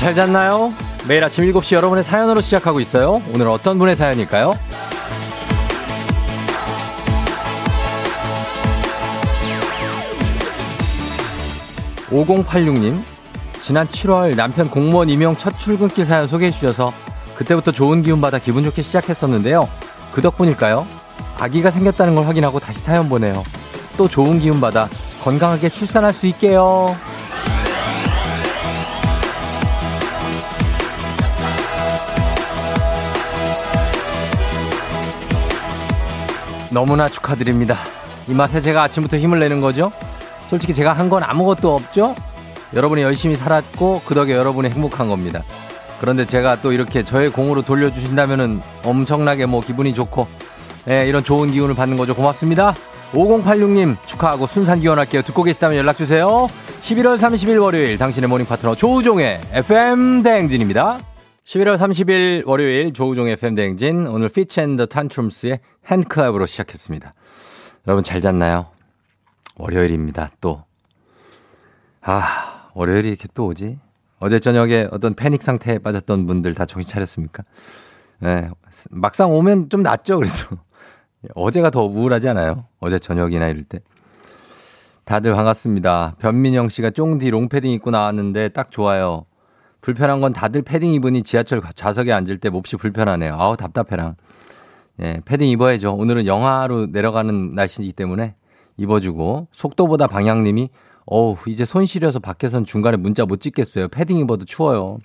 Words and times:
잘 0.00 0.14
잤나요? 0.14 0.72
매일 1.06 1.22
아침 1.22 1.44
7시 1.44 1.74
여러분의 1.74 2.02
사연으로 2.04 2.40
시작하고 2.40 2.80
있어요. 2.80 3.20
오늘 3.34 3.48
어떤 3.48 3.78
분의 3.78 3.96
사연일까요? 3.96 4.54
5086님, 12.08 13.02
지난 13.58 13.86
7월 13.86 14.34
남편 14.36 14.70
공무원 14.70 15.10
임용 15.10 15.36
첫 15.36 15.58
출근길 15.58 16.06
사연 16.06 16.26
소개해 16.26 16.50
주셔서 16.50 16.94
그때부터 17.34 17.70
좋은 17.70 18.02
기운 18.02 18.22
받아 18.22 18.38
기분 18.38 18.64
좋게 18.64 18.80
시작했었는데요. 18.80 19.68
그 20.12 20.22
덕분일까요? 20.22 20.86
아기가 21.38 21.70
생겼다는 21.70 22.14
걸 22.14 22.26
확인하고 22.26 22.58
다시 22.58 22.80
사연 22.80 23.10
보내요. 23.10 23.44
또 23.98 24.08
좋은 24.08 24.38
기운 24.38 24.62
받아 24.62 24.88
건강하게 25.22 25.68
출산할 25.68 26.14
수 26.14 26.26
있게요. 26.26 26.96
너무나 36.70 37.08
축하드립니다. 37.08 37.76
이 38.28 38.34
맛에 38.34 38.60
제가 38.60 38.82
아침부터 38.84 39.16
힘을 39.18 39.38
내는 39.40 39.60
거죠? 39.60 39.90
솔직히 40.48 40.74
제가 40.74 40.92
한 40.92 41.08
건 41.08 41.22
아무것도 41.24 41.74
없죠? 41.74 42.14
여러분이 42.74 43.02
열심히 43.02 43.34
살았고 43.36 44.02
그 44.06 44.14
덕에 44.14 44.32
여러분이 44.34 44.68
행복한 44.70 45.08
겁니다. 45.08 45.42
그런데 46.00 46.24
제가 46.24 46.60
또 46.62 46.72
이렇게 46.72 47.02
저의 47.02 47.30
공으로 47.30 47.62
돌려주신다면은 47.62 48.62
엄청나게 48.84 49.46
뭐 49.46 49.60
기분이 49.60 49.92
좋고 49.92 50.26
예, 50.88 51.06
이런 51.06 51.22
좋은 51.24 51.50
기운을 51.50 51.74
받는 51.74 51.96
거죠. 51.96 52.14
고맙습니다. 52.14 52.74
5086님 53.12 53.96
축하하고 54.06 54.46
순산 54.46 54.78
기원할게요. 54.80 55.22
듣고 55.22 55.42
계시다면 55.42 55.76
연락주세요. 55.78 56.48
11월 56.80 57.18
30일 57.18 57.60
월요일 57.60 57.98
당신의 57.98 58.28
모닝 58.28 58.46
파트너 58.46 58.76
조우종의 58.76 59.40
FM 59.52 60.22
대행진입니다. 60.22 61.00
11월 61.50 61.76
30일 61.76 62.46
월요일 62.46 62.92
조우종의 62.92 63.32
FM 63.32 63.56
대행진 63.56 64.06
오늘 64.06 64.28
Fitz 64.28 64.60
and 64.60 64.86
the 64.86 65.03
Tantrums의 65.03 65.58
HandClap으로 65.84 66.46
시작했습니다. 66.46 67.12
여러분 67.88 68.04
잘 68.04 68.20
잤나요? 68.20 68.68
월요일입니다. 69.56 70.30
또. 70.40 70.62
아, 72.02 72.70
월요일이 72.74 73.08
이렇게 73.08 73.26
또 73.34 73.46
오지? 73.46 73.80
어제 74.20 74.38
저녁에 74.38 74.86
어떤 74.92 75.14
패닉 75.14 75.42
상태에 75.42 75.78
빠졌던 75.78 76.28
분들 76.28 76.54
다 76.54 76.66
정신 76.66 76.88
차렸습니까? 76.88 77.42
네, 78.20 78.48
막상 78.90 79.32
오면 79.32 79.70
좀 79.70 79.82
낫죠, 79.82 80.18
그래도. 80.18 80.56
어제가 81.34 81.70
더 81.70 81.82
우울하지 81.82 82.28
않아요? 82.28 82.66
어제 82.78 83.00
저녁이나 83.00 83.48
이럴 83.48 83.64
때. 83.64 83.80
다들 85.04 85.32
반갑습니다. 85.32 86.14
변민영 86.20 86.68
씨가 86.68 86.90
쫑디 86.90 87.28
롱패딩 87.30 87.72
입고 87.72 87.90
나왔는데 87.90 88.50
딱 88.50 88.70
좋아요. 88.70 89.26
불편한 89.80 90.20
건 90.20 90.32
다들 90.32 90.62
패딩 90.62 90.92
입으니 90.94 91.22
지하철 91.22 91.60
좌석에 91.74 92.12
앉을 92.12 92.38
때 92.38 92.50
몹시 92.50 92.76
불편하네요. 92.76 93.34
아우, 93.38 93.56
답답해랑. 93.56 94.16
예, 95.02 95.20
패딩 95.24 95.48
입어야죠. 95.48 95.94
오늘은 95.94 96.26
영하로 96.26 96.86
내려가는 96.86 97.54
날씨이기 97.54 97.92
때문에 97.94 98.34
입어주고, 98.76 99.48
속도보다 99.52 100.06
방향님이, 100.06 100.68
어우, 101.06 101.36
이제 101.46 101.64
손 101.64 101.86
시려서 101.86 102.18
밖에선 102.18 102.64
중간에 102.64 102.96
문자 102.96 103.24
못 103.24 103.40
찍겠어요. 103.40 103.88
패딩 103.88 104.18
입어도 104.18 104.44
추워요. 104.44 104.98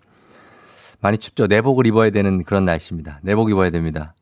많이 1.00 1.18
춥죠. 1.18 1.48
내복을 1.48 1.88
입어야 1.88 2.10
되는 2.10 2.44
그런 2.44 2.66
날씨입니다. 2.66 3.20
내복 3.24 3.50
입어야 3.50 3.70
됩니다. 3.70 4.14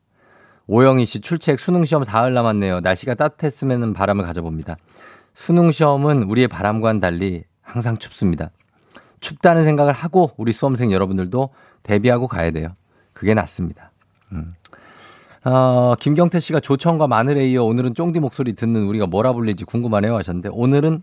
오영희 0.67 1.05
씨 1.05 1.19
출첵 1.19 1.59
수능 1.59 1.83
시험 1.85 2.03
사흘 2.03 2.33
남았네요. 2.33 2.79
날씨가 2.79 3.15
따뜻했으면 3.15 3.93
바람을 3.93 4.25
가져봅니다. 4.25 4.77
수능 5.33 5.71
시험은 5.71 6.23
우리의 6.23 6.47
바람과는 6.47 7.01
달리 7.01 7.43
항상 7.61 7.97
춥습니다. 7.97 8.51
춥다는 9.23 9.63
생각을 9.63 9.93
하고 9.93 10.31
우리 10.37 10.51
수험생 10.51 10.91
여러분들도 10.91 11.49
대비하고 11.83 12.27
가야 12.27 12.51
돼요. 12.51 12.69
그게 13.13 13.33
낫습니다. 13.33 13.91
음. 14.33 14.53
어, 15.45 15.95
김경태 15.99 16.39
씨가 16.39 16.59
조청과 16.59 17.07
마늘에 17.07 17.47
이어 17.49 17.63
오늘은 17.63 17.95
쫑디 17.95 18.19
목소리 18.19 18.53
듣는 18.53 18.83
우리가 18.83 19.07
뭐라 19.07 19.33
불리지 19.33 19.65
궁금하네요 19.65 20.15
하셨는데 20.15 20.49
오늘은 20.51 21.01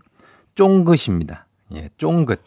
쫑긋입니다. 0.55 1.47
예, 1.73 1.89
쫑긋. 1.97 2.39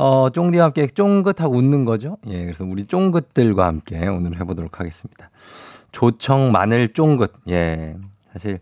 어, 0.00 0.30
쫑디와 0.30 0.66
함께 0.66 0.86
쫑긋하고 0.86 1.54
웃는 1.54 1.84
거죠. 1.84 2.16
예, 2.28 2.42
그래서 2.42 2.64
우리 2.64 2.84
쫑긋들과 2.84 3.66
함께 3.66 4.06
오늘 4.06 4.38
해보도록 4.40 4.80
하겠습니다. 4.80 5.30
조청, 5.92 6.50
마늘, 6.50 6.92
쫑긋. 6.92 7.32
예, 7.48 7.96
사실, 8.32 8.60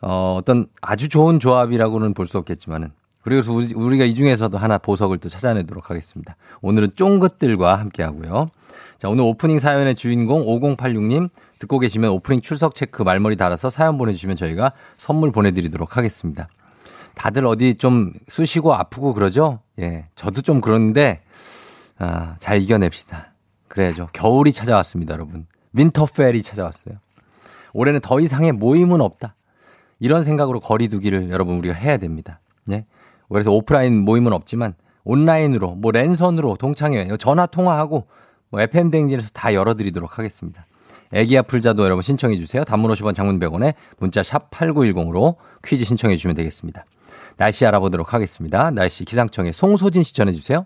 어, 0.00 0.36
어떤 0.38 0.66
아주 0.80 1.08
좋은 1.08 1.40
조합이라고는 1.40 2.14
볼 2.14 2.26
수 2.26 2.38
없겠지만은 2.38 2.92
그래서 3.24 3.52
우리 3.52 3.98
가 3.98 4.04
이 4.04 4.14
중에서도 4.14 4.56
하나 4.58 4.76
보석을 4.76 5.16
또 5.18 5.30
찾아내도록 5.30 5.88
하겠습니다. 5.90 6.36
오늘은 6.60 6.90
쫑긋들과 6.94 7.78
함께 7.78 8.02
하고요. 8.02 8.48
자, 8.98 9.08
오늘 9.08 9.24
오프닝 9.24 9.58
사연의 9.58 9.94
주인공 9.94 10.44
5086님 10.44 11.30
듣고 11.58 11.78
계시면 11.78 12.10
오프닝 12.10 12.42
출석 12.42 12.74
체크 12.74 13.02
말머리 13.02 13.36
달아서 13.36 13.70
사연 13.70 13.96
보내주시면 13.96 14.36
저희가 14.36 14.72
선물 14.98 15.32
보내드리도록 15.32 15.96
하겠습니다. 15.96 16.48
다들 17.14 17.46
어디 17.46 17.76
좀 17.76 18.12
쑤시고 18.28 18.74
아프고 18.74 19.14
그러죠? 19.14 19.60
예. 19.78 20.06
저도 20.16 20.42
좀 20.42 20.60
그런데, 20.60 21.22
아, 21.98 22.36
잘 22.40 22.60
이겨냅시다. 22.60 23.32
그래야죠. 23.68 24.08
겨울이 24.12 24.52
찾아왔습니다, 24.52 25.14
여러분. 25.14 25.46
윈터펠이 25.72 26.42
찾아왔어요. 26.42 26.96
올해는 27.72 28.00
더 28.00 28.20
이상의 28.20 28.52
모임은 28.52 29.00
없다. 29.00 29.34
이런 29.98 30.22
생각으로 30.22 30.60
거리 30.60 30.88
두기를 30.88 31.30
여러분 31.30 31.56
우리가 31.56 31.74
해야 31.74 31.96
됩니다. 31.96 32.40
예. 32.70 32.84
그래서 33.28 33.50
오프라인 33.50 34.04
모임은 34.04 34.32
없지만 34.32 34.74
온라인으로 35.04 35.74
뭐 35.74 35.92
랜선으로 35.92 36.56
동창회 36.56 37.08
전화 37.18 37.46
통화하고 37.46 38.06
뭐 38.50 38.60
FM 38.60 38.90
댕진에서 38.90 39.30
다 39.32 39.52
열어드리도록 39.54 40.18
하겠습니다. 40.18 40.66
애기야 41.12 41.42
풀자도 41.42 41.84
여러분 41.84 42.02
신청해 42.02 42.36
주세요. 42.36 42.64
단문 42.64 42.90
50원 42.92 43.14
장문 43.14 43.38
100원에 43.38 43.74
문자 43.98 44.22
샵 44.22 44.50
8910으로 44.50 45.36
퀴즈 45.64 45.84
신청해 45.84 46.16
주시면 46.16 46.34
되겠습니다. 46.36 46.84
날씨 47.36 47.66
알아보도록 47.66 48.14
하겠습니다. 48.14 48.70
날씨 48.70 49.04
기상청에 49.04 49.52
송소진 49.52 50.02
씨 50.02 50.14
전해 50.14 50.32
주세요. 50.32 50.64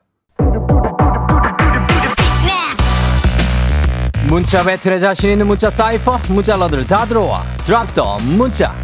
문자 4.29 4.63
배틀에 4.63 4.99
자신 4.99 5.31
있는 5.31 5.47
문자 5.47 5.71
사이퍼 5.71 6.19
문자러들 6.29 6.87
다 6.87 7.07
들어와 7.07 7.45
드랍 7.65 7.95
더 7.95 8.19
문자 8.37 8.75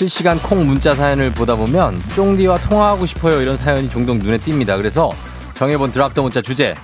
실시간 0.00 0.38
콩 0.38 0.66
문자 0.66 0.94
사연을 0.94 1.30
보다 1.30 1.54
보면 1.54 1.94
쫑디와 2.16 2.56
통화하고 2.60 3.04
싶어요 3.04 3.42
이런 3.42 3.58
사연이 3.58 3.86
종종 3.86 4.18
눈에 4.18 4.38
띕니다. 4.38 4.78
그래서 4.78 5.10
정해본 5.52 5.92
드랍더 5.92 6.22
문자 6.22 6.40
주제 6.40 6.74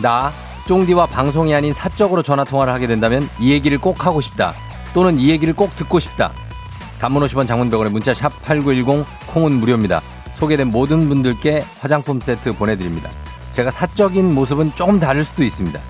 나 0.00 0.32
쫑디와 0.68 1.06
방송이 1.06 1.52
아닌 1.52 1.72
사적으로 1.72 2.22
전화 2.22 2.44
통화를 2.44 2.72
하게 2.72 2.86
된다면 2.86 3.28
이 3.40 3.50
얘기를 3.50 3.76
꼭 3.76 4.06
하고 4.06 4.20
싶다. 4.20 4.54
또는 4.94 5.18
이 5.18 5.30
얘기를 5.30 5.52
꼭 5.52 5.74
듣고 5.74 5.98
싶다. 5.98 6.30
단문 7.00 7.24
50원 7.24 7.48
장문병원의 7.48 7.92
문자 7.92 8.14
샵 8.14 8.40
8910 8.44 9.04
콩은 9.26 9.50
무료입니다. 9.50 10.00
소개된 10.34 10.68
모든 10.68 11.08
분들께 11.08 11.64
화장품 11.80 12.20
세트 12.20 12.52
보내드립니다. 12.52 13.10
제가 13.50 13.72
사적인 13.72 14.32
모습은 14.32 14.76
조금 14.76 15.00
다를 15.00 15.24
수도 15.24 15.42
있습니다. 15.42 15.80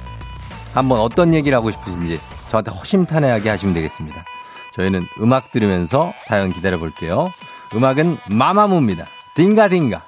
한번 0.72 1.00
어떤 1.00 1.34
얘기를 1.34 1.54
하고 1.58 1.70
싶으신지 1.70 2.18
저한테 2.48 2.70
허심탄회하게 2.70 3.50
하시면 3.50 3.74
되겠습니다. 3.74 4.24
저희는 4.72 5.06
음악 5.20 5.52
들으면서 5.52 6.12
사연 6.26 6.50
기다려 6.50 6.78
볼게요. 6.78 7.30
음악은 7.74 8.18
마마무입니다. 8.30 9.06
딩가딩가. 9.34 10.02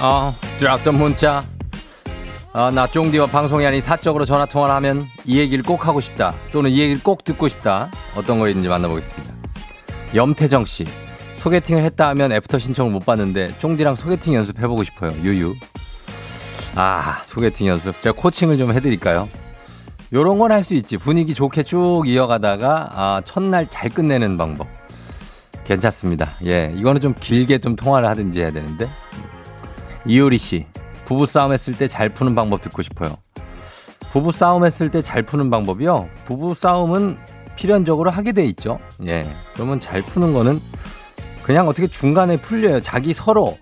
어, 0.00 0.32
드랍던 0.58 0.96
문자. 0.96 1.42
아, 2.52 2.70
나 2.70 2.86
쫑디와 2.86 3.26
방송이 3.26 3.66
아닌 3.66 3.82
사적으로 3.82 4.24
전화 4.24 4.46
통화를 4.46 4.74
하면 4.76 5.06
이 5.24 5.38
얘기를 5.38 5.62
꼭 5.64 5.86
하고 5.86 6.00
싶다. 6.00 6.34
또는 6.52 6.70
이 6.70 6.80
얘기를 6.80 7.02
꼭 7.02 7.24
듣고 7.24 7.48
싶다. 7.48 7.90
어떤 8.16 8.38
거 8.38 8.46
있는지 8.46 8.68
만나보겠습니다. 8.68 9.34
염태정 10.14 10.64
씨. 10.64 10.86
소개팅을 11.34 11.84
했다 11.84 12.08
하면 12.08 12.32
애프터 12.32 12.58
신청을 12.58 12.90
못 12.90 13.06
받는데 13.06 13.58
쫑디랑 13.58 13.96
소개팅 13.96 14.34
연습해보고 14.34 14.82
싶어요. 14.84 15.12
유유. 15.22 15.54
아, 16.80 17.18
소개팅 17.24 17.66
연습. 17.66 18.00
제가 18.00 18.14
코칭을 18.16 18.56
좀 18.56 18.72
해드릴까요? 18.72 19.28
요런 20.12 20.38
건 20.38 20.52
할 20.52 20.62
수 20.62 20.74
있지. 20.74 20.96
분위기 20.96 21.34
좋게 21.34 21.64
쭉 21.64 22.04
이어가다가, 22.06 22.88
아, 22.92 23.20
첫날 23.24 23.66
잘 23.68 23.90
끝내는 23.90 24.38
방법. 24.38 24.68
괜찮습니다. 25.64 26.30
예. 26.46 26.72
이거는 26.76 27.00
좀 27.00 27.14
길게 27.18 27.58
좀 27.58 27.74
통화를 27.74 28.08
하든지 28.08 28.40
해야 28.40 28.52
되는데. 28.52 28.88
이효리 30.06 30.38
씨. 30.38 30.66
부부싸움 31.04 31.52
했을 31.52 31.76
때 31.76 31.88
잘 31.88 32.08
푸는 32.10 32.34
방법 32.36 32.60
듣고 32.62 32.80
싶어요. 32.82 33.16
부부싸움 34.10 34.64
했을 34.64 34.88
때 34.88 35.02
잘 35.02 35.22
푸는 35.24 35.50
방법이요? 35.50 36.08
부부싸움은 36.26 37.18
필연적으로 37.56 38.10
하게 38.10 38.30
돼 38.32 38.44
있죠. 38.46 38.78
예. 39.04 39.28
그러면 39.54 39.80
잘 39.80 40.00
푸는 40.02 40.32
거는 40.32 40.60
그냥 41.42 41.66
어떻게 41.66 41.88
중간에 41.88 42.40
풀려요. 42.40 42.80
자기 42.80 43.12
서로, 43.12 43.58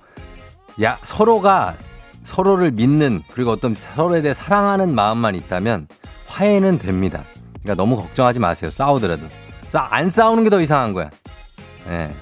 야, 0.83 0.99
서로가 1.03 1.75
서로를 2.27 2.73
믿는 2.73 3.23
그리고 3.31 3.53
어떤 3.53 3.75
서로에 3.75 4.21
대해 4.21 4.35
사랑하는 4.35 4.95
마음만 4.95 5.37
있다면 5.37 5.87
화해는 6.27 6.79
됩니다. 6.79 7.23
그러니까 7.63 7.75
너무 7.83 7.97
걱정하지 7.97 8.41
마세요. 8.41 8.71
싸우더라도. 8.71 9.29
싸, 9.63 9.87
안 9.91 10.11
싸우는 10.11 10.43
게 10.45 10.51
더 10.51 10.61
이상한 10.61 10.93
거야. 10.93 11.09
예. 11.89 12.13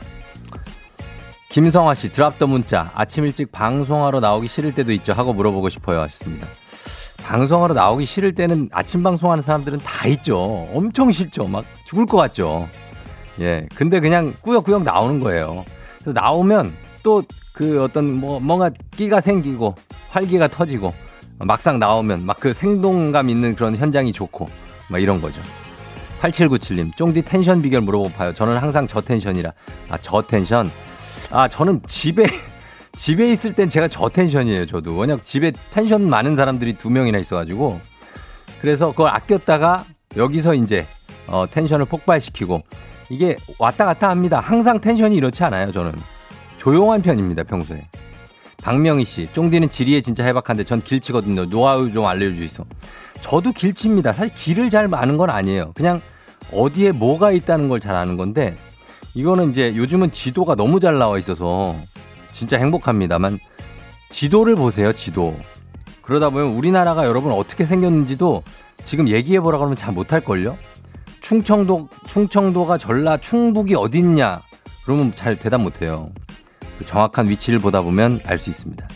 김성화 1.49 1.95
씨, 1.95 2.11
드랍 2.13 2.39
더 2.39 2.47
문자. 2.47 2.91
아침 2.95 3.25
일찍 3.25 3.51
방송하러 3.51 4.21
나오기 4.21 4.47
싫을 4.47 4.75
때도 4.75 4.93
있죠. 4.93 5.15
하고 5.15 5.33
물어보고 5.33 5.71
싶어요. 5.71 6.01
하셨습니다. 6.03 6.47
방송하러 7.25 7.73
나오기 7.73 8.05
싫을 8.05 8.35
때는 8.35 8.69
아침 8.73 9.03
방송하는 9.03 9.43
사람들은 9.43 9.79
다 9.79 10.07
있죠. 10.09 10.69
엄청 10.75 11.11
싫죠. 11.11 11.49
막 11.49 11.65
죽을 11.87 12.05
것 12.05 12.19
같죠. 12.19 12.69
예. 13.41 13.67
근데 13.75 14.01
그냥 14.01 14.35
꾸역꾸역 14.43 14.83
나오는 14.83 15.19
거예요. 15.21 15.65
그래서 16.01 16.13
나오면 16.13 16.75
또 17.05 17.23
그 17.55 17.83
어떤 17.83 18.13
뭐 18.13 18.41
뭔가 18.41 18.69
끼가 18.91 19.21
생기고 19.21 19.77
활기가 20.11 20.49
터지고 20.49 20.93
막상 21.39 21.79
나오면 21.79 22.27
막 22.27 22.39
그 22.41 22.53
생동감 22.53 23.31
있는 23.31 23.55
그런 23.55 23.77
현장이 23.77 24.13
좋고 24.13 24.49
막 24.89 24.99
이런 25.01 25.23
거죠. 25.23 25.41
8797님, 26.21 26.97
쫑디 26.97 27.23
텐션 27.23 27.63
비결 27.63 27.83
물어보 27.83 28.11
봐요. 28.11 28.33
저는 28.35 28.57
항상 28.57 28.87
저 28.87 29.01
텐션이라. 29.01 29.53
아, 29.89 29.99
저 29.99 30.23
텐션? 30.23 30.71
아, 31.31 31.49
저는 31.49 31.81
집에, 31.87 32.25
집에 32.97 33.31
있을 33.31 33.53
땐 33.53 33.69
제가 33.69 33.89
저 33.89 34.09
텐션이에요, 34.09 34.67
저도. 34.67 34.97
왜냐, 34.97 35.19
집에 35.23 35.53
텐션 35.71 36.09
많은 36.09 36.35
사람들이 36.35 36.75
두 36.75 36.91
명이나 36.91 37.19
있어가지고. 37.19 37.81
그래서 38.61 38.91
그걸 38.91 39.09
아꼈다가 39.11 39.85
여기서 40.17 40.55
이제, 40.55 40.87
어, 41.27 41.45
텐션을 41.51 41.85
폭발시키고. 41.87 42.63
이게 43.11 43.37
왔다 43.59 43.85
갔다 43.85 44.09
합니다. 44.09 44.41
항상 44.41 44.81
텐션이 44.81 45.17
이렇지 45.17 45.45
않아요, 45.45 45.73
저는. 45.73 45.93
조용한 46.65 47.03
편입니다, 47.03 47.43
평소에. 47.43 47.87
박명희 48.63 49.05
씨, 49.05 49.29
쫑디는 49.31 49.69
지리에 49.69 50.01
진짜 50.01 50.25
해박한데 50.25 50.65
전 50.65 50.81
길치거든요. 50.81 51.51
노하우 51.51 51.91
좀 51.93 52.07
알려주이소. 52.07 52.65
저도 53.21 53.53
길치입니다. 53.53 54.15
사실 54.15 54.33
길을 54.33 54.71
잘 54.71 54.89
아는 54.95 55.19
건 55.19 55.29
아니에요. 55.29 55.73
그냥 55.75 56.01
어디에 56.51 56.93
뭐가 56.93 57.33
있다는 57.33 57.69
걸 57.69 57.81
잘 57.81 57.95
아는 57.95 58.17
건데 58.17 58.57
이거는 59.13 59.51
이제 59.51 59.77
요즘은 59.77 60.11
지도가 60.13 60.55
너무 60.55 60.81
잘 60.81 60.99
나와 60.99 61.19
있어서 61.19 61.77
진짜 62.33 62.57
행복합니다만 62.57 63.39
지도를 64.09 64.55
보세요, 64.55 64.95
지도. 64.95 65.37
그러다 66.01 66.31
보면 66.31 66.53
우리나라가 66.53 67.05
여러분 67.05 67.33
어떻게 67.33 67.67
생겼는지도 67.67 68.43
지금 68.83 69.09
얘기해 69.09 69.41
보라 69.41 69.59
그러면 69.59 69.77
잘 69.77 69.93
못할걸요? 69.93 70.57
충청도, 71.21 71.91
충청도가 72.07 72.79
전라, 72.79 73.19
충북이 73.19 73.75
어딨냐? 73.75 74.41
그러면 74.87 75.15
잘 75.15 75.37
대답 75.37 75.61
못해요. 75.61 76.09
그 76.79 76.85
정확한 76.85 77.29
위치를 77.29 77.59
보다 77.59 77.83
보면 77.83 78.21
알 78.27 78.39
수 78.39 78.51
있습니다. 78.51 78.87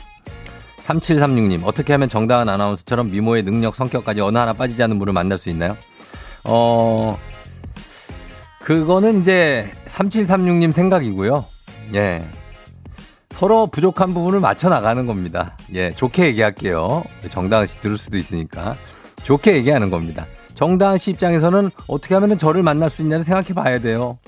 3736님, 0.85 1.65
어떻게 1.65 1.93
하면 1.93 2.09
정다은 2.09 2.49
아나운서처럼 2.49 3.11
미모의 3.11 3.43
능력, 3.43 3.75
성격까지 3.75 4.21
어느 4.23 4.39
하나 4.39 4.55
빠지지 4.55 4.83
않는 4.83 4.99
분을 4.99 5.13
만날 5.13 5.37
수 5.37 5.51
있나요? 5.51 5.77
어, 6.45 7.19
그거는 8.61 9.21
이제 9.21 9.71
3736님 9.87 10.73
생각이고요. 10.73 11.45
예. 11.95 12.25
서로 13.31 13.67
부족한 13.67 14.15
부분을 14.15 14.41
맞춰 14.41 14.69
나가는 14.69 15.07
겁니다. 15.07 15.57
예, 15.75 15.91
좋게 15.93 16.27
얘기할게요. 16.27 17.05
정다은 17.29 17.67
씨 17.67 17.79
들을 17.79 17.97
수도 17.97 18.17
있으니까. 18.17 18.77
좋게 19.23 19.55
얘기하는 19.57 19.91
겁니다. 19.91 20.27
정다은 20.55 20.99
씨 20.99 21.11
입장에서는 21.13 21.71
어떻게 21.87 22.15
하면 22.15 22.37
저를 22.39 22.63
만날 22.63 22.91
수 22.91 23.03
있냐를 23.03 23.23
생각해 23.25 23.53
봐야 23.55 23.79
돼요. 23.79 24.19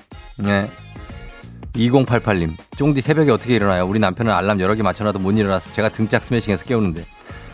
예. 0.44 0.68
2088님, 1.74 2.54
쫑디 2.76 3.00
새벽에 3.00 3.30
어떻게 3.30 3.54
일어나요? 3.54 3.86
우리 3.86 3.98
남편은 3.98 4.32
알람 4.32 4.60
여러 4.60 4.74
개 4.74 4.82
맞춰놔도 4.82 5.18
못 5.18 5.32
일어나서 5.32 5.70
제가 5.70 5.88
등짝 5.88 6.24
스매싱해서 6.24 6.64
깨우는데. 6.64 7.04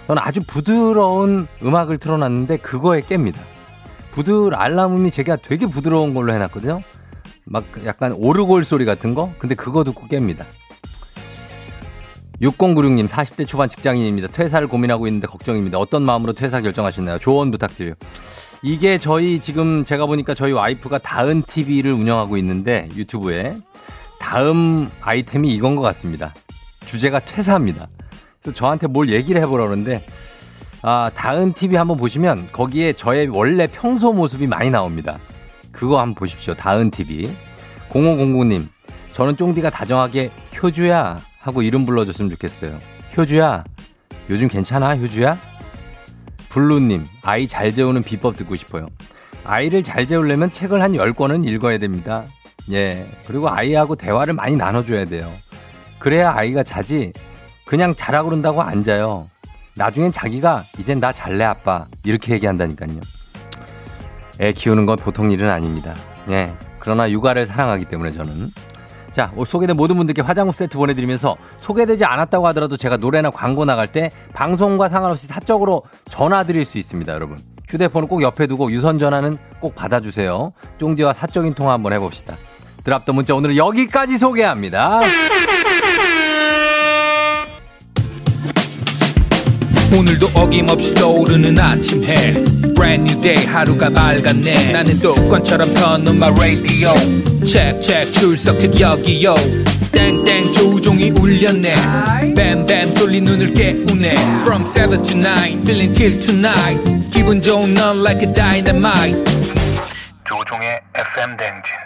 저는 0.07 0.23
아주 0.23 0.41
부드러운 0.47 1.49
음악을 1.63 1.99
틀어놨는데 1.99 2.59
그거에 2.59 3.01
깹니다. 3.01 3.37
부드 4.13 4.51
알람음이 4.53 5.11
제가 5.11 5.37
되게 5.37 5.67
부드러운 5.67 6.15
걸로 6.15 6.33
해놨거든요. 6.33 6.83
막 7.45 7.65
약간 7.85 8.13
오르골 8.13 8.65
소리 8.65 8.85
같은 8.85 9.15
거? 9.15 9.33
근데 9.39 9.55
그거 9.55 9.85
듣고 9.85 10.07
깹니다. 10.07 10.45
6096님 12.41 13.09
40대 13.09 13.47
초반 13.47 13.69
직장인입니다. 13.69 14.29
퇴사를 14.29 14.67
고민하고 14.69 15.07
있는데 15.07 15.27
걱정입니다. 15.27 15.79
어떤 15.79 16.03
마음으로 16.03 16.33
퇴사 16.33 16.61
결정하셨나요? 16.61 17.19
조언 17.19 17.51
부탁드려요. 17.51 17.95
이게 18.63 18.99
저희 18.99 19.39
지금 19.41 19.85
제가 19.85 20.07
보니까 20.07 20.35
저희 20.35 20.53
와이프가 20.53 20.99
다은 20.99 21.43
TV를 21.43 21.93
운영하고 21.93 22.37
있는데 22.39 22.89
유튜브에 22.97 23.57
다음 24.27 24.91
아이템이 25.03 25.55
이건 25.55 25.77
것 25.77 25.83
같습니다. 25.83 26.35
주제가 26.85 27.21
퇴사입니다. 27.21 27.87
그래서 28.43 28.57
저한테 28.57 28.89
뭘 28.89 29.09
얘기를 29.09 29.41
해보라 29.41 29.67
그러는데 29.67 30.05
아, 30.83 31.13
다은 31.15 31.53
TV 31.53 31.77
한번 31.77 31.97
보시면 31.97 32.49
거기에 32.51 32.93
저의 32.93 33.29
원래 33.29 33.69
평소 33.69 34.13
모습이 34.13 34.49
많이 34.49 34.69
나옵니다. 34.69 35.21
그거 35.71 36.01
한번 36.01 36.17
보십시오. 36.17 36.55
다은 36.55 36.91
TV. 36.91 37.31
0509님, 37.91 38.67
저는 39.13 39.37
쫑디가 39.37 39.71
다정하게 39.71 40.33
효주야 40.61 41.21
하고 41.39 41.63
이름 41.63 41.87
불러줬으면 41.87 42.29
좋겠어요. 42.33 42.81
효주야, 43.17 43.63
요즘 44.29 44.49
괜찮아, 44.49 44.97
효주야? 44.97 45.39
블루님, 46.49 47.07
아이 47.23 47.47
잘 47.47 47.73
재우는 47.73 48.03
비법 48.03 48.37
듣고 48.37 48.57
싶어요. 48.57 48.89
아이를 49.45 49.85
잘 49.85 50.05
재우려면 50.05 50.51
책을 50.51 50.83
한 50.83 50.95
10권은 50.95 51.47
읽어야 51.47 51.79
됩니다. 51.79 52.25
예. 52.73 53.07
그리고 53.27 53.49
아이하고 53.49 53.97
대화를 53.97 54.35
많이 54.35 54.57
나눠줘야 54.57 55.05
돼요. 55.05 55.31
그래야 55.99 56.33
아이가 56.35 56.63
자지, 56.63 57.13
그냥 57.65 57.95
자라 57.95 58.23
그런다고 58.23 58.63
앉아요. 58.63 59.29
나중엔 59.75 60.13
자기가 60.13 60.65
이젠 60.79 61.01
나 61.01 61.13
잘래 61.13 61.45
아빠 61.45 61.87
이렇게 62.05 62.33
얘기한다니까요. 62.35 63.01
애 64.41 64.53
키우는 64.53 64.87
건 64.87 64.97
보통 64.97 65.31
일은 65.31 65.51
아닙니다. 65.51 65.95
예. 66.31 66.55
그러나 66.79 67.11
육아를 67.11 67.47
사랑하기 67.47 67.87
때문에 67.87 68.13
저는 68.13 68.51
자, 69.13 69.33
소개된 69.47 69.77
모든 69.77 69.97
분들께 69.97 70.21
화장품 70.21 70.53
세트 70.53 70.77
보내드리면서 70.77 71.37
소개되지 71.57 72.05
않았다고 72.05 72.47
하더라도 72.49 72.77
제가 72.77 72.99
노래나 72.99 73.31
광고 73.31 73.65
나갈 73.65 73.91
때 73.91 74.11
방송과 74.35 74.91
상관없이 74.91 75.27
사적으로 75.27 75.85
전화 76.11 76.45
드릴 76.45 76.67
수 76.67 76.77
있습니다, 76.77 77.15
여러분. 77.15 77.39
휴대폰을 77.67 78.09
꼭 78.09 78.23
옆에 78.23 78.47
두고 78.47 78.71
유선 78.71 78.99
전화는 78.99 79.39
꼭 79.59 79.75
받아주세요. 79.75 80.53
쫑디와 80.77 81.15
사적인 81.15 81.55
통화 81.55 81.73
한번 81.73 81.95
해봅시다. 81.95 82.37
드랍더 82.87 83.13
문자 83.13 83.35
오늘은 83.35 83.57
여기까지 83.57 84.17
소개합니다. 84.17 85.01
오늘도 89.93 90.29
어김없이 90.33 90.95
떠오르는 90.95 91.59
아침 91.59 92.05
해. 92.05 92.35
Brand 92.77 93.11
new 93.11 93.21
day 93.21 93.45
하루가 93.45 93.91
밝았네. 93.91 94.71
나는 94.73 94.95
뚜껑처럼 95.01 95.75
터는 95.75 96.15
my 96.15 96.31
radio. 96.31 96.95
Check 97.45 97.83
check 97.83 98.13
출석책 98.13 98.79
여기요. 98.79 99.35
땡땡 99.91 100.53
조종이 100.53 101.11
울렸네. 101.11 101.75
뱀뱀 102.37 102.95
뚫린 102.95 103.25
눈을 103.25 103.53
깨우네. 103.53 104.15
From 104.43 104.63
7 104.63 105.03
to 105.03 105.17
9 105.19 105.63
feeling 105.63 105.93
till 105.93 106.21
tonight. 106.21 107.11
기분 107.11 107.43
좋은 107.43 107.75
넌 107.75 107.99
like 108.05 108.23
a 108.23 108.33
dynamite. 108.33 109.17
조종의 110.25 110.81
FM 110.95 111.37
댕진 111.37 111.86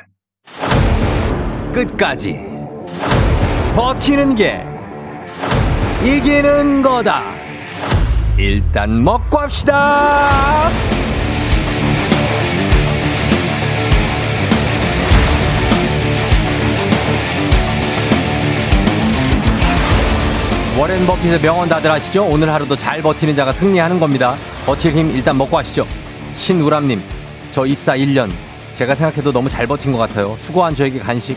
끝까지 1.73 2.41
버티는 3.75 4.35
게 4.35 4.65
이기는 6.03 6.83
거다. 6.83 7.35
일단 8.37 9.05
먹고 9.05 9.39
합시다. 9.39 10.71
워렌 20.79 21.07
버핏의 21.07 21.41
명언 21.43 21.69
다들 21.69 21.91
아시죠? 21.91 22.25
오늘 22.25 22.51
하루도 22.51 22.75
잘 22.75 23.03
버티는 23.03 23.37
자가 23.37 23.53
승리하는 23.53 24.01
겁니다. 24.01 24.37
버틸 24.65 24.93
힘 24.93 25.11
일단 25.11 25.37
먹고 25.37 25.59
하시죠. 25.59 25.87
신우람님, 26.35 27.03
저 27.51 27.67
입사 27.67 27.95
1년. 27.95 28.31
제가 28.73 28.95
생각해도 28.95 29.31
너무 29.31 29.51
잘 29.51 29.67
버틴 29.67 29.93
것 29.93 29.99
같아요. 29.99 30.35
수고한 30.41 30.75
저에게 30.75 30.99
간식. 31.01 31.37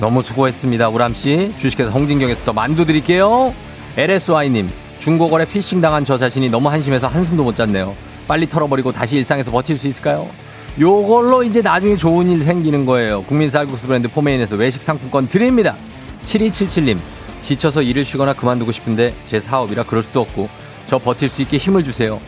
너무 0.00 0.22
수고했습니다. 0.22 0.88
우람씨. 0.88 1.54
주식회사 1.56 1.90
홍진경에서 1.90 2.44
더 2.44 2.52
만두 2.52 2.84
드릴게요. 2.84 3.52
LSY님, 3.96 4.70
중고거래 4.98 5.44
피싱 5.46 5.80
당한 5.80 6.04
저 6.04 6.16
자신이 6.18 6.50
너무 6.50 6.68
한심해서 6.68 7.08
한숨도 7.08 7.42
못 7.42 7.56
잤네요. 7.56 7.94
빨리 8.28 8.48
털어버리고 8.48 8.92
다시 8.92 9.16
일상에서 9.16 9.50
버틸 9.50 9.76
수 9.76 9.88
있을까요? 9.88 10.28
요걸로 10.78 11.42
이제 11.42 11.62
나중에 11.62 11.96
좋은 11.96 12.30
일 12.30 12.44
생기는 12.44 12.86
거예요. 12.86 13.22
국민 13.22 13.50
쌀국수 13.50 13.88
브랜드 13.88 14.08
포메인에서 14.08 14.54
외식 14.54 14.82
상품권 14.82 15.28
드립니다. 15.28 15.74
7277님, 16.22 16.98
지쳐서 17.42 17.82
일을 17.82 18.04
쉬거나 18.04 18.34
그만두고 18.34 18.70
싶은데 18.70 19.14
제 19.24 19.40
사업이라 19.40 19.84
그럴 19.84 20.02
수도 20.02 20.20
없고 20.20 20.48
저 20.86 20.98
버틸 20.98 21.28
수 21.28 21.42
있게 21.42 21.56
힘을 21.56 21.82
주세요. 21.82 22.20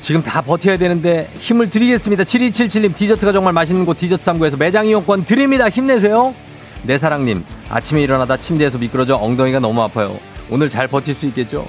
지금 0.00 0.22
다 0.22 0.40
버텨야 0.40 0.78
되는데 0.78 1.30
힘을 1.38 1.70
드리겠습니다. 1.70 2.24
7277님 2.24 2.96
디저트가 2.96 3.32
정말 3.32 3.52
맛있는 3.52 3.84
곳 3.84 3.98
디저트 3.98 4.24
3구에서 4.24 4.58
매장 4.58 4.86
이용권 4.86 5.24
드립니다. 5.24 5.68
힘내세요. 5.68 6.34
내 6.82 6.98
사랑님 6.98 7.44
아침에 7.68 8.02
일어나다 8.02 8.36
침대에서 8.36 8.78
미끄러져 8.78 9.16
엉덩이가 9.16 9.60
너무 9.60 9.82
아파요. 9.82 10.18
오늘 10.50 10.68
잘 10.70 10.88
버틸 10.88 11.14
수 11.14 11.26
있겠죠? 11.26 11.66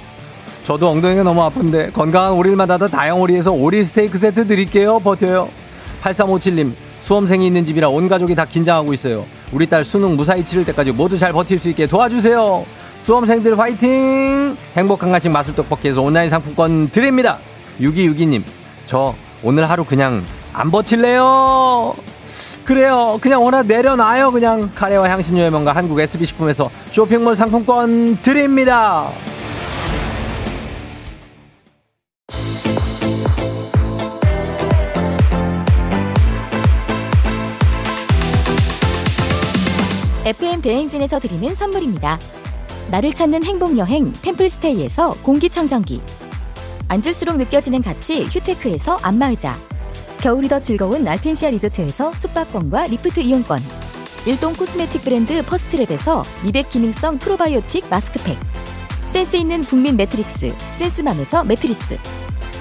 저도 0.64 0.88
엉덩이가 0.88 1.22
너무 1.22 1.42
아픈데 1.42 1.90
건강한 1.90 2.36
만나다 2.56 2.88
다양오리에서 2.88 3.52
오리 3.52 3.84
스테이크 3.84 4.18
세트 4.18 4.46
드릴게요. 4.46 5.00
버텨요. 5.00 5.48
8357님 6.02 6.72
수험생이 6.98 7.46
있는 7.46 7.64
집이라 7.64 7.88
온 7.88 8.08
가족이 8.08 8.34
다 8.34 8.44
긴장하고 8.44 8.94
있어요. 8.94 9.26
우리 9.52 9.66
딸 9.66 9.84
수능 9.84 10.16
무사히 10.16 10.44
치를 10.44 10.64
때까지 10.64 10.92
모두 10.92 11.18
잘 11.18 11.32
버틸 11.32 11.58
수 11.58 11.68
있게 11.70 11.86
도와주세요. 11.86 12.64
수험생들 12.98 13.58
화이팅! 13.58 14.56
행복한 14.76 15.10
간식 15.10 15.28
마술 15.28 15.56
떡볶이에서 15.56 16.00
온라인 16.00 16.30
상품권 16.30 16.90
드립니다. 16.90 17.38
6262님, 17.80 18.44
저 18.86 19.14
오늘 19.42 19.68
하루 19.68 19.84
그냥 19.84 20.24
안 20.52 20.70
버틸래요. 20.70 21.96
그래요. 22.64 23.18
그냥 23.20 23.42
오늘 23.42 23.66
내려놔요. 23.66 24.30
그냥 24.32 24.70
카레와 24.74 25.08
향신료의 25.10 25.50
명가 25.50 25.72
한국 25.72 26.00
SB식품에서 26.00 26.70
쇼핑몰 26.90 27.34
상품권 27.36 28.16
드립니다. 28.22 29.10
FM 40.24 40.62
대행진에서 40.62 41.18
드리는 41.18 41.52
선물입니다. 41.52 42.18
나를 42.92 43.12
찾는 43.12 43.42
행복 43.44 43.76
여행 43.76 44.12
템플스테이에서 44.12 45.16
공기청정기 45.22 46.00
앉을수록 46.88 47.36
느껴지는 47.36 47.82
가치 47.82 48.24
휴테크에서 48.24 48.98
안마의자 49.02 49.56
겨울이 50.22 50.48
더 50.48 50.60
즐거운 50.60 51.06
알펜시아 51.06 51.50
리조트에서 51.50 52.12
숙박권과 52.12 52.84
리프트 52.86 53.20
이용권 53.20 53.62
일동 54.24 54.54
코스메틱 54.54 55.02
브랜드 55.02 55.42
퍼스트랩에서 55.42 56.22
미백 56.44 56.70
기능성 56.70 57.18
프로바이오틱 57.18 57.88
마스크팩 57.90 58.38
센스 59.06 59.36
있는 59.36 59.62
국민 59.62 59.96
매트리스 59.96 60.54
센스맘에서 60.78 61.44
매트리스 61.44 61.98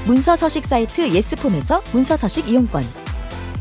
문서 0.08 0.36
서식 0.36 0.66
사이트 0.66 1.14
예스폼에서 1.14 1.84
문서 1.94 2.18
서식 2.18 2.50
이용권 2.50 2.84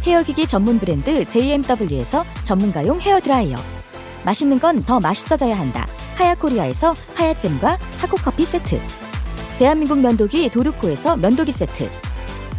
헤어기기 0.03 0.47
전문 0.47 0.79
브랜드 0.79 1.25
JMW에서 1.27 2.25
전문가용 2.43 3.01
헤어드라이어 3.01 3.57
맛있는 4.25 4.59
건 4.59 4.83
더 4.85 5.01
맛있어져야 5.01 5.59
한다. 5.59 5.87
하야코리아에서 6.17 6.95
하야잼과 7.15 7.79
하코커피 7.99 8.45
세트. 8.45 8.81
대한민국 9.59 10.01
면도기 10.01 10.51
도르코에서 10.51 11.17
면도기 11.17 11.53
세트. 11.53 11.89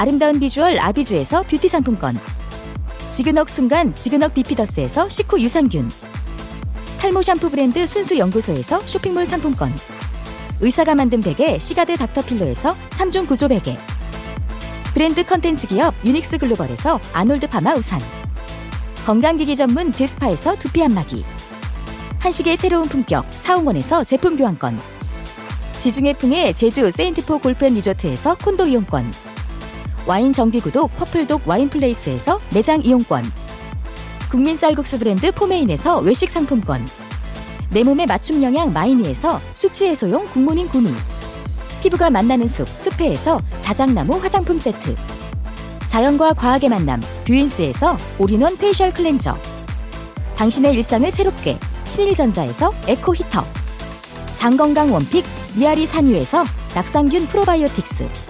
아름다운 0.00 0.40
비주얼 0.40 0.78
아비주에서 0.78 1.42
뷰티 1.42 1.68
상품권. 1.68 2.18
지근억 3.12 3.50
순간 3.50 3.94
지근억 3.94 4.32
비피더스에서 4.32 5.10
식후 5.10 5.38
유산균. 5.42 5.90
탈모 6.98 7.20
샴푸 7.20 7.50
브랜드 7.50 7.84
순수 7.86 8.16
연구소에서 8.16 8.80
쇼핑몰 8.86 9.26
상품권. 9.26 9.70
의사가 10.60 10.94
만든 10.94 11.20
베개 11.20 11.58
시가드 11.58 11.98
닥터필로에서 11.98 12.74
3중 12.92 13.28
구조 13.28 13.46
베개. 13.46 13.76
브랜드 14.94 15.22
컨텐츠 15.22 15.66
기업 15.66 15.94
유닉스 16.02 16.38
글로벌에서 16.38 16.98
아놀드 17.12 17.46
파마 17.46 17.74
우산. 17.74 18.00
건강기기 19.04 19.54
전문 19.54 19.92
제스파에서 19.92 20.56
두피 20.56 20.82
안마기. 20.82 21.26
한식의 22.20 22.56
새로운 22.56 22.88
품격 22.88 23.26
사옹원에서 23.28 24.04
제품 24.04 24.36
교환권 24.36 24.80
지중해 25.80 26.14
풍의 26.14 26.54
제주 26.54 26.90
세인트포 26.90 27.38
골프앤 27.38 27.74
리조트에서 27.74 28.36
콘도 28.36 28.66
이용권 28.66 29.29
와인 30.06 30.32
정기구독 30.32 30.96
퍼플독 30.96 31.46
와인플레이스에서 31.46 32.40
매장 32.54 32.82
이용권. 32.82 33.30
국민 34.30 34.56
쌀국수 34.56 34.98
브랜드 34.98 35.30
포메인에서 35.32 35.98
외식 35.98 36.30
상품권. 36.30 36.86
내 37.70 37.84
몸에 37.84 38.06
맞춤 38.06 38.42
영양 38.42 38.72
마이니에서 38.72 39.40
숙취 39.54 39.86
해소용 39.86 40.26
굿모닝 40.28 40.68
구미. 40.68 40.90
피부가 41.82 42.10
만나는 42.10 42.48
숲 42.48 42.66
숲회에서 42.68 43.40
자작나무 43.60 44.16
화장품 44.18 44.58
세트. 44.58 44.94
자연과 45.88 46.34
과학의 46.34 46.70
만남 46.70 47.00
뷰인스에서 47.26 47.96
올인원 48.18 48.56
페이셜 48.56 48.92
클렌저. 48.92 49.36
당신의 50.36 50.74
일상을 50.74 51.10
새롭게 51.10 51.58
신일전자에서 51.84 52.72
에코 52.88 53.14
히터. 53.14 53.44
장건강 54.36 54.92
원픽 54.92 55.24
미야리산 55.56 55.84
유에서 55.84 56.44
낙산균 56.74 57.26
프로바이오틱스 57.26 58.29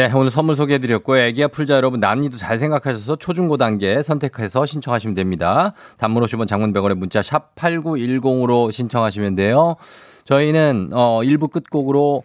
네, 0.00 0.10
오늘 0.14 0.30
선물 0.30 0.56
소개해드렸고요. 0.56 1.20
애기야 1.24 1.48
풀자 1.48 1.74
여러분 1.74 2.00
난이도 2.00 2.38
잘 2.38 2.56
생각하셔서 2.56 3.16
초중고 3.16 3.58
단계 3.58 4.02
선택해서 4.02 4.64
신청하시면 4.64 5.14
됩니다. 5.14 5.74
단문 5.98 6.22
50원 6.24 6.46
장문 6.46 6.72
100원의 6.72 6.94
문자 6.94 7.20
샵 7.20 7.54
8910으로 7.54 8.72
신청하시면 8.72 9.34
돼요. 9.34 9.76
저희는 10.24 10.92
어 10.94 11.20
1부 11.22 11.50
끝곡으로 11.50 12.24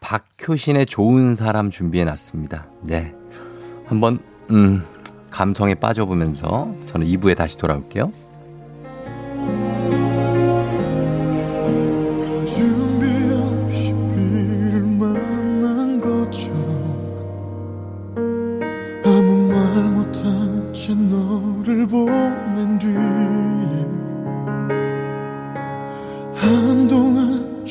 박효신의 0.00 0.84
좋은 0.84 1.34
사람 1.34 1.70
준비해놨습니다. 1.70 2.66
네, 2.82 3.14
한번 3.86 4.18
음 4.50 4.84
감성에 5.30 5.76
빠져보면서 5.76 6.74
저는 6.88 7.06
2부에 7.06 7.38
다시 7.38 7.56
돌아올게요. 7.56 8.12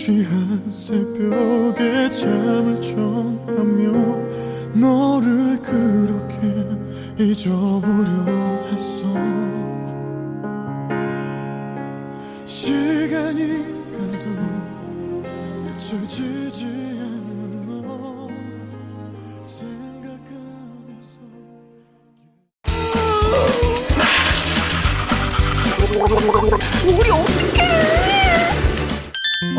취한 0.04 0.60
새벽에 0.76 2.12
잠을 2.12 2.82
청하며 2.82 3.90
너를 4.74 5.62
그렇게 5.62 6.42
잊어보려 7.18 8.10
했어. 8.70 9.08
시간이 12.46 13.64
가도 13.94 14.26
잊혀지지 15.72 16.66
않는 16.66 17.42
너 17.88 18.28
생각하면서 19.42 20.04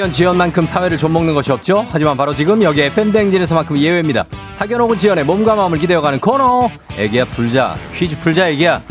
학연 0.00 0.12
지연만큼 0.12 0.64
사회를 0.64 0.96
좀먹는 0.96 1.34
것이 1.34 1.52
없죠. 1.52 1.86
하지만 1.90 2.16
바로 2.16 2.34
지금 2.34 2.62
여기 2.62 2.80
FM 2.80 3.12
대행진에서만큼 3.12 3.76
예외입니다. 3.76 4.24
학연 4.56 4.80
혹은 4.80 4.96
지연의 4.96 5.24
몸과 5.24 5.54
마음을 5.54 5.76
기대어가는 5.76 6.20
코너. 6.20 6.70
애기야 6.96 7.26
풀자 7.26 7.76
퀴즈 7.92 8.18
풀자 8.18 8.48
애기야. 8.48 8.82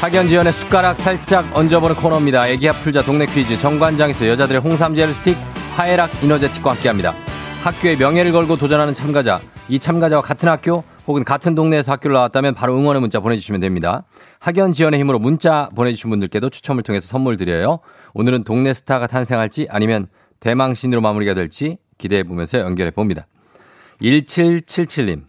학연지연의 0.00 0.52
숟가락 0.52 0.96
살짝 0.96 1.44
얹어보는 1.56 1.96
코너입니다. 1.96 2.46
애기 2.46 2.68
아풀자 2.68 3.02
동네 3.02 3.26
퀴즈 3.26 3.58
정관장에서 3.58 4.28
여자들의 4.28 4.60
홍삼젤 4.60 5.12
스틱 5.12 5.36
하에락 5.76 6.22
이너제틱과 6.22 6.70
함께합니다. 6.70 7.14
학교의 7.64 7.96
명예를 7.96 8.30
걸고 8.30 8.54
도전하는 8.54 8.94
참가자 8.94 9.40
이 9.68 9.80
참가자와 9.80 10.22
같은 10.22 10.48
학교 10.48 10.84
혹은 11.08 11.24
같은 11.24 11.54
동네에서 11.54 11.90
학교를 11.92 12.14
나왔다면 12.14 12.54
바로 12.54 12.76
응원의 12.76 13.00
문자 13.00 13.18
보내주시면 13.18 13.62
됩니다. 13.62 14.04
학연 14.40 14.72
지연의 14.72 15.00
힘으로 15.00 15.18
문자 15.18 15.70
보내주신 15.74 16.10
분들께도 16.10 16.50
추첨을 16.50 16.82
통해서 16.82 17.06
선물 17.06 17.38
드려요. 17.38 17.78
오늘은 18.12 18.44
동네 18.44 18.74
스타가 18.74 19.06
탄생할지 19.06 19.68
아니면 19.70 20.08
대망신으로 20.40 21.00
마무리가 21.00 21.32
될지 21.32 21.78
기대해 21.96 22.22
보면서 22.24 22.60
연결해 22.60 22.90
봅니다. 22.90 23.26
1777님 24.02 25.22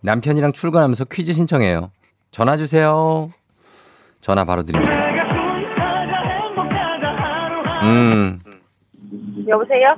남편이랑 0.00 0.52
출근하면서 0.52 1.04
퀴즈 1.04 1.34
신청해요. 1.34 1.90
전화 2.30 2.56
주세요. 2.56 3.30
전화 4.22 4.44
바로 4.44 4.62
드립니다. 4.62 4.90
음, 7.82 8.40
여보세요? 9.46 9.96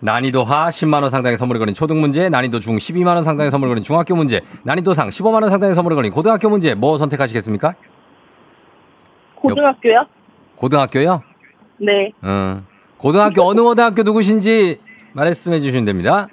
난이도 0.00 0.44
하 0.44 0.68
10만 0.68 1.02
원 1.02 1.10
상당의 1.10 1.38
선물을 1.38 1.58
거린 1.58 1.74
초등 1.74 2.00
문제, 2.00 2.28
난이도 2.28 2.60
중 2.60 2.76
12만 2.76 3.14
원 3.14 3.24
상당의 3.24 3.50
선물을 3.50 3.70
거린 3.70 3.82
중학교 3.82 4.14
문제, 4.14 4.40
난이도 4.62 4.94
상 4.94 5.08
15만 5.08 5.42
원 5.42 5.50
상당의 5.50 5.74
선물을 5.74 5.96
거린 5.96 6.12
고등학교 6.12 6.48
문제 6.48 6.74
뭐 6.74 6.98
선택하시겠습니까? 6.98 7.74
고등학교요? 9.34 10.06
고등학교요? 10.56 11.22
네. 11.78 12.12
음. 12.24 12.66
고등학교 12.96 13.42
어느 13.42 13.60
고등학교 13.60 14.02
누구신지 14.02 14.80
말씀해 15.12 15.60
주시면 15.60 15.84
됩니다. 15.84 16.26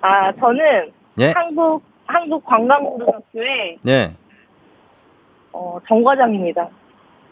아, 0.00 0.32
저는 0.32 0.92
예. 1.20 1.32
한국, 1.32 1.82
한국관광고등학교의, 2.06 3.78
예. 3.86 4.14
어, 5.52 5.78
정과장입니다. 5.88 6.68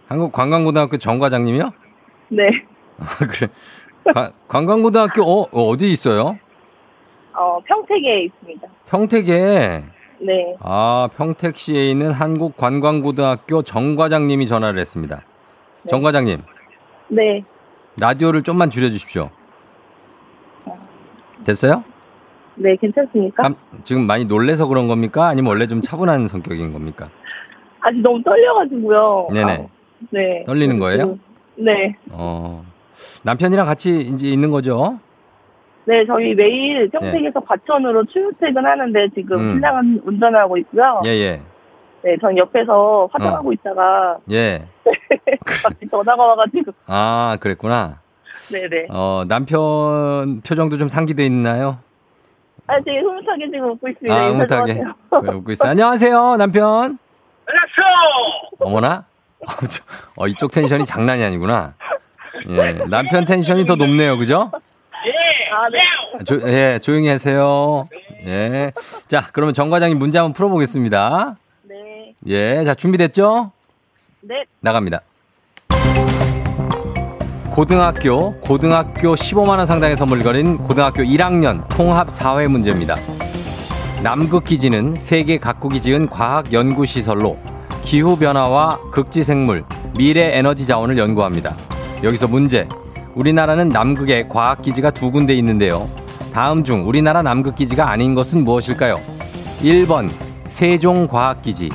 한국관광고등학교 0.08 0.96
정과장님이요? 0.96 1.70
네. 2.28 2.42
아, 2.98 3.04
그래. 3.26 3.48
관- 4.14 4.32
관광고등학교 4.48 5.22
어, 5.22 5.46
어디 5.52 5.90
있어요? 5.92 6.38
어, 7.34 7.58
평택에 7.64 8.22
있습니다. 8.24 8.68
평택에 8.88 9.84
네. 10.22 10.56
아, 10.60 11.08
평택시에 11.16 11.90
있는 11.90 12.10
한국관광고등학교 12.10 13.62
정과장님이 13.62 14.46
전화를 14.46 14.78
했습니다. 14.80 15.22
정과장님, 15.88 16.42
네. 17.08 17.42
라디오를 17.98 18.42
좀만 18.42 18.68
줄여주십시오. 18.70 19.30
됐어요? 21.44 21.82
네, 22.56 22.76
괜찮습니까? 22.76 23.42
깜- 23.42 23.56
지금 23.84 24.06
많이 24.06 24.26
놀래서 24.26 24.66
그런 24.66 24.88
겁니까? 24.88 25.28
아니면 25.28 25.48
원래 25.50 25.66
좀 25.66 25.80
차분한 25.80 26.28
성격인 26.28 26.72
겁니까? 26.74 27.08
아직 27.80 28.00
너무 28.02 28.22
떨려가지고요. 28.22 29.28
네네. 29.32 29.52
아, 29.52 29.66
네. 30.10 30.44
떨리는 30.46 30.78
거예요? 30.78 31.18
네. 31.56 31.96
어, 32.10 32.62
남편이랑 33.22 33.66
같이 33.66 34.00
이제 34.00 34.28
있는 34.28 34.50
거죠? 34.50 34.98
네, 35.84 36.04
저희 36.06 36.34
매일 36.34 36.88
평택에서 36.90 37.40
과천으로 37.40 38.04
출퇴근하는데 38.06 39.08
지금 39.14 39.38
음. 39.40 39.50
신랑은 39.54 40.00
운전하고 40.04 40.56
있고요. 40.58 41.00
예, 41.04 41.08
예. 41.10 41.42
네, 42.02 42.16
전 42.20 42.36
옆에서 42.36 43.08
화장하고 43.12 43.52
있다가 43.52 44.18
예. 44.30 44.66
갑자기 45.44 45.86
전화가 45.90 46.22
와가지고. 46.22 46.72
아, 46.86 47.36
그랬구나. 47.40 48.00
네네. 48.52 48.86
어, 48.90 49.24
남편 49.28 50.40
표정도 50.46 50.76
좀 50.76 50.88
상기돼 50.88 51.24
있나요? 51.26 51.78
아, 52.66 52.76
되게 52.84 53.00
흐뭇하게 53.00 53.46
지금 53.50 53.70
웃고 53.72 53.88
있습니다. 53.88 54.14
아, 54.14 54.28
흐뭇하게. 54.28 54.82
그래, 55.20 55.32
웃고 55.34 55.52
있어. 55.52 55.68
안녕하세요, 55.68 56.36
남편. 56.36 56.98
어머나? 58.60 59.04
어, 59.40 59.66
저- 59.68 59.82
어, 60.16 60.26
이쪽 60.26 60.52
텐션이 60.52 60.84
장난이 60.84 61.22
아니구나. 61.24 61.74
예, 62.48 62.72
남편 62.88 63.24
텐션이 63.24 63.66
더 63.66 63.76
높네요, 63.76 64.16
그죠? 64.18 64.50
아, 64.52 65.68
네. 65.68 66.24
조, 66.24 66.40
예, 66.48 66.78
조용히 66.80 67.08
하세요. 67.08 67.88
예. 68.26 68.72
자, 69.08 69.28
그러면 69.32 69.52
정 69.52 69.70
과장님 69.70 69.98
문제 69.98 70.18
한번 70.18 70.32
풀어보겠습니다. 70.32 71.36
네. 71.62 72.14
예, 72.26 72.64
자, 72.64 72.74
준비됐죠? 72.74 73.52
네. 74.22 74.44
나갑니다. 74.60 75.00
고등학교, 77.50 78.38
고등학교 78.40 79.14
15만원 79.16 79.66
상당의 79.66 79.96
선물을 79.96 80.22
거린 80.22 80.58
고등학교 80.58 81.02
1학년 81.02 81.66
통합 81.68 82.10
사회 82.10 82.46
문제입니다. 82.46 82.96
남극 84.02 84.44
기지는 84.44 84.94
세계 84.94 85.36
각국이 85.36 85.80
지은 85.80 86.08
과학 86.08 86.52
연구시설로 86.52 87.38
기후변화와 87.82 88.78
극지생물, 88.92 89.64
미래 89.96 90.36
에너지 90.38 90.66
자원을 90.66 90.96
연구합니다. 90.96 91.56
여기서 92.02 92.28
문제. 92.28 92.66
우리나라는 93.14 93.68
남극에 93.68 94.26
과학기지가 94.28 94.90
두 94.92 95.10
군데 95.10 95.34
있는데요. 95.34 95.88
다음 96.32 96.64
중 96.64 96.86
우리나라 96.86 97.22
남극기지가 97.22 97.90
아닌 97.90 98.14
것은 98.14 98.44
무엇일까요? 98.44 99.00
1번 99.62 100.10
세종과학기지 100.48 101.70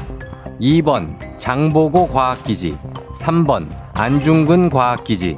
2번 0.62 1.16
장보고 1.38 2.08
과학기지 2.08 2.78
3번 3.14 3.68
안중근 3.94 4.70
과학기지 4.70 5.38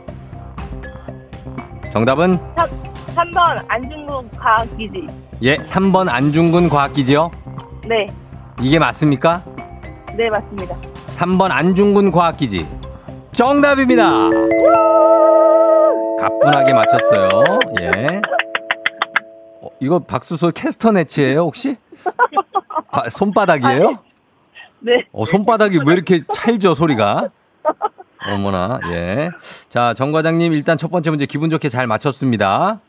정답은 1.91 2.37
3, 3.15 3.31
번 3.31 3.57
안중국 3.67 4.29
과학기지. 4.37 5.07
예 5.41 5.57
3번 5.57 6.07
안중근 6.07 6.69
과학기지요 6.69 7.31
네. 7.87 8.07
이게 8.61 8.77
맞습니까? 8.77 9.43
네, 10.15 10.29
맞습니다. 10.29 10.75
3번 11.07 11.49
안중근 11.51 12.11
과학기지 12.11 12.67
정답입니다 13.37 14.29
가뿐하게 16.19 16.73
맞췄어요 16.73 17.59
예 17.81 18.19
어, 19.61 19.67
이거 19.79 19.99
박수솔 19.99 20.53
캐스터 20.53 20.89
네치예요 20.91 21.41
혹시? 21.41 21.75
바- 22.91 23.07
손바닥이에요? 23.11 23.99
네. 24.79 25.05
어, 25.11 25.25
손바닥이 25.25 25.79
왜 25.85 25.93
이렇게 25.93 26.21
찰져, 26.33 26.73
소리가? 26.73 27.29
어머나, 28.27 28.79
예. 28.91 29.29
자, 29.69 29.93
정 29.93 30.11
과장님, 30.11 30.53
일단 30.53 30.77
첫 30.77 30.89
번째 30.89 31.09
문제 31.11 31.25
기분 31.25 31.49
좋게 31.49 31.69
잘 31.69 31.85
맞췄습니다. 31.87 32.79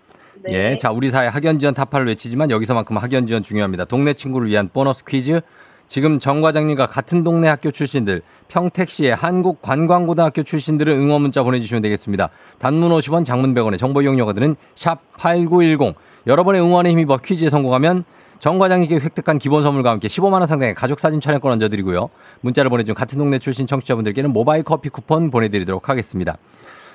네. 0.45 0.53
예. 0.73 0.77
자, 0.77 0.91
우리 0.91 1.11
사회 1.11 1.27
학연지원 1.29 1.75
타파를 1.75 2.07
외치지만 2.07 2.51
여기서만큼 2.51 2.97
학연지원 2.97 3.43
중요합니다. 3.43 3.85
동네 3.87 4.15
친구를 4.15 4.49
위한 4.49 4.69
보너스 4.73 5.05
퀴즈. 5.05 5.41
지금 5.89 6.19
정 6.19 6.43
과장님과 6.43 6.87
같은 6.87 7.25
동네 7.25 7.49
학교 7.49 7.71
출신들, 7.71 8.21
평택시의 8.49 9.15
한국관광고등학교 9.15 10.43
출신들은 10.43 10.95
응원 10.95 11.23
문자 11.23 11.43
보내주시면 11.43 11.83
되겠습니다. 11.83 12.29
단문 12.59 12.91
50원, 12.91 13.25
장문 13.25 13.55
100원의 13.55 13.79
정보 13.79 14.03
이용료가 14.03 14.35
드는 14.35 14.55
샵 14.75 15.01
8910. 15.17 15.95
여러분의 16.27 16.61
응원에 16.61 16.91
힘입어 16.91 17.17
퀴즈에 17.17 17.49
성공하면 17.49 18.05
정 18.39 18.59
과장님께 18.59 18.97
획득한 18.97 19.39
기본 19.39 19.63
선물과 19.63 19.91
함께 19.91 20.09
15만 20.09 20.35
원 20.35 20.47
상당의 20.47 20.75
가족 20.75 21.01
사진 21.01 21.21
촬영권 21.23 21.53
얹어드리고요. 21.53 22.11
문자를 22.43 22.69
보내준 22.69 22.95
같은 22.95 23.19
동네 23.19 23.39
출신 23.39 23.67
청취자분들께는 23.67 24.31
모바일 24.31 24.63
커피 24.63 24.91
쿠폰 24.91 25.31
보내드리도록 25.31 25.89
하겠습니다. 25.89 26.37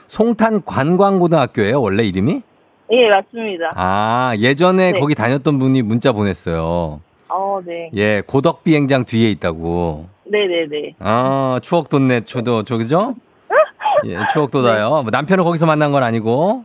송탄 0.08 0.64
관광고등학교예요 0.66 1.82
원래 1.82 2.04
이름이? 2.04 2.44
예, 2.92 3.10
맞습니다. 3.10 3.72
아, 3.76 4.34
예전에 4.38 4.92
네. 4.92 5.00
거기 5.00 5.16
다녔던 5.16 5.58
분이 5.58 5.82
문자 5.82 6.12
보냈어요. 6.12 7.02
어, 7.36 7.60
네. 7.66 7.90
예, 7.96 8.22
고덕 8.26 8.64
비행장 8.64 9.04
뒤에 9.06 9.32
있다고. 9.32 10.08
네네네. 10.26 10.96
아, 11.00 11.60
추억 11.64 11.90
돋네, 11.90 12.22
추도, 12.22 12.64
저, 12.64 12.78
그죠? 12.78 13.16
예, 14.06 14.18
추억 14.32 14.52
돋아요. 14.52 14.90
뭐 14.90 15.06
남편은 15.12 15.44
거기서 15.44 15.66
만난 15.66 15.92
건 15.92 16.04
아니고, 16.04 16.64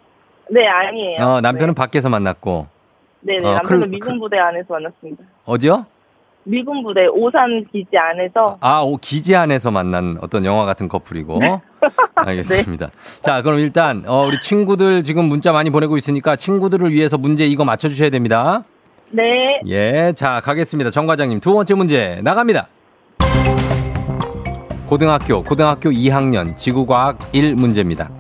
네, 0.51 0.67
아니에요. 0.67 1.25
어, 1.25 1.41
남편은 1.41 1.75
밖에서 1.75 2.09
만났고, 2.11 2.67
네. 3.21 3.35
네네. 3.35 3.49
어, 3.49 3.53
남편은 3.55 3.81
클- 3.81 3.89
미군 3.89 4.21
부대 4.21 4.39
안에서 4.39 4.75
만났습니다. 4.75 5.25
어디요? 5.47 5.87
미군 6.45 6.83
부대 6.83 7.07
오산 7.07 7.67
기지 7.71 7.91
안에서 7.99 8.57
아, 8.61 8.81
오, 8.81 8.97
기지 8.97 9.37
안에서 9.37 9.71
만난 9.71 10.17
어떤 10.23 10.45
영화 10.47 10.65
같은 10.65 10.89
커플이고. 10.89 11.39
네. 11.41 11.61
알겠습니다. 12.15 12.91
자, 13.23 13.43
그럼 13.43 13.59
일단, 13.59 14.03
어, 14.07 14.25
우리 14.27 14.39
친구들 14.41 15.03
지금 15.03 15.27
문자 15.27 15.53
많이 15.53 15.69
보내고 15.71 15.97
있으니까 15.99 16.37
친구들을 16.37 16.91
위해서 16.91 17.19
문제 17.19 17.47
이거 17.47 17.65
맞춰 17.67 17.89
주셔야 17.89 18.09
됩니다. 18.11 18.65
네. 19.11 19.61
예, 19.67 20.13
자, 20.15 20.41
가겠습니다. 20.41 20.91
정 20.91 21.07
과장님, 21.07 21.41
두 21.41 21.55
번째 21.55 21.75
문제 21.75 22.21
나갑니다. 22.23 22.69
고등학교, 24.87 25.43
고등학교 25.43 25.91
2학년 25.91 26.57
지구과학 26.57 27.19
1 27.33 27.57
문제입니다. 27.57 28.11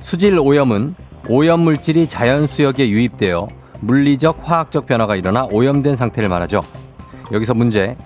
수질 0.00 0.38
오염은 0.38 0.94
오염 1.28 1.60
물질이 1.60 2.06
자연 2.06 2.46
수역에 2.46 2.88
유입되어 2.88 3.48
물리적, 3.80 4.40
화학적 4.42 4.86
변화가 4.86 5.16
일어나 5.16 5.46
오염된 5.50 5.96
상태를 5.96 6.28
말하죠. 6.28 6.62
여기서 7.30 7.54
문제. 7.54 7.96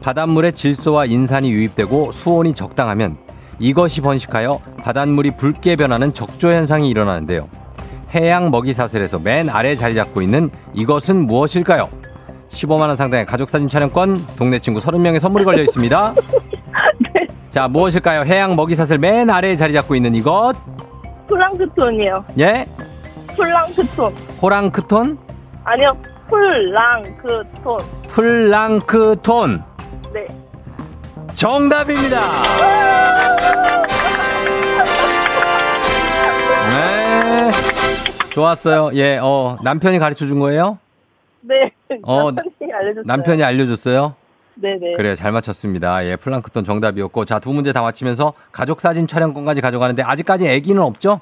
바닷물에 0.00 0.52
질소와 0.52 1.06
인산이 1.06 1.50
유입되고 1.50 2.12
수온이 2.12 2.54
적당하면 2.54 3.16
이것이 3.58 4.00
번식하여 4.02 4.60
바닷물이 4.78 5.36
붉게 5.36 5.76
변하는 5.76 6.12
적조 6.12 6.52
현상이 6.52 6.88
일어나는데요. 6.90 7.48
해양 8.16 8.50
먹이 8.50 8.72
사슬에서 8.72 9.18
맨 9.18 9.50
아래 9.50 9.76
자리 9.76 9.94
잡고 9.94 10.22
있는 10.22 10.50
이것은 10.72 11.26
무엇일까요? 11.26 11.90
15만 12.48 12.88
원 12.88 12.96
상당의 12.96 13.26
가족 13.26 13.50
사진 13.50 13.68
촬영권, 13.68 14.26
동네 14.36 14.58
친구 14.58 14.80
30명의 14.80 15.20
선물이 15.20 15.44
걸려 15.44 15.62
있습니다. 15.62 16.14
자, 17.50 17.68
무엇일까요? 17.68 18.22
해양 18.22 18.56
먹이 18.56 18.74
사슬 18.74 18.96
맨 18.96 19.28
아래에 19.28 19.54
자리 19.56 19.74
잡고 19.74 19.94
있는 19.94 20.14
이것. 20.14 20.54
플랑크톤이요. 21.28 22.24
예? 22.38 22.66
플랑크톤. 23.36 24.14
호랑크톤? 24.40 25.18
아니요, 25.64 25.96
플랑크톤. 26.30 27.78
플랑크톤. 28.08 29.62
네. 30.14 30.26
정답입니다. 31.34 32.20
좋았어요. 38.46 38.90
예, 38.96 39.16
어, 39.16 39.56
남편이 39.64 39.98
가르쳐 39.98 40.26
준 40.26 40.38
거예요? 40.38 40.78
네. 41.40 41.70
어, 42.02 42.30
남편이 42.32 42.70
알려줬어요. 42.72 43.02
남편이 43.06 43.42
알려줬어요? 43.42 44.14
네네. 44.56 44.92
그래, 44.94 45.14
잘 45.14 45.32
맞췄습니다. 45.32 46.04
예, 46.04 46.16
플랑크톤 46.16 46.64
정답이었고. 46.64 47.24
자, 47.24 47.38
두 47.38 47.52
문제 47.54 47.72
다 47.72 47.80
맞히면서 47.80 48.34
가족 48.52 48.80
사진 48.82 49.06
촬영권까지 49.06 49.62
가져가는데 49.62 50.02
아직까지 50.02 50.48
아기는 50.50 50.82
없죠? 50.82 51.20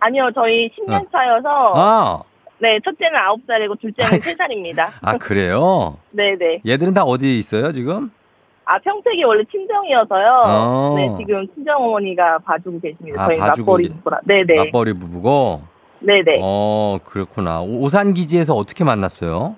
아니요, 0.00 0.30
저희 0.34 0.68
10년 0.70 1.10
차여서, 1.10 1.72
아, 1.74 2.22
네, 2.58 2.78
첫째는 2.84 3.18
9살이고 3.18 3.80
둘째는 3.80 4.10
3살입니다. 4.20 4.88
아, 5.00 5.16
그래요? 5.16 5.96
네네. 6.10 6.60
얘들은 6.66 6.92
다 6.92 7.02
어디 7.04 7.38
있어요, 7.38 7.72
지금? 7.72 8.10
아, 8.66 8.78
평택이 8.78 9.24
원래 9.24 9.42
친정이어서요. 9.50 10.42
어. 10.46 10.94
네, 10.96 11.08
지금 11.18 11.46
친정 11.54 11.82
어머니가 11.82 12.38
봐주고 12.40 12.78
계십니다. 12.80 13.22
아, 13.22 13.26
저희 13.26 13.38
봐주고 13.38 13.70
맞벌이 13.72 13.88
계- 13.88 13.94
부부라. 13.94 14.20
네네. 14.26 14.54
맞벌이 14.66 14.92
부부고. 14.94 15.71
네네. 16.04 16.40
어, 16.42 16.98
그렇구나. 17.04 17.60
오- 17.60 17.82
오산 17.84 18.14
기지에서 18.14 18.54
어떻게 18.54 18.84
만났어요? 18.84 19.56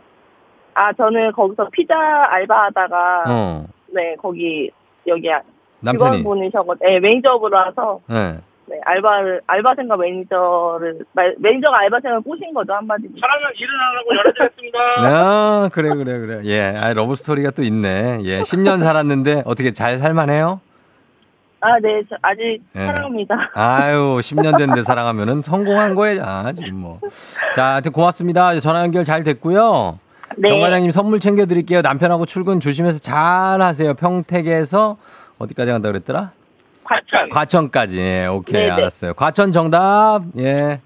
아, 0.75 0.93
저는 0.93 1.33
거기서 1.33 1.69
피자 1.73 1.95
알바하다가, 2.31 3.25
어, 3.29 3.67
네, 3.93 4.17
거기, 4.21 4.71
여기, 5.07 5.29
남편이. 5.81 6.19
직원분이셔서, 6.19 6.75
네, 6.81 6.99
매니저분으로 7.01 7.57
와서, 7.57 8.01
네. 8.09 8.39
네, 8.67 8.81
알바를, 8.85 9.41
알바생과 9.47 9.97
매니저를, 9.97 10.99
마- 11.13 11.23
매니저가 11.39 11.79
알바생을 11.81 12.23
꼬신 12.23 12.53
거죠, 12.55 12.73
한마디로. 12.73 13.13
사랑은 13.21 13.51
일을 13.57 13.71
하라고 13.81 14.17
연애드렸습니다. 14.17 14.79
아, 14.99 15.69
그래, 15.73 15.91
그래, 15.95 16.19
그래. 16.19 16.41
예, 16.45 16.77
아, 16.77 16.93
러브 16.93 17.15
스토리가 17.15 17.51
또 17.53 17.63
있네. 17.63 18.21
예, 18.25 18.41
10년 18.41 18.81
살았는데 18.81 19.43
어떻게 19.45 19.73
잘 19.73 19.99
살만해요? 19.99 20.61
아, 21.67 21.79
네, 21.81 22.03
저 22.11 22.17
아직 22.21 22.61
네. 22.75 22.85
사랑합니다. 22.85 23.35
아유, 23.55 24.19
10년 24.21 24.59
됐는데 24.59 24.83
사랑하면은 24.83 25.41
성공한 25.41 25.95
거예요. 25.95 26.23
아, 26.23 26.53
지금 26.53 26.75
뭐. 26.77 27.01
자, 27.57 27.73
하여튼 27.75 27.91
고맙습니다. 27.93 28.61
전화 28.61 28.81
연결 28.83 29.07
잘 29.07 29.25
됐고요. 29.25 29.99
네. 30.37 30.49
정 30.51 30.61
과장님 30.61 30.91
선물 30.91 31.21
챙겨드릴게요. 31.21 31.81
남편하고 31.81 32.27
출근 32.27 32.61
조심해서 32.61 32.99
잘 32.99 33.63
하세요. 33.63 33.95
평택에서 33.95 34.99
어디까지 35.39 35.71
간다 35.71 35.89
그랬더라? 35.89 36.33
과천. 36.85 37.31
과천까지. 37.31 37.99
예, 37.99 38.27
오케이, 38.27 38.61
네네. 38.61 38.71
알았어요. 38.73 39.15
과천 39.15 39.51
정답. 39.51 40.21
예. 40.39 40.81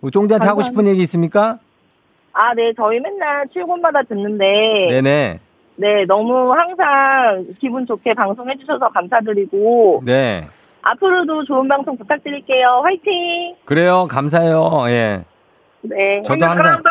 뭐 0.00 0.10
쫑대한테 0.10 0.44
하고 0.48 0.62
싶은 0.62 0.88
얘기 0.88 1.02
있습니까? 1.02 1.58
아, 2.32 2.52
네, 2.54 2.72
저희 2.76 2.98
맨날 2.98 3.46
출근마다 3.52 4.02
듣는데, 4.08 4.44
네네. 4.90 5.38
네, 5.76 6.04
너무 6.06 6.52
항상 6.52 7.46
기분 7.58 7.86
좋게 7.86 8.14
방송해주셔서 8.14 8.88
감사드리고, 8.90 10.02
네. 10.04 10.46
앞으로도 10.82 11.44
좋은 11.44 11.68
방송 11.68 11.96
부탁드릴게요. 11.96 12.80
화이팅! 12.84 13.54
그래요. 13.64 14.06
감사해요. 14.10 14.70
예. 14.88 15.24
네. 15.82 16.22
저도 16.24 16.44
항상 16.46 16.82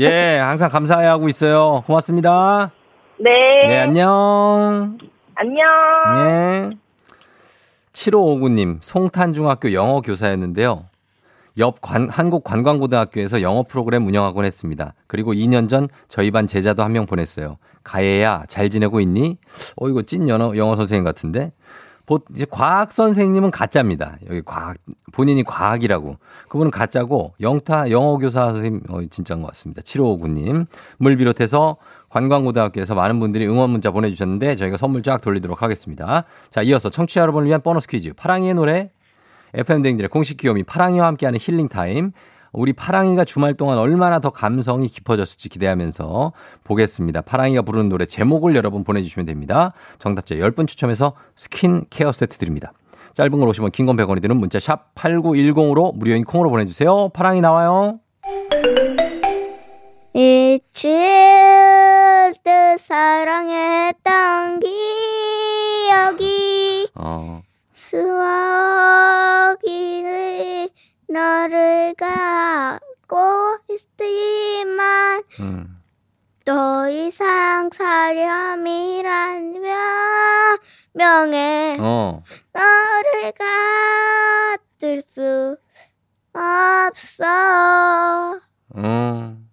예, 0.00 0.38
항상 0.38 0.68
감사해하고 0.70 1.28
있어요. 1.28 1.82
고맙습니다. 1.86 2.70
네. 3.18 3.30
네, 3.66 3.80
안녕. 3.80 4.98
안녕. 5.34 5.66
네. 6.14 6.70
7559님, 7.92 8.78
송탄중학교 8.82 9.72
영어 9.72 10.00
교사였는데요. 10.00 10.84
옆 11.58 11.80
관- 11.80 12.10
한국관광고등학교에서 12.10 13.40
영어 13.40 13.62
프로그램 13.62 14.06
운영하곤 14.06 14.44
했습니다. 14.44 14.92
그리고 15.06 15.32
2년 15.32 15.68
전 15.70 15.88
저희 16.06 16.30
반 16.30 16.46
제자도 16.46 16.82
한 16.82 16.92
명 16.92 17.06
보냈어요. 17.06 17.56
가예야, 17.86 18.44
잘 18.48 18.68
지내고 18.68 19.00
있니? 19.00 19.38
어, 19.76 19.88
이거 19.88 20.02
찐 20.02 20.28
영어, 20.28 20.56
영어 20.56 20.74
선생님 20.74 21.04
같은데? 21.04 21.52
보, 22.04 22.20
이제 22.34 22.46
과학 22.48 22.92
선생님은 22.92 23.50
가짜입니다. 23.50 24.16
여기 24.28 24.42
과학, 24.44 24.76
본인이 25.12 25.42
과학이라고. 25.42 26.18
그분은 26.48 26.70
가짜고, 26.70 27.34
영타, 27.40 27.90
영어 27.90 28.16
교사 28.18 28.52
선생님, 28.52 28.82
어, 28.88 29.00
진짜인 29.10 29.40
것 29.42 29.48
같습니다. 29.48 29.82
7559님. 29.82 30.66
물 30.98 31.16
비롯해서 31.16 31.76
관광고등학교에서 32.08 32.94
많은 32.94 33.18
분들이 33.20 33.46
응원 33.46 33.70
문자 33.70 33.90
보내주셨는데 33.90 34.56
저희가 34.56 34.76
선물 34.76 35.02
쫙 35.02 35.20
돌리도록 35.20 35.62
하겠습니다. 35.62 36.24
자, 36.50 36.62
이어서 36.62 36.90
청취자 36.90 37.20
여러분을 37.22 37.48
위한 37.48 37.60
보너스 37.60 37.88
퀴즈. 37.88 38.12
파랑이의 38.14 38.54
노래, 38.54 38.90
FM대행진의 39.54 40.08
공식 40.08 40.36
귀요미 40.36 40.64
파랑이와 40.64 41.06
함께하는 41.06 41.38
healing 41.40 41.68
time. 41.68 42.12
우리 42.56 42.72
파랑이가 42.72 43.24
주말 43.26 43.52
동안 43.54 43.76
얼마나 43.78 44.18
더 44.18 44.30
감성이 44.30 44.88
깊어졌을지 44.88 45.50
기대하면서 45.50 46.32
보겠습니다. 46.64 47.20
파랑이가 47.20 47.60
부르는 47.62 47.90
노래 47.90 48.06
제목을 48.06 48.56
여러분 48.56 48.82
보내주시면 48.82 49.26
됩니다. 49.26 49.74
정답자 49.98 50.34
10분 50.36 50.66
추첨해서 50.66 51.12
스킨 51.36 51.84
케어 51.90 52.12
세트 52.12 52.38
드립니다. 52.38 52.72
짧은 53.12 53.38
건 53.38 53.46
50원 53.48 53.72
긴 53.72 53.82
건 53.82 53.96
100원이 53.96 54.22
드는 54.22 54.38
문자 54.38 54.58
샵 54.58 54.94
8910으로 54.94 55.94
무료인 55.94 56.24
콩으로 56.24 56.48
보내주세요. 56.48 57.10
파랑이 57.10 57.42
나와요. 57.42 57.92
잊힐 60.14 60.62
듯 62.42 62.80
사랑했던 62.80 64.60
기억이 64.60 64.76
어, 66.94 67.42
수억이를 69.52 70.70
너를 71.08 71.94
갖고 71.94 73.58
있지만 73.70 75.22
음. 75.40 75.80
더 76.44 76.88
이상 76.90 77.70
사렴이란 77.72 79.52
명에 80.94 81.76
어, 81.80 82.22
너를 82.52 83.32
갖을 84.78 85.02
수 85.08 85.56
없어 86.32 88.40
음. 88.76 89.46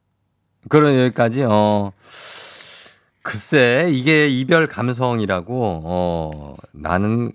그런 0.70 0.98
여기까지, 1.00 1.44
어. 1.44 1.92
글쎄, 3.22 3.88
이게 3.90 4.28
이별 4.28 4.68
감성이라고, 4.68 5.82
어, 5.84 6.54
나는, 6.72 7.32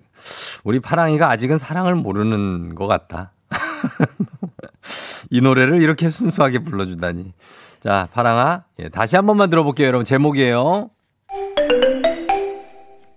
우리 0.65 0.81
파랑이가 0.81 1.31
아직은 1.31 1.59
사랑을 1.59 1.95
모르는 1.95 2.75
것 2.75 2.87
같다. 2.87 3.33
이 5.31 5.41
노래를 5.41 5.83
이렇게 5.83 6.09
순수하게 6.09 6.61
불러주다니. 6.61 7.33
자, 7.81 8.09
파랑아, 8.13 8.65
예, 8.81 8.89
다시 8.89 9.17
한 9.17 9.27
번만 9.27 9.51
들어볼게요, 9.51 9.89
여러분. 9.89 10.05
제목이에요. 10.05 10.91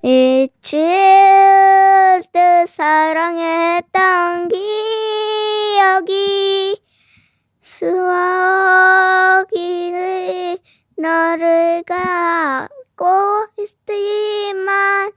잊힐 0.03 0.81
듯 2.31 2.67
사랑했던 2.67 4.47
기억이 6.07 6.81
수억이를 7.63 7.89
너를 10.97 11.83
갖고 11.83 13.45
있지만 13.59 15.11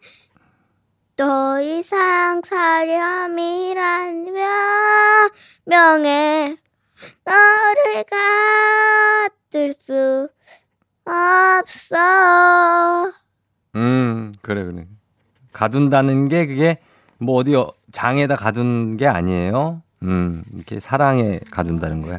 더 1.17 1.63
이상 1.63 2.43
사렴이란 2.45 4.27
명에 5.67 6.57
너를 7.25 8.05
갖을 9.51 9.75
수 9.79 10.29
없어 11.05 13.13
음, 13.77 14.33
그래, 14.43 14.65
그래. 14.65 14.87
가둔다는 15.53 16.29
게 16.29 16.47
그게 16.47 16.79
뭐 17.19 17.37
어디 17.37 17.55
어- 17.57 17.73
장에다 17.93 18.37
가둔 18.37 18.97
게 18.97 19.07
아니에요. 19.07 19.83
음, 20.03 20.43
이렇게 20.53 20.81
사랑에 20.81 21.41
가둔다는 21.51 22.03
거야. 22.03 22.19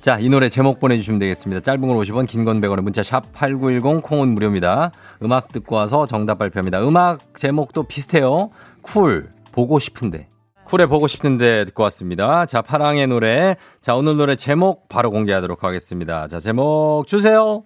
자, 0.00 0.18
이 0.20 0.28
노래 0.28 0.48
제목 0.48 0.78
보내주시면 0.80 1.18
되겠습니다. 1.18 1.60
짧은 1.62 1.80
건 1.80 1.96
50원, 1.96 2.26
긴 2.28 2.44
건 2.44 2.60
100원의 2.60 2.82
문자 2.82 3.02
샵 3.02 3.32
8910 3.32 4.02
콩은 4.02 4.28
무료입니다. 4.34 4.92
음악 5.22 5.48
듣고 5.52 5.76
와서 5.76 6.06
정답 6.06 6.38
발표합니다. 6.38 6.80
음악 6.86 7.20
제목도 7.36 7.84
비슷해요. 7.84 8.50
쿨, 8.82 9.30
보고 9.52 9.78
싶은데. 9.78 10.28
쿨의 10.68 10.86
보고 10.86 11.06
싶은데 11.08 11.64
듣고 11.64 11.82
왔습니다. 11.84 12.44
자, 12.44 12.60
파랑이의 12.60 13.06
노래. 13.06 13.56
자, 13.80 13.94
오늘 13.94 14.16
노래 14.16 14.36
제목 14.36 14.88
바로 14.88 15.10
공개하도록 15.10 15.64
하겠습니다. 15.64 16.28
자, 16.28 16.38
제목 16.40 17.04
주세요. 17.06 17.64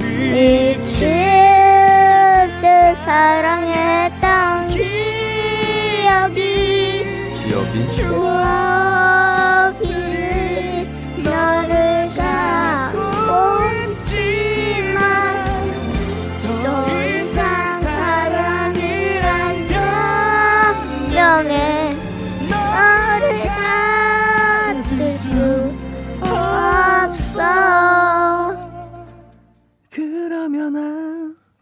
잊힐 0.00 0.80
듯 2.60 2.96
사랑했던 3.04 4.68
기억이 4.68 4.84
기억이. 7.46 7.88
추억 7.90 9.31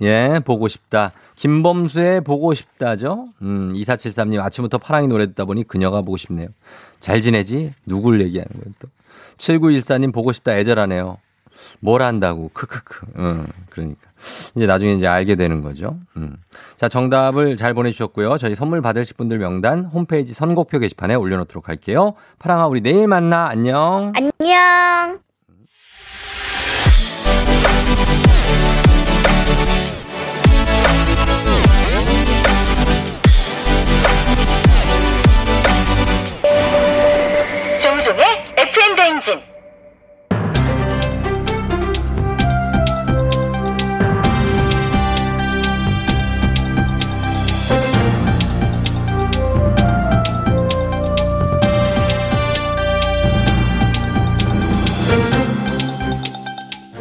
예, 0.02 0.40
보고 0.44 0.68
싶다. 0.68 1.12
김범수의 1.36 2.22
보고 2.22 2.54
싶다죠. 2.54 3.28
음, 3.42 3.72
2473님 3.74 4.42
아침부터 4.42 4.78
파랑이 4.78 5.08
노래 5.08 5.26
듣다 5.26 5.44
보니 5.44 5.64
그녀가 5.64 6.02
보고 6.02 6.16
싶네요. 6.16 6.48
잘 7.00 7.20
지내지? 7.20 7.72
누굴 7.86 8.20
얘기하는 8.20 8.50
거예요, 8.52 8.74
또. 8.78 8.88
7914님 9.38 10.12
보고 10.12 10.32
싶다 10.32 10.58
애절하네요. 10.58 11.18
뭘 11.80 12.02
한다고. 12.02 12.50
크크크. 12.52 13.06
음, 13.16 13.46
그러니까. 13.70 14.00
이제 14.54 14.66
나중에 14.66 14.94
이제 14.94 15.06
알게 15.06 15.34
되는 15.34 15.62
거죠. 15.62 15.98
음. 16.16 16.36
자, 16.76 16.88
정답을 16.88 17.56
잘 17.56 17.72
보내주셨고요. 17.74 18.36
저희 18.38 18.54
선물 18.54 18.82
받으실 18.82 19.16
분들 19.16 19.38
명단 19.38 19.86
홈페이지 19.86 20.34
선곡표 20.34 20.78
게시판에 20.78 21.14
올려놓도록 21.14 21.68
할게요. 21.68 22.14
파랑아, 22.38 22.66
우리 22.66 22.80
내일 22.80 23.06
만나. 23.06 23.48
안녕. 23.48 24.12
안녕. 24.14 25.29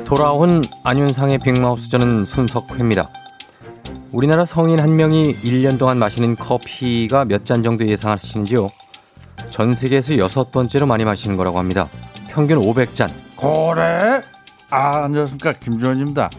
돌아온 0.10 0.64
안윤상의 0.84 1.38
빅마우스 1.38 1.88
저는 1.90 2.26
손석회입니다. 2.26 3.12
우리나라 4.12 4.44
성인 4.44 4.80
한 4.80 4.96
명이 4.96 5.36
1년 5.36 5.78
동안 5.78 6.00
마시는 6.00 6.36
커피가 6.36 7.26
몇 7.26 7.46
잔 7.46 7.62
정도 7.62 7.86
예상하시는지요? 7.88 8.72
전 9.52 9.76
세계에서 9.76 10.18
여섯 10.18 10.50
번째로 10.52 10.88
많이 10.88 11.06
마시는 11.06 11.38
거라고 11.38 11.60
합니다. 11.60 11.88
평균 12.28 12.58
500잔. 12.60 13.12
그래? 13.38 14.24
아 14.72 15.04
안녕하십니까 15.04 15.54
김주원입니다. 15.54 16.30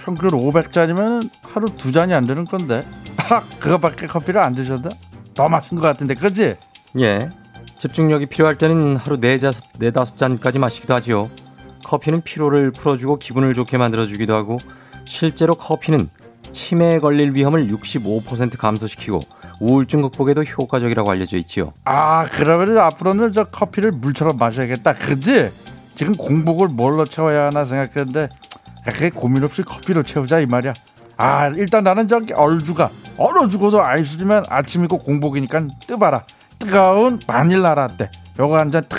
평균 0.00 0.30
500잔이면 0.30 1.30
하루 1.42 1.66
두 1.76 1.92
잔이 1.92 2.12
안 2.14 2.26
되는 2.26 2.44
건데 2.44 2.84
아 3.30 3.40
그거밖에 3.60 4.08
커피를 4.08 4.40
안 4.40 4.56
드셨다? 4.56 4.90
더 5.34 5.48
마신 5.48 5.76
것 5.78 5.82
같은데 5.82 6.14
그지? 6.14 6.56
예. 6.98 7.30
집중력이 7.78 8.26
필요할 8.26 8.56
때는 8.56 8.96
하루 8.96 9.20
네, 9.20 9.38
자, 9.38 9.52
네 9.78 9.92
다섯 9.92 10.16
잔까지 10.16 10.58
마시기도 10.58 10.94
하지요. 10.94 11.30
커피는 11.84 12.22
피로를 12.22 12.72
풀어주고 12.72 13.18
기분을 13.18 13.54
좋게 13.54 13.78
만들어주기도 13.78 14.34
하고 14.34 14.58
실제로 15.04 15.54
커피는 15.54 16.08
치매에 16.52 16.98
걸릴 17.00 17.34
위험을 17.34 17.68
65% 17.68 18.56
감소시키고 18.58 19.20
우울증 19.60 20.02
극복에도 20.02 20.42
효과적이라고 20.42 21.10
알려져 21.10 21.36
있지요. 21.38 21.72
아 21.84 22.26
그러면 22.32 22.78
앞으로는 22.78 23.32
저 23.32 23.44
커피를 23.44 23.92
물처럼 23.92 24.36
마셔야겠다 24.36 24.94
그지? 24.94 25.50
지금 25.94 26.12
공복을 26.14 26.68
뭘로 26.68 27.04
채워야 27.04 27.46
하나 27.46 27.64
생각했는데 27.64 28.28
그게 28.86 29.10
고민 29.10 29.44
없이 29.44 29.62
커피로 29.62 30.02
채우자 30.02 30.40
이 30.40 30.46
말이야. 30.46 30.72
아 31.16 31.48
일단 31.48 31.84
나는 31.84 32.08
저기 32.08 32.32
얼주가 32.32 32.90
얼어 33.16 33.46
죽어도 33.46 33.80
아이스지만 33.82 34.42
아침이고 34.48 34.98
공복이니까 34.98 35.68
뜨봐라 35.86 36.24
뜨거운 36.58 37.18
바닐라 37.26 37.74
라떼 37.74 38.10
요거 38.38 38.58
한 38.58 38.70
잔 38.72 38.82
탁 38.88 38.98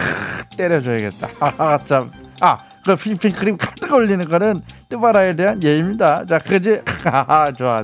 때려줘야겠다. 0.57 1.27
하하 1.39 1.77
참. 1.83 2.09
아 2.39 2.57
그 2.85 2.93
휘핑 2.93 3.31
크림 3.31 3.57
가득 3.57 3.91
올리는 3.91 4.23
거는 4.27 4.61
뜨바라에 4.89 5.35
대한 5.35 5.61
예의입니다. 5.63 6.25
자 6.25 6.37
그지? 6.39 6.81
좋아 7.57 7.83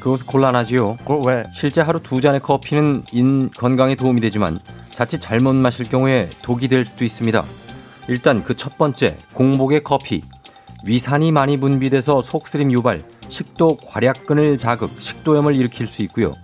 그것은 0.00 0.26
곤란하지요. 0.26 0.96
그 1.06 1.20
왜? 1.26 1.44
실제 1.54 1.80
하루 1.80 2.00
두 2.00 2.20
잔의 2.20 2.40
커피는 2.40 3.04
인 3.12 3.50
건강에 3.50 3.94
도움이 3.94 4.20
되지만 4.22 4.58
자칫 4.90 5.18
잘못 5.20 5.54
마실 5.54 5.88
경우에 5.88 6.28
독이 6.42 6.68
될 6.68 6.84
수도 6.84 7.04
있습니다. 7.04 7.44
일단 8.08 8.42
그 8.42 8.54
첫 8.56 8.78
번째 8.78 9.16
공복의 9.34 9.84
커피 9.84 10.22
위산이 10.84 11.30
많이 11.30 11.58
분비돼서 11.58 12.22
속쓰림 12.22 12.72
유발, 12.72 13.00
식도 13.28 13.76
괄약근을 13.76 14.58
자극, 14.58 14.90
식도염을 15.00 15.54
일으킬 15.54 15.86
수 15.86 16.02
있고요. 16.02 16.34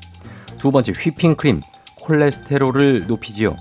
두 0.58 0.70
번째 0.70 0.92
휘핑 0.92 1.34
크림 1.34 1.60
콜레스테롤을 2.02 3.06
높이지요. 3.08 3.56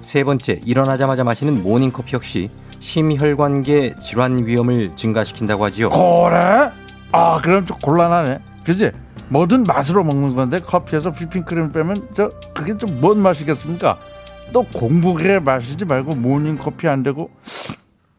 세 0.00 0.22
번째 0.22 0.60
일어나자마자 0.64 1.24
마시는 1.24 1.62
모닝 1.64 1.90
커피 1.90 2.14
역시 2.14 2.50
심혈관계 2.84 3.94
질환 3.98 4.44
위험을 4.46 4.94
증가시킨다고 4.94 5.64
하지요. 5.64 5.88
그래? 5.88 6.70
아 7.12 7.40
그럼 7.42 7.64
좀 7.64 7.78
곤란하네. 7.82 8.38
그지? 8.62 8.92
뭐든 9.28 9.62
맛으로 9.64 10.04
먹는 10.04 10.34
건데 10.34 10.58
커피에서 10.58 11.08
휘핑크림 11.10 11.72
빼면 11.72 12.08
저 12.14 12.28
그게 12.54 12.76
좀 12.76 13.00
뭔 13.00 13.18
맛이겠습니까? 13.20 13.98
또 14.52 14.62
공복에 14.64 15.38
마시지 15.38 15.84
말고 15.86 16.14
모닝 16.16 16.56
커피 16.58 16.86
안 16.86 17.02
되고 17.02 17.30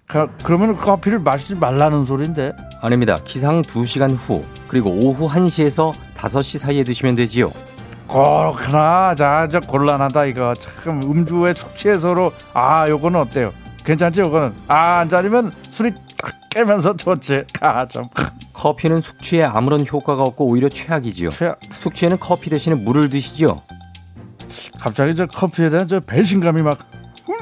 가- 0.07 0.27
그러면 0.43 0.75
커피를 0.75 1.19
마시지 1.19 1.53
말라는 1.55 2.03
소린데. 2.05 2.51
아닙니다. 2.81 3.17
기상 3.23 3.61
2시간 3.61 4.15
후 4.17 4.43
그리고 4.67 4.89
오후 4.89 5.29
1시에서 5.29 5.93
5시 6.17 6.57
사이에 6.57 6.83
드시면 6.83 7.13
되지요. 7.15 7.51
그렇구나. 8.07 9.13
자, 9.15 9.47
저 9.51 9.59
곤란하다 9.59 10.25
이거. 10.25 10.53
참 10.55 11.01
음주에 11.03 11.53
숙취해서로 11.53 12.31
아, 12.53 12.89
요거는 12.89 13.19
어때요? 13.19 13.53
괜찮지 13.85 14.21
요거는. 14.21 14.53
아, 14.67 14.99
안 14.99 15.09
자리면 15.09 15.51
술이 15.71 15.93
딱 16.21 16.33
깨면서 16.49 16.97
좋지. 16.97 17.43
아, 17.61 17.85
좀 17.85 18.05
커피는 18.53 18.99
숙취에 19.01 19.43
아무런 19.43 19.85
효과가 19.85 20.23
없고 20.23 20.45
오히려 20.47 20.69
최악이지요. 20.69 21.29
최악. 21.29 21.59
숙취에는 21.75 22.17
커피 22.19 22.49
대신에 22.49 22.75
물을 22.75 23.09
드시죠. 23.09 23.61
갑자기 24.79 25.15
저 25.15 25.25
커피에 25.25 25.69
대한 25.69 25.87
저 25.87 25.99
배신감이 25.99 26.61
막 26.61 26.77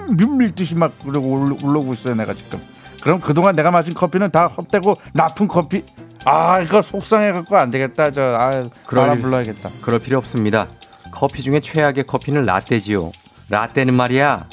밀밀듯이 0.10 0.76
막 0.76 0.94
그러고 1.04 1.28
올- 1.34 1.58
올라오고 1.64 1.94
있어요 1.94 2.16
내가 2.16 2.34
지금 2.34 2.60
그럼 3.02 3.20
그동안 3.20 3.56
내가 3.56 3.70
마신 3.72 3.94
커피는 3.94 4.32
다 4.32 4.48
헛되고 4.48 4.96
나쁜 5.14 5.48
커피 5.48 5.84
아 6.24 6.62
이거 6.62 6.82
속상해 6.82 7.32
갖고 7.34 7.58
안 7.58 7.70
되겠다 7.70 8.12
저아 8.12 8.64
사람 8.90 9.18
일- 9.18 9.22
불러야겠다 9.22 9.70
그럴 9.82 10.00
필요 10.00 10.18
없습니다. 10.20 10.68
커피 11.12 11.42
중에 11.44 11.60
최악의 11.60 12.06
커피는 12.06 12.46
라떼지요. 12.46 13.12
라떼는 13.50 13.94
말이야. 13.94 14.48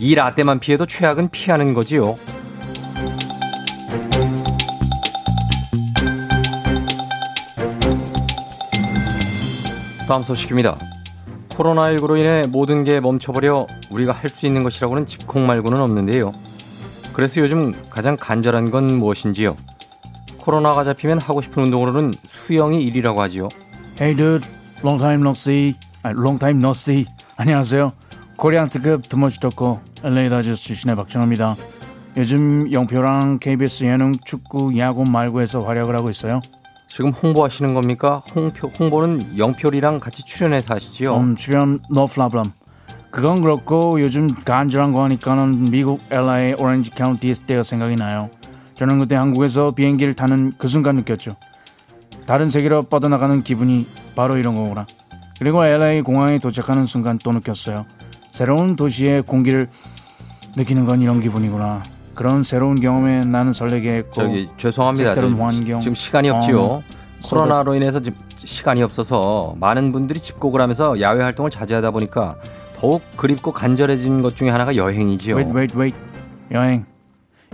이 0.00 0.14
라떼만 0.14 0.58
피해도 0.60 0.86
최악은 0.86 1.28
피하는 1.30 1.74
거지요. 1.74 2.16
다음 10.08 10.22
소식입니다. 10.22 10.78
코로나19로 11.50 12.18
인해 12.18 12.44
모든 12.48 12.84
게 12.84 13.00
멈춰버려 13.00 13.66
우리가 13.90 14.12
할 14.12 14.30
수 14.30 14.46
있는 14.46 14.62
것이라고는 14.62 15.06
집콕 15.06 15.40
말고는 15.42 15.80
없는데요. 15.80 16.32
그래서 17.12 17.40
요즘 17.40 17.72
가장 17.90 18.16
간절한 18.16 18.70
건 18.70 18.94
무엇인지요? 18.98 19.54
코로나가 20.38 20.82
잡히면 20.84 21.20
하고 21.20 21.40
싶은 21.42 21.64
운동으로는 21.64 22.14
수영이 22.28 22.90
1위라고 22.90 23.16
하지요. 23.18 23.48
Hey 24.00 24.16
dude 24.16 24.46
long 24.82 24.98
time 24.98 25.20
no 25.22 25.30
see 25.32 25.74
아, 26.02 26.10
long 26.10 26.38
time 26.38 26.58
no 26.58 26.70
see 26.70 27.06
안녕하세요 27.36 27.92
코리안 28.42 28.68
특급 28.68 29.08
드머치 29.08 29.38
덕후 29.38 29.78
LA 30.02 30.28
다저스 30.28 30.60
출신의 30.64 30.96
박정호입니다 30.96 31.54
요즘 32.16 32.72
영표랑 32.72 33.38
KBS 33.38 33.84
예능 33.84 34.14
축구 34.24 34.76
야구 34.78 35.04
말고에서 35.04 35.62
활약을 35.62 35.96
하고 35.96 36.10
있어요 36.10 36.40
지금 36.88 37.10
홍보하시는 37.10 37.72
겁니까? 37.72 38.20
홍표, 38.34 38.66
홍보는 38.66 39.38
영표리랑 39.38 40.00
같이 40.00 40.24
출연해서 40.24 40.74
하시지요. 40.74 41.16
음, 41.16 41.36
출연 41.36 41.78
no 41.90 42.06
problem. 42.06 42.50
그건 43.12 43.40
그렇고 43.40 43.98
요즘 44.02 44.28
간절한 44.28 44.92
거 44.92 45.04
하니까는 45.04 45.70
미국 45.70 46.02
LA 46.10 46.54
오렌지 46.54 46.90
카운티 46.90 47.32
때가 47.46 47.62
생각이 47.62 47.94
나요. 47.94 48.28
저는 48.74 48.98
그때 48.98 49.14
한국에서 49.14 49.70
비행기를 49.70 50.14
타는 50.14 50.54
그 50.58 50.66
순간 50.66 50.96
느꼈죠. 50.96 51.36
다른 52.26 52.50
세계로 52.50 52.82
뻗어나가는 52.82 53.42
기분이 53.42 53.86
바로 54.16 54.36
이런 54.36 54.56
거구나. 54.56 54.86
그리고 55.38 55.64
LA 55.64 56.02
공항에 56.02 56.38
도착하는 56.38 56.84
순간 56.86 57.18
또 57.22 57.32
느꼈어요. 57.32 57.86
새로운 58.32 58.74
도시의 58.76 59.22
공기를 59.22 59.68
느끼는 60.56 60.86
건 60.86 61.00
이런 61.00 61.20
기분이구나. 61.20 61.82
그런 62.14 62.42
새로운 62.42 62.80
경험에 62.80 63.24
나는 63.24 63.52
설레게 63.52 63.92
했고 63.98 64.22
저기 64.22 64.48
죄송합니다. 64.56 65.14
저- 65.14 65.26
환경. 65.28 65.80
지금 65.80 65.94
시간이 65.94 66.30
없지요. 66.30 66.60
어, 66.60 66.82
코로나로 67.24 67.74
인해서 67.74 68.00
지금 68.00 68.18
시간이 68.36 68.82
없어서 68.82 69.54
많은 69.60 69.92
분들이 69.92 70.18
집콕을 70.18 70.60
하면서 70.60 71.00
야외 71.00 71.22
활동을 71.22 71.50
자주 71.50 71.74
하다 71.76 71.90
보니까 71.92 72.36
더욱 72.78 73.02
그립고 73.16 73.52
간절해진 73.52 74.22
것 74.22 74.34
중에 74.34 74.50
하나가 74.50 74.74
여행이지요. 74.76 75.36
wait, 75.36 75.52
wait, 75.56 75.78
wait. 75.78 75.96
여행. 76.50 76.84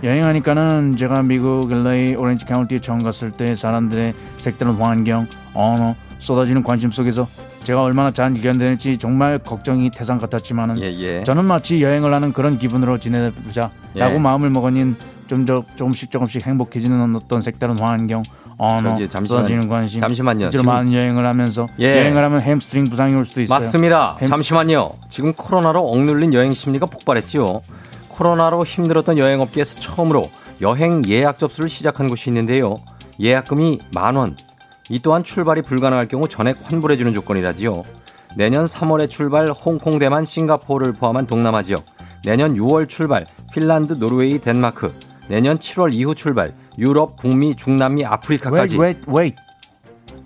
여행하니까는 0.01 0.95
제가 0.97 1.21
미국 1.23 1.71
LA 1.71 2.15
오렌지 2.15 2.45
카운티에 2.45 2.79
처음 2.79 3.03
갔을 3.03 3.31
때 3.31 3.53
사람들의 3.53 4.13
색다른 4.37 4.75
환경, 4.75 5.27
언어, 5.53 5.93
쏟아지는 6.19 6.63
관심 6.63 6.91
속에서 6.91 7.27
제가 7.63 7.81
얼마나 7.83 8.11
잘 8.11 8.35
이겨낼지 8.37 8.97
정말 8.97 9.39
걱정이 9.39 9.89
태산 9.89 10.19
같았지만은 10.19 10.79
예, 10.81 10.85
예. 10.85 11.23
저는 11.23 11.45
마치 11.45 11.81
여행을 11.81 12.13
하는 12.13 12.33
그런 12.33 12.57
기분으로 12.57 12.97
지내보자라고 12.99 13.71
예. 13.97 14.17
마음을 14.19 14.49
먹으니 14.49 14.93
좀더 15.27 15.63
조금씩 15.75 16.09
조금씩 16.11 16.45
행복해지는 16.45 17.15
어떤 17.15 17.41
색다른 17.41 17.77
환경, 17.79 18.23
언어, 18.57 18.95
잠시만- 18.97 19.27
쏟아지는 19.27 19.69
관심, 19.69 20.01
잠시만요. 20.01 20.39
실제로 20.45 20.63
지금- 20.63 20.65
많은 20.73 20.93
여행을 20.93 21.25
하면서 21.25 21.67
예. 21.79 21.99
여행을 21.99 22.23
하면 22.23 22.41
햄스트링 22.41 22.85
부상이 22.85 23.13
올 23.13 23.25
수도 23.25 23.41
있어요. 23.41 23.59
맞습니다. 23.59 24.17
햄- 24.21 24.27
잠시만요. 24.27 24.91
지금 25.07 25.31
코로나로 25.33 25.85
억눌린 25.87 26.33
여행 26.33 26.53
심리가 26.53 26.85
폭발했지요. 26.87 27.61
코로나로 28.07 28.65
힘들었던 28.65 29.17
여행업계에서 29.17 29.79
처음으로 29.79 30.29
여행 30.61 31.03
예약 31.07 31.37
접수를 31.37 31.69
시작한 31.69 32.07
곳이 32.09 32.29
있는데요. 32.31 32.77
예약금이 33.21 33.79
만 33.93 34.15
원. 34.15 34.35
이 34.89 34.99
또한 34.99 35.23
출발이 35.23 35.61
불가능할 35.61 36.07
경우 36.07 36.27
전액 36.27 36.57
환불해주는 36.63 37.13
조건이라지요. 37.13 37.83
내년 38.35 38.65
3월에 38.65 39.09
출발 39.09 39.49
홍콩, 39.49 39.99
대만, 39.99 40.25
싱가포르를 40.25 40.93
포함한 40.93 41.27
동남아 41.27 41.61
지역. 41.61 41.85
내년 42.25 42.55
6월 42.55 42.89
출발 42.89 43.25
핀란드, 43.53 43.93
노르웨이, 43.93 44.39
덴마크. 44.39 44.93
내년 45.27 45.59
7월 45.59 45.93
이후 45.93 46.15
출발 46.15 46.53
유럽, 46.77 47.17
북미, 47.17 47.55
중남미, 47.55 48.05
아프리카까지. 48.05 48.77
wait, 48.77 48.99
wait, 49.07 49.11
wait. 49.11 49.35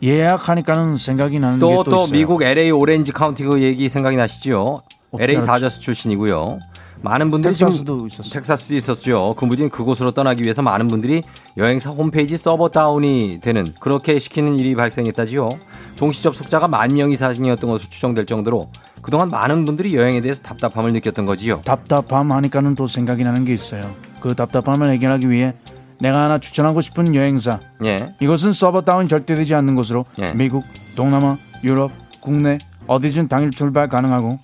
예약하니까는 0.02 0.97
생각이 0.97 1.39
나는 1.39 1.60
게또또 1.60 1.91
또. 1.91 2.08
미국 2.12 2.43
LA 2.43 2.71
오렌지 2.71 3.12
카운티 3.12 3.43
그 3.43 3.62
얘기 3.62 3.89
생각이 3.89 4.15
나시죠? 4.17 4.82
LA? 5.17 5.45
다저스 5.45 5.80
출신이고요. 5.82 6.60
많은 7.04 7.32
분들이 7.32 7.54
텍사스도 7.54 8.08
있었어요. 8.08 8.32
텍사스도 8.32 8.76
있었죠. 8.76 9.36
그 9.38 9.44
무진 9.46 9.70
그곳으로 9.70 10.12
떠나기 10.12 10.42
위해서 10.44 10.62
많은 10.62 10.88
분들이 10.88 11.24
여행사 11.58 11.89
홈페이지 11.89 12.38
서버 12.38 12.70
다운이 12.70 13.39
되는 13.42 13.68
그렇게 13.82 14.20
시키는 14.20 14.58
일이 14.58 14.74
발생했다지요. 14.74 15.50
동시 15.98 16.24
접속자가 16.24 16.68
만 16.70 16.94
명 16.94 17.12
이상이었던 17.12 17.70
것으로 17.70 17.89
추정될 17.89 18.26
정도로 18.26 18.70
그동안 19.02 19.30
많은 19.30 19.66
분들이 19.66 19.96
여행에 19.96 20.22
대해서 20.22 20.42
답답함을 20.44 20.94
느꼈던 20.94 21.26
거지요. 21.26 21.62
답답함 21.66 22.32
하니까는 22.32 22.76
또 22.76 22.88
생각이 22.88 23.24
나는 23.24 23.44
게 23.46 23.54
있어요. 23.54 23.89
그 24.22 24.34
답답함을 24.36 24.89
해결하기 24.92 25.30
위해 25.30 25.54
내가 26.00 26.24
하나 26.24 26.38
추천하고 26.38 26.80
싶은 26.82 27.16
여행사. 27.16 27.60
예. 27.84 28.13
이것은 28.22 28.54
서버 28.54 28.82
다운 28.82 29.08
절대 29.10 29.36
되지 29.36 29.56
않는 29.56 29.76
곳으로 29.76 30.06
예. 30.20 30.34
미국, 30.34 30.63
동남아, 30.96 31.38
유럽, 31.63 31.92
국내 32.22 32.58
어디든 32.88 33.28
당일 33.28 33.52
출발 33.52 33.89
가능하고 33.89 34.39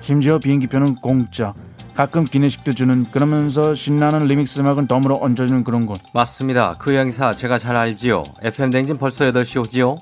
심지어 0.00 0.38
비행기표는 0.38 0.96
공짜. 0.96 1.52
가끔 1.98 2.24
기내식도 2.24 2.74
주는 2.74 3.06
그러면서 3.10 3.74
신나는 3.74 4.26
리믹스 4.28 4.60
음악은 4.60 4.86
덤으로 4.86 5.18
얹어주는 5.20 5.64
그런 5.64 5.84
곳. 5.84 6.00
맞습니다. 6.12 6.76
그 6.78 6.94
여행사 6.94 7.34
제가 7.34 7.58
잘 7.58 7.74
알지요. 7.74 8.22
FM 8.40 8.70
댕진 8.70 8.98
벌써 8.98 9.24
8시 9.24 9.60
오지요? 9.60 9.98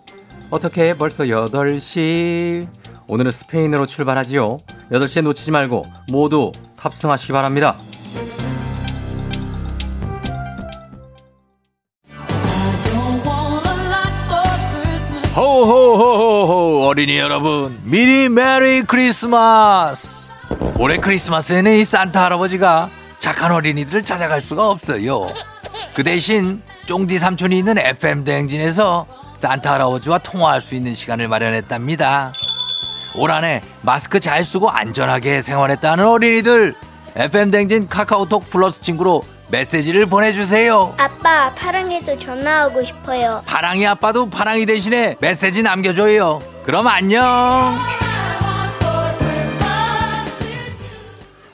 어떻게 0.51 0.93
벌써 0.93 1.25
8시? 1.25 2.69
오늘은 3.07 3.31
스페인으로 3.31 3.87
출발하지요. 3.87 4.59
8시에 4.93 5.23
놓치지 5.23 5.51
말고 5.53 5.87
모두 6.11 6.53
탑승하시기 6.77 7.33
바랍니다. 7.33 7.79
호호호호호 15.35 16.89
어린이 16.89 17.17
여러분 17.17 17.79
미리 17.85 18.29
메리 18.29 18.83
크리스마스 18.83 20.16
올해 20.79 20.99
크리스마스에는 20.99 21.73
이 21.73 21.85
산타 21.85 22.25
할아버지가 22.25 22.91
착한 23.19 23.53
어린이들을 23.53 24.05
찾아갈 24.05 24.41
수가 24.41 24.69
없어요 24.69 25.27
그 25.95 26.03
대신 26.05 26.63
쫑디 26.87 27.19
삼촌이 27.19 27.59
있는 27.59 27.79
FM 27.79 28.25
대행진에서 28.25 29.07
산타 29.39 29.75
할아버지와 29.75 30.19
통화할 30.19 30.61
수 30.61 30.75
있는 30.75 30.95
시간을 30.95 31.29
마련했답니다 31.29 32.33
올 33.15 33.31
한해 33.31 33.63
마스크 33.83 34.21
잘 34.21 34.45
쓰고 34.45 34.71
안전하게 34.71 35.43
생활했다는 35.43 36.07
어린이들 36.07 36.75
FM 37.17 37.51
대행진 37.51 37.89
카카오톡 37.89 38.51
플러스 38.51 38.81
친구로 38.83 39.23
메시지를 39.49 40.07
보내주세요 40.07 40.95
아빠, 40.99 41.53
파랑이도 41.55 42.19
전화하고 42.19 42.85
싶어요. 42.85 43.43
파랑이 43.47 43.87
아빠도 43.87 44.29
파랑이 44.29 44.67
대신에 44.67 45.17
메시지 45.21 45.63
남겨줘요. 45.63 46.41
그럼 46.65 46.87
안녕. 46.87 47.25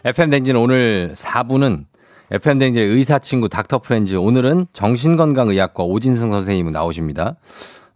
FM 0.05 0.31
댕진 0.31 0.57
오늘 0.57 1.13
4부는 1.15 1.85
FM 2.31 2.59
댕진의 2.59 2.89
의사 2.89 3.19
친구 3.19 3.49
닥터 3.49 3.79
프렌즈 3.79 4.15
오늘은 4.17 4.67
정신건강의학과 4.73 5.85
오진승 5.85 6.31
선생님 6.31 6.71
나오십니다. 6.71 7.37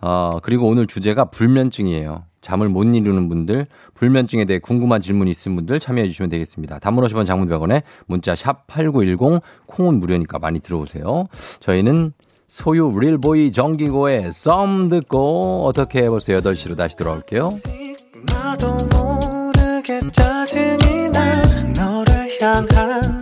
어, 0.01 0.39
그리고 0.43 0.69
오늘 0.69 0.87
주제가 0.87 1.27
불면증이에요. 1.27 2.23
잠을 2.43 2.69
못 2.69 2.85
이루는 2.85 3.29
분들, 3.29 3.67
불면증에 3.95 4.45
대해 4.45 4.61
궁금한 4.61 5.01
질문 5.01 5.27
있으신 5.27 5.57
분들 5.57 5.81
참여해 5.81 6.07
주시면 6.07 6.29
되겠습니다. 6.31 6.79
단문 6.79 7.05
50원 7.05 7.27
장문 7.27 7.49
100원에 7.49 7.83
문자 8.07 8.37
샵 8.37 8.69
8910 8.69 9.43
콩은 9.67 9.99
무료니까 9.99 10.39
많이 10.39 10.61
들어오세요. 10.61 11.27
저희는 11.59 12.13
소유 12.47 12.93
릴보이 12.97 13.51
정기고의 13.51 14.33
썸 14.33 14.89
듣고 14.89 15.65
어떻게 15.67 16.07
벌써 16.07 16.35
8시로 16.35 16.77
다시 16.77 16.97
돌아올게요. 16.97 17.51
나 22.47 23.16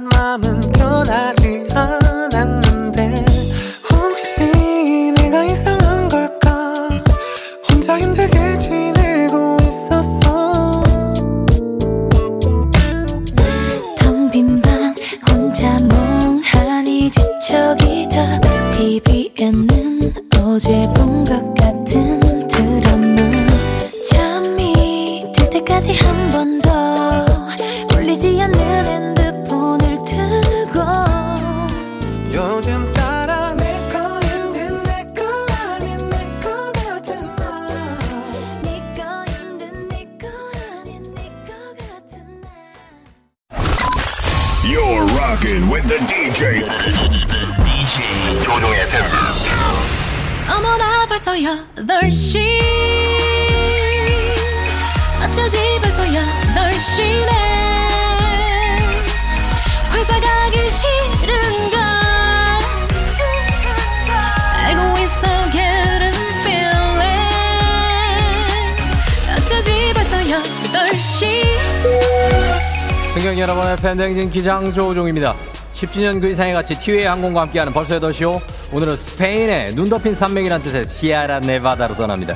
기장 74.34 74.72
조우종입니다. 74.72 75.32
10주년 75.74 76.20
그 76.20 76.28
이상의 76.28 76.54
가치 76.54 76.76
티웨이 76.76 77.04
항공과 77.04 77.42
함께하는 77.42 77.72
벌써 77.72 78.00
8시오. 78.00 78.40
오늘은 78.72 78.96
스페인의 78.96 79.76
눈 79.76 79.88
덮인 79.88 80.12
산맥이란 80.12 80.60
뜻의 80.60 80.86
시아라 80.86 81.38
네바다로 81.38 81.94
떠납니다. 81.94 82.34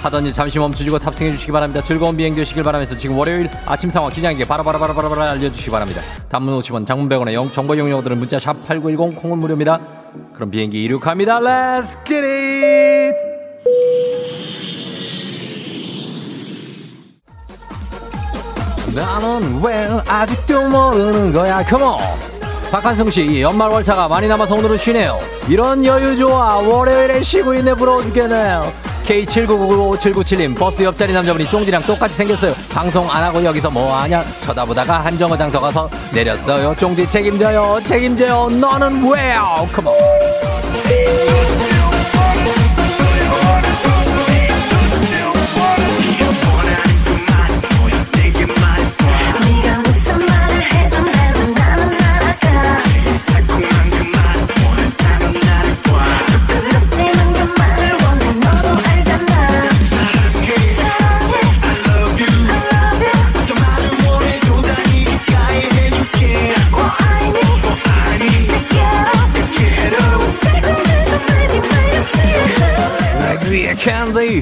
하던 0.00 0.24
일 0.24 0.32
잠시 0.32 0.58
멈추시고 0.58 0.98
탑승해 0.98 1.32
주시기 1.32 1.52
바랍니다. 1.52 1.82
즐거운 1.82 2.16
비행 2.16 2.34
되시길 2.34 2.62
바라면서 2.62 2.96
지금 2.96 3.18
월요일 3.18 3.50
아침 3.66 3.90
상황 3.90 4.10
기장에게 4.10 4.46
바라바라바라바라 4.46 5.32
알려주시기 5.32 5.70
바랍니다. 5.70 6.00
단문 6.30 6.58
50원, 6.60 6.86
장문 6.86 7.10
100원의 7.10 7.34
영, 7.34 7.52
정보 7.52 7.74
이용료들은 7.74 8.16
문자 8.16 8.38
샵 8.38 8.66
8910 8.66 9.20
콩은 9.20 9.36
무료입니다. 9.36 9.80
그럼 10.32 10.50
비행기 10.50 10.82
이륙합니다. 10.84 11.40
Let's 11.40 12.06
get 12.06 12.24
it! 12.24 14.03
나는 18.94 19.60
왜 19.62 19.88
아직도 20.06 20.68
모르는 20.68 21.32
거야? 21.32 21.64
컴온 21.64 21.98
박한승씨 22.70 23.40
연말 23.40 23.70
월차가 23.70 24.08
많이 24.08 24.26
남아서 24.28 24.54
오늘은 24.54 24.76
쉬네요. 24.76 25.18
이런 25.48 25.84
여유 25.84 26.16
좋아 26.16 26.56
월요일에 26.56 27.22
쉬고 27.22 27.54
있네 27.54 27.74
부러워 27.74 28.02
죽겠네요. 28.02 28.72
K79995797님 29.04 30.56
버스 30.56 30.82
옆자리 30.82 31.12
남자분이 31.12 31.48
쫑디랑 31.48 31.82
똑같이 31.82 32.14
생겼어요. 32.16 32.54
방송 32.70 33.10
안하고 33.10 33.44
여기서 33.44 33.70
뭐하냐? 33.70 34.24
쳐다보다가 34.42 35.04
한 35.04 35.18
정거장 35.18 35.50
더 35.50 35.60
가서 35.60 35.88
내렸어요. 36.12 36.74
쫑디 36.78 37.08
책임져요. 37.08 37.80
책임져요. 37.84 38.48
너는 38.50 39.02
왜요? 39.04 39.68
네 40.88 41.73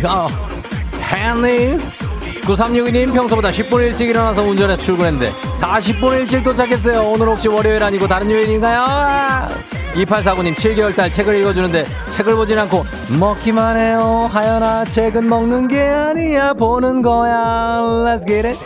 어, 0.05 0.27
핸디. 1.01 1.79
9362님 2.43 3.13
평소보다 3.15 3.51
10분 3.51 3.81
일찍 3.87 4.09
일어나서 4.09 4.43
운전해서 4.43 4.83
출근했는데 4.83 5.31
40분 5.61 6.19
일찍 6.21 6.43
도착했어요. 6.43 7.03
오늘 7.03 7.29
혹시 7.29 7.47
월요일 7.49 7.83
아니고 7.85 8.09
다른 8.09 8.29
요일인가요? 8.31 9.49
2849님 9.95 10.55
7개월달 10.55 11.11
책을 11.11 11.37
읽어주는데 11.41 11.87
책을 12.11 12.35
보진 12.35 12.59
않고 12.59 12.85
먹기만 13.21 13.77
해요. 13.77 14.29
하연아 14.33 14.87
책은 14.87 15.29
먹는 15.29 15.69
게 15.69 15.81
아니야 15.81 16.53
보는 16.55 17.03
거야. 17.03 17.79
Let's 17.81 18.27
get 18.27 18.49
it. 18.49 18.59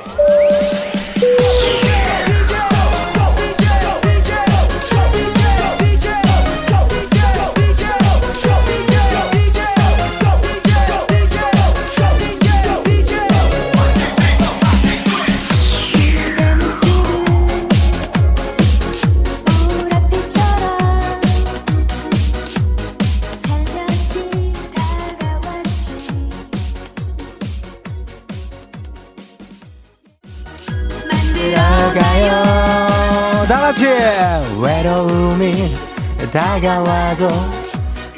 같이 33.77 33.87
외로움이 34.63 35.77
다가와도 36.33 37.29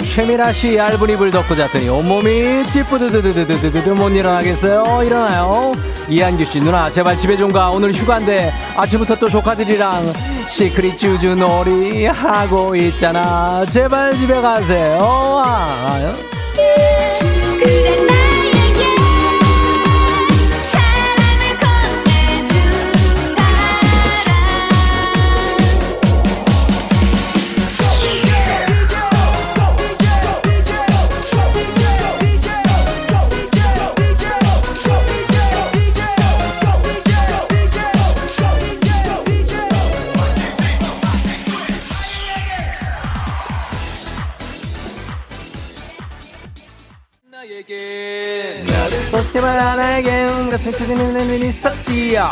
최미라 0.05 0.53
씨 0.53 0.77
얇은 0.77 1.11
이불 1.11 1.33
덮고 1.33 1.57
잤더니 1.57 1.89
온몸이 1.89 2.71
찌뿌드드드드드드드 2.71 3.89
못 3.91 4.11
일어나겠어요. 4.11 5.03
일어나요. 5.03 5.73
이한규 6.09 6.45
씨 6.45 6.61
누나 6.61 6.89
제발 6.89 7.17
집에 7.17 7.37
좀 7.37 7.51
가. 7.51 7.71
오늘 7.71 7.93
휴가인데 7.93 8.53
아침부터 8.77 9.17
또 9.17 9.29
조카들이랑 9.29 10.13
시크릿 10.49 10.97
쭈쭈 10.97 11.35
놀이 11.35 12.07
하고 12.07 12.77
있잖아. 12.77 13.67
제발 13.67 14.15
집에 14.15 14.41
가세요. 14.41 15.43
아, 15.45 16.11
뽀 16.55 17.28
나에게 49.59 50.25
온 50.25 50.51
가슴 50.51 50.73
찢는 50.73 51.13
눈이 51.15 51.49
있었지요. 51.49 52.31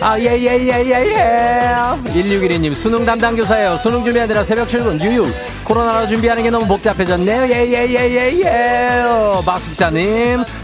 아, 0.00 0.18
예, 0.18 0.24
예, 0.38 0.58
예, 0.58 0.84
예, 0.84 0.92
예. 1.10 2.12
1612님, 2.12 2.74
수능 2.74 3.04
담당 3.04 3.34
교사예요. 3.36 3.76
수능 3.78 4.04
준비하느라 4.04 4.44
새벽 4.44 4.68
출근, 4.68 5.00
유유. 5.00 5.28
코로나로 5.64 6.06
준비하는 6.06 6.42
게 6.42 6.50
너무 6.50 6.66
복잡해졌네요. 6.66 7.42
예, 7.48 7.66
예, 7.66 7.86
예, 7.86 8.08
예, 8.08 8.40
예. 8.44 9.04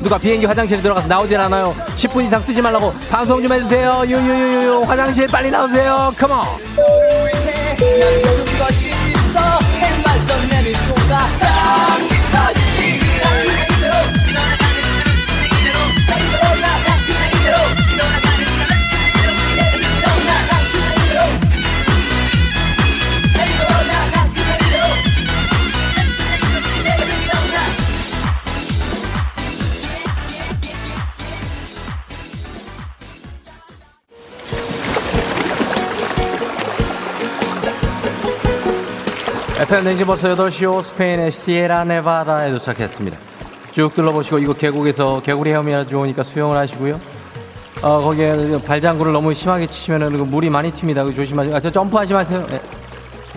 누가 0.01 0.19
비행기 0.19 0.47
화장실에 0.47 0.81
들어가서 0.81 1.09
나오질 1.09 1.39
않아요. 1.39 1.75
10분 1.97 2.25
이상 2.25 2.41
쓰지 2.41 2.63
말라고 2.63 2.93
방송 3.11 3.43
좀 3.43 3.53
해주세요. 3.53 4.05
유유유유. 4.07 4.85
화장실 4.87 5.27
빨리 5.27 5.51
나오세요. 5.51 6.15
컴온. 6.17 6.47
FM 39.65 39.85
대행진 39.85 40.05
벌써 40.05 40.29
8시 40.35 40.71
오 40.71 40.83
스페인의 40.83 41.33
시에라 41.33 41.85
네바다에 41.85 42.51
도착했습니다. 42.51 43.17
쭉 43.73 43.95
둘러보시고 43.95 44.39
이곳 44.39 44.59
계곡에서 44.59 45.23
개구리 45.23 45.51
헤엄이 45.53 45.87
좋으니까 45.89 46.23
수영을 46.23 46.57
하시고요. 46.59 47.01
어, 47.81 48.01
거기에 48.03 48.59
발장구를 48.67 49.13
너무 49.13 49.33
심하게 49.33 49.67
치시면은 49.67 50.11
그 50.19 50.23
물이 50.25 50.51
많이 50.51 50.71
튑니다. 50.71 51.05
그 51.07 51.15
조심하시고. 51.15 51.57
아, 51.57 51.61
저 51.61 51.71
점프하지 51.71 52.13
마세요. 52.13 52.47
네. 52.51 52.61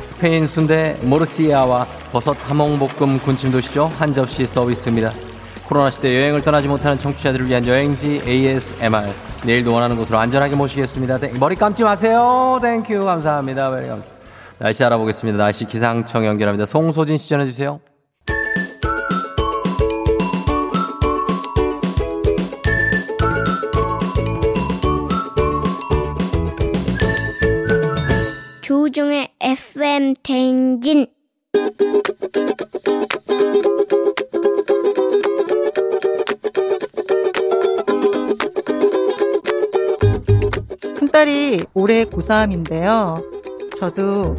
스페인 0.01 0.45
순대 0.47 0.97
모르시아와 1.01 1.87
버섯 2.11 2.35
하몽볶음 2.49 3.19
군침 3.19 3.49
도시죠. 3.51 3.89
한 3.97 4.13
접시 4.13 4.45
서비스입니다. 4.45 5.13
코로나 5.65 5.89
시대 5.89 6.13
여행을 6.13 6.41
떠나지 6.41 6.67
못하는 6.67 6.97
청취자들을 6.97 7.47
위한 7.47 7.65
여행지 7.65 8.21
ASMR. 8.27 9.13
내일도 9.45 9.73
원하는 9.73 9.95
곳으로 9.95 10.17
안전하게 10.19 10.55
모시겠습니다. 10.55 11.19
땡- 11.19 11.39
머리 11.39 11.55
감지 11.55 11.85
마세요. 11.85 12.59
Thank 12.61 12.86
you. 12.86 13.05
감사합니다. 13.05 13.69
감사합니다. 13.69 14.16
날씨 14.59 14.83
알아보겠습니다. 14.83 15.37
날씨 15.37 15.65
기상청 15.65 16.25
연결합니다. 16.25 16.65
송소진 16.65 17.17
씨 17.17 17.29
전해주세요. 17.29 17.79
조우종의 28.61 29.29
FM 29.39 30.15
대행진 30.23 31.05
큰딸이 40.95 41.63
올해 41.73 42.05
고3인데요. 42.05 43.36
저도 43.77 44.35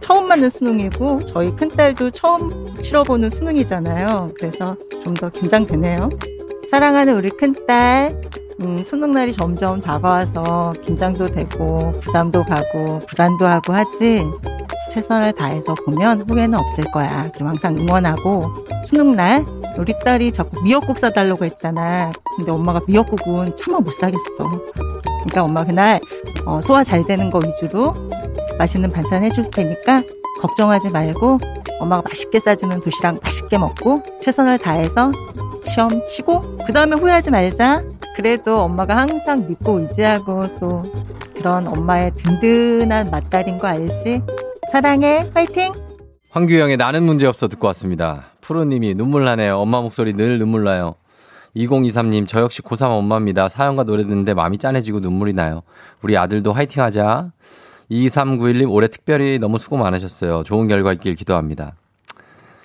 처음 0.00 0.28
맞는 0.28 0.48
수능이고 0.50 1.24
저희 1.24 1.54
큰딸도 1.56 2.10
처음 2.10 2.76
치러보는 2.80 3.30
수능이잖아요. 3.30 4.30
그래서 4.38 4.76
좀 5.02 5.14
더 5.14 5.28
긴장되네요. 5.30 6.08
사랑하는 6.70 7.16
우리 7.16 7.30
큰딸 7.30 8.10
음, 8.60 8.82
수능 8.84 9.12
날이 9.12 9.32
점점 9.32 9.80
다가와서 9.80 10.74
긴장도 10.82 11.28
되고 11.28 11.92
부담도 12.00 12.44
가고 12.44 12.98
불안도 13.08 13.46
하고 13.46 13.72
하지 13.72 14.24
최선을 14.92 15.32
다해서 15.32 15.74
보면 15.84 16.22
후회는 16.22 16.58
없을 16.58 16.84
거야. 16.92 17.28
그럼 17.34 17.48
항상 17.50 17.76
응원하고 17.76 18.42
수능 18.84 19.12
날 19.12 19.44
우리 19.78 19.92
딸이 20.04 20.32
자꾸 20.32 20.62
미역국 20.62 20.98
사달라고 20.98 21.44
했잖아. 21.44 22.10
근데 22.36 22.50
엄마가 22.50 22.80
미역국은 22.88 23.56
차마 23.56 23.78
못 23.80 23.92
사겠어. 23.92 24.44
그러니까 25.20 25.42
엄마 25.44 25.64
그날 25.64 26.00
어, 26.46 26.60
소화 26.62 26.82
잘 26.84 27.04
되는 27.04 27.30
거 27.30 27.38
위주로 27.40 27.92
맛있는 28.58 28.90
반찬 28.90 29.22
해줄 29.22 29.50
테니까 29.50 30.02
걱정하지 30.40 30.90
말고 30.90 31.38
엄마가 31.80 32.02
맛있게 32.08 32.40
싸주는 32.40 32.80
도시락 32.80 33.18
맛있게 33.22 33.58
먹고 33.58 34.02
최선을 34.20 34.58
다해서 34.58 35.08
시험 35.66 36.04
치고 36.04 36.58
그 36.66 36.72
다음에 36.72 36.96
후회하지 36.96 37.30
말자. 37.30 37.82
그래도 38.14 38.60
엄마가 38.60 38.96
항상 38.96 39.46
믿고 39.46 39.80
의지하고 39.80 40.58
또 40.58 40.82
그런 41.34 41.68
엄마의 41.68 42.12
든든한 42.14 43.10
맏딸인 43.10 43.58
거 43.58 43.68
알지? 43.68 44.22
사랑해. 44.72 45.28
파이팅! 45.34 45.72
황규영의 46.30 46.76
나는 46.76 47.02
문제없어 47.04 47.48
듣고 47.48 47.66
왔습니다. 47.68 48.24
푸르님이 48.40 48.94
눈물 48.94 49.24
나네요. 49.24 49.58
엄마 49.58 49.80
목소리 49.80 50.14
늘 50.14 50.38
눈물 50.38 50.64
나요. 50.64 50.94
2023님, 51.56 52.26
저 52.28 52.40
역시 52.40 52.60
고3 52.62 52.90
엄마입니다. 52.90 53.48
사연과 53.48 53.84
노래 53.84 54.02
듣는데 54.02 54.34
마음이 54.34 54.58
짠해지고 54.58 55.00
눈물이 55.00 55.32
나요. 55.32 55.62
우리 56.02 56.16
아들도 56.16 56.52
화이팅 56.52 56.82
하자. 56.82 57.32
2391님, 57.90 58.70
올해 58.70 58.88
특별히 58.88 59.38
너무 59.38 59.58
수고 59.58 59.76
많으셨어요. 59.76 60.42
좋은 60.44 60.68
결과 60.68 60.92
있길 60.92 61.14
기도합니다. 61.14 61.74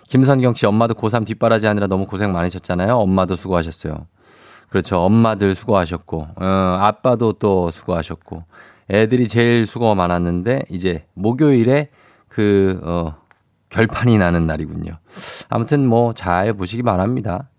김선경 0.07 0.55
씨, 0.55 0.65
엄마도 0.65 0.93
고3 0.93 1.25
뒷바라지 1.25 1.67
하느라 1.67 1.87
너무 1.87 2.05
고생 2.05 2.33
많으셨잖아요. 2.33 2.95
엄마도 2.95 3.35
수고하셨어요. 3.35 4.07
그렇죠. 4.69 4.99
엄마들 4.99 5.53
수고하셨고, 5.55 6.27
어, 6.35 6.45
아빠도 6.81 7.33
또 7.33 7.71
수고하셨고, 7.71 8.43
애들이 8.89 9.27
제일 9.27 9.65
수고가 9.65 9.95
많았는데, 9.95 10.63
이제 10.69 11.05
목요일에 11.13 11.89
그, 12.27 12.79
어, 12.83 13.15
결판이 13.69 14.17
나는 14.17 14.47
날이군요. 14.47 14.97
아무튼 15.49 15.87
뭐 15.87 16.13
잘 16.13 16.53
보시기 16.53 16.83
바랍니다. 16.83 17.49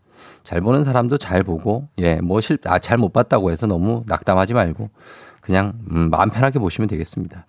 잘 0.45 0.61
보는 0.61 0.85
사람도 0.85 1.17
잘 1.19 1.43
보고 1.43 1.89
예, 1.99 2.17
뭐 2.17 2.41
실, 2.41 2.59
아, 2.67 2.79
잘 2.79 2.99
못 2.99 3.13
봤다고 3.15 3.51
해서 3.51 3.67
너무 3.67 4.05
낙담하지 4.07 4.53
말고 4.55 4.91
그냥 5.43 5.75
음, 5.91 6.09
마음 6.09 6.31
편하게 6.31 6.59
보시면 6.59 6.89
되겠습니다. 6.89 7.45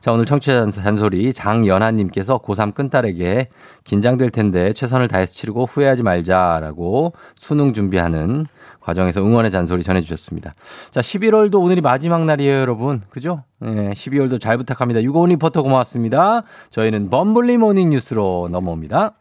자, 0.00 0.12
오늘 0.12 0.24
청취자 0.24 0.66
잔소리 0.66 1.32
장연하님께서 1.32 2.38
고3 2.38 2.74
끈딸에게 2.74 3.48
긴장될 3.84 4.30
텐데 4.30 4.72
최선을 4.72 5.08
다해서 5.08 5.32
치르고 5.32 5.66
후회하지 5.66 6.02
말자라고 6.02 7.14
수능 7.34 7.72
준비하는 7.72 8.46
과정에서 8.80 9.20
응원의 9.20 9.50
잔소리 9.50 9.82
전해주셨습니다. 9.82 10.54
자, 10.90 11.00
11월도 11.00 11.60
오늘이 11.62 11.80
마지막 11.80 12.24
날이에요, 12.24 12.60
여러분. 12.60 13.02
그죠? 13.10 13.44
예, 13.64 13.90
12월도 13.90 14.40
잘 14.40 14.56
부탁합니다. 14.56 15.02
유고은 15.02 15.30
리포터 15.30 15.62
고맙습니다. 15.62 16.42
저희는 16.70 17.10
범블리 17.10 17.58
모닝 17.58 17.90
뉴스로 17.90 18.48
넘어옵니다. 18.50 19.14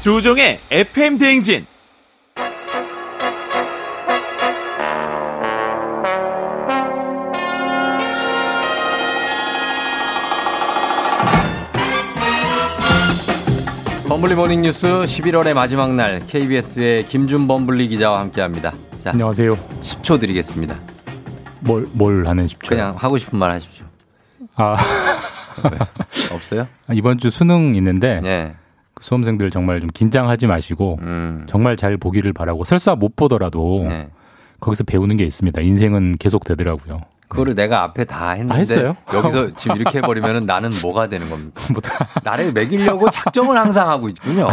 조종의 0.00 0.60
FM 0.70 1.18
대행진. 1.18 1.66
범블리 14.08 14.34
모닝 14.34 14.62
뉴스 14.62 14.86
11월의 14.86 15.52
마지막 15.54 15.94
날 15.94 16.20
KBS의 16.26 17.06
김준 17.06 17.46
범블리 17.46 17.88
기자와 17.88 18.20
함께 18.20 18.40
합니다. 18.40 18.72
자, 19.00 19.10
안녕하세요. 19.10 19.52
10초 19.82 20.18
드리겠습니다. 20.18 20.76
뭘, 21.60 21.86
뭘 21.92 22.26
하는 22.26 22.46
10초? 22.46 22.68
그냥 22.68 22.94
하고 22.96 23.18
싶은 23.18 23.38
말 23.38 23.50
하십시오. 23.50 23.84
아. 24.56 24.76
없어요? 26.32 26.66
이번 26.92 27.18
주 27.18 27.28
수능 27.28 27.74
있는데 27.74 28.20
네. 28.22 28.54
그 29.00 29.04
수험생들 29.04 29.50
정말 29.50 29.80
좀 29.80 29.90
긴장하지 29.92 30.46
마시고 30.46 30.98
음. 31.00 31.46
정말 31.48 31.76
잘 31.76 31.96
보기를 31.96 32.32
바라고 32.32 32.64
설사 32.64 32.94
못 32.94 33.16
보더라도 33.16 33.84
네. 33.88 34.08
거기서 34.60 34.84
배우는 34.84 35.16
게 35.16 35.24
있습니다. 35.24 35.60
인생은 35.60 36.16
계속 36.18 36.44
되더라고요. 36.44 37.00
그거를 37.28 37.54
내가 37.54 37.84
앞에 37.84 38.04
다 38.04 38.30
했는데 38.32 38.88
아? 38.88 38.96
여기서 39.14 39.54
지금 39.56 39.76
이렇게 39.76 39.98
해버리면은 39.98 40.46
나는 40.46 40.70
뭐가 40.82 41.08
되는 41.08 41.30
겁니까? 41.30 41.62
나를 42.24 42.52
먹이려고 42.52 43.08
작정을 43.08 43.56
항상 43.56 43.88
하고 43.88 44.08
있군요. 44.08 44.48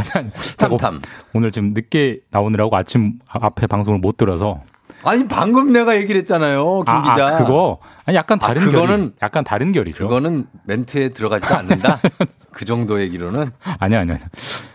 탐탐. 0.58 1.02
오늘 1.34 1.52
지금 1.52 1.70
늦게 1.70 2.20
나오느라고 2.30 2.76
아침 2.78 3.14
앞에 3.28 3.68
방송을 3.68 4.00
못 4.00 4.16
들어서 4.16 4.62
아니 5.04 5.28
방금 5.28 5.72
내가 5.72 5.96
얘기를 5.96 6.20
했잖아요, 6.22 6.84
김 6.84 6.96
아, 6.96 7.02
기자. 7.02 7.28
아, 7.28 7.38
그거 7.40 7.80
아니 8.06 8.16
약간 8.16 8.38
다른 8.40 8.62
아, 8.62 8.66
그거는 8.66 8.98
결이 8.98 9.12
약간 9.22 9.44
다른 9.44 9.72
결이죠. 9.72 10.04
그거는 10.08 10.46
멘트에 10.66 11.10
들어가지도 11.10 11.56
않는다. 11.56 12.00
그 12.58 12.66
정도 12.66 13.00
얘기로는 13.00 13.52
아니요, 13.80 14.00
아니요. 14.00 14.18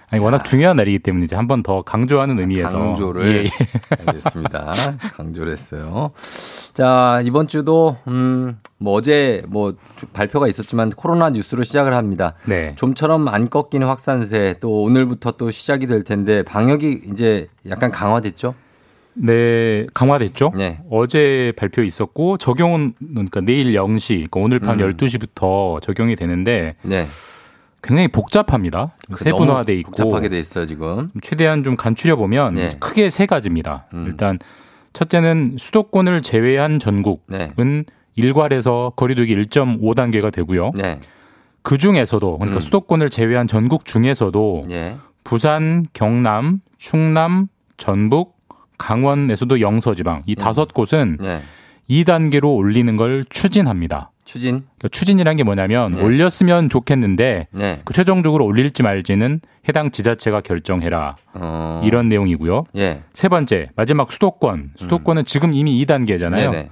아니 0.09 0.23
워낙 0.23 0.45
중요한 0.45 0.77
날이기 0.77 1.01
때문에 1.01 1.25
이제 1.25 1.35
한 1.35 1.49
번 1.49 1.63
더 1.65 1.83
강조하는 1.83 2.39
의미에서 2.39 2.79
강조를 2.79 3.27
예, 3.27 3.45
예. 3.45 3.49
알겠습니다. 4.07 4.73
강조를 5.17 5.51
했어요. 5.53 6.13
자 6.75 7.21
이번 7.25 7.49
주도 7.49 7.97
음 8.07 8.57
뭐 8.79 8.95
어제 8.95 9.43
뭐 9.47 9.75
발표가 10.13 10.49
있었지만 10.49 10.91
코로나 10.91 11.31
뉴스로 11.31 11.63
시작을 11.63 11.95
합니다. 11.95 12.35
네. 12.47 12.75
좀처럼 12.75 13.29
안 13.29 13.49
꺾이는 13.49 13.87
확산세 13.87 14.57
또 14.61 14.83
오늘부터 14.83 15.33
또 15.33 15.53
시작이 15.53 15.87
될 15.87 16.03
텐데 16.03 16.43
방역이 16.43 17.03
이제 17.07 17.47
약간 17.69 17.93
강화됐죠? 17.93 18.55
네, 19.15 19.87
강화됐죠. 19.95 20.53
네. 20.57 20.81
어제 20.91 21.53
발표 21.57 21.83
있었고 21.85 22.39
적용은 22.39 22.95
그러니까 22.99 23.41
내일 23.41 23.73
0시, 23.75 24.09
그러니까 24.15 24.41
오늘 24.41 24.59
밤 24.59 24.81
음. 24.81 24.91
12시부터 24.91 25.81
적용이 25.81 26.17
되는데 26.17 26.75
네. 26.83 27.05
굉장히 27.83 28.09
복잡합니다. 28.09 28.95
그 29.13 29.17
세분화돼 29.17 29.75
있고 29.81 29.91
복잡하게 29.91 30.29
돼 30.29 30.39
있어요 30.39 30.67
지금. 30.67 31.11
최대한 31.21 31.65
좀 31.65 31.77
간추려 31.77 32.17
보면 32.17 32.55
네. 32.55 32.77
크게 32.79 33.11
세 33.11 33.27
가지입니다. 33.27 33.87
음. 33.93 34.05
일단 34.07 34.39
첫째는 34.93 35.57
수도권을 35.59 36.23
제외한 36.23 36.79
전국은 36.79 37.27
네. 37.27 37.85
일괄해서 38.15 38.93
거리두기 38.95 39.35
1.5 39.35 39.95
단계가 39.97 40.31
되고요. 40.31 40.73
네. 40.75 41.01
그 41.63 41.79
중에서도 41.79 42.39
그러니까 42.39 42.59
음. 42.59 42.61
수도권을 42.61 43.11
제외한 43.11 43.47
전국 43.47 43.85
중에서도 43.85 44.67
예. 44.71 44.97
부산, 45.25 45.87
경남, 45.93 46.61
충남, 46.79 47.47
전북, 47.77 48.37
강원에서도 48.79 49.61
영서지방 49.61 50.23
이 50.27 50.35
다섯 50.35 50.75
곳은 50.75 51.19
네. 51.21 51.41
2단계로 51.89 52.55
올리는 52.57 52.97
걸 52.97 53.25
추진합니다. 53.29 54.11
추진. 54.25 54.63
그러니까 54.79 54.89
추진이란 54.89 55.37
게 55.37 55.43
뭐냐면 55.43 55.93
네. 55.93 56.03
올렸으면 56.03 56.69
좋겠는데 56.69 57.49
네. 57.51 57.81
그 57.85 57.93
최종적으로 57.93 58.45
올릴지 58.47 58.83
말지는 58.83 59.41
해당 59.69 59.91
지자체가 59.91 60.41
결정해라. 60.41 61.17
어. 61.35 61.83
이런 61.85 62.09
내용이고요. 62.09 62.65
예. 62.77 63.03
세 63.13 63.29
번째, 63.29 63.71
마지막 63.75 64.13
수도권. 64.13 64.73
수도권은 64.77 65.25
지금 65.25 65.53
이미 65.55 65.85
2단계잖아요. 65.85 66.47
음. 66.47 66.51
네네. 66.53 66.69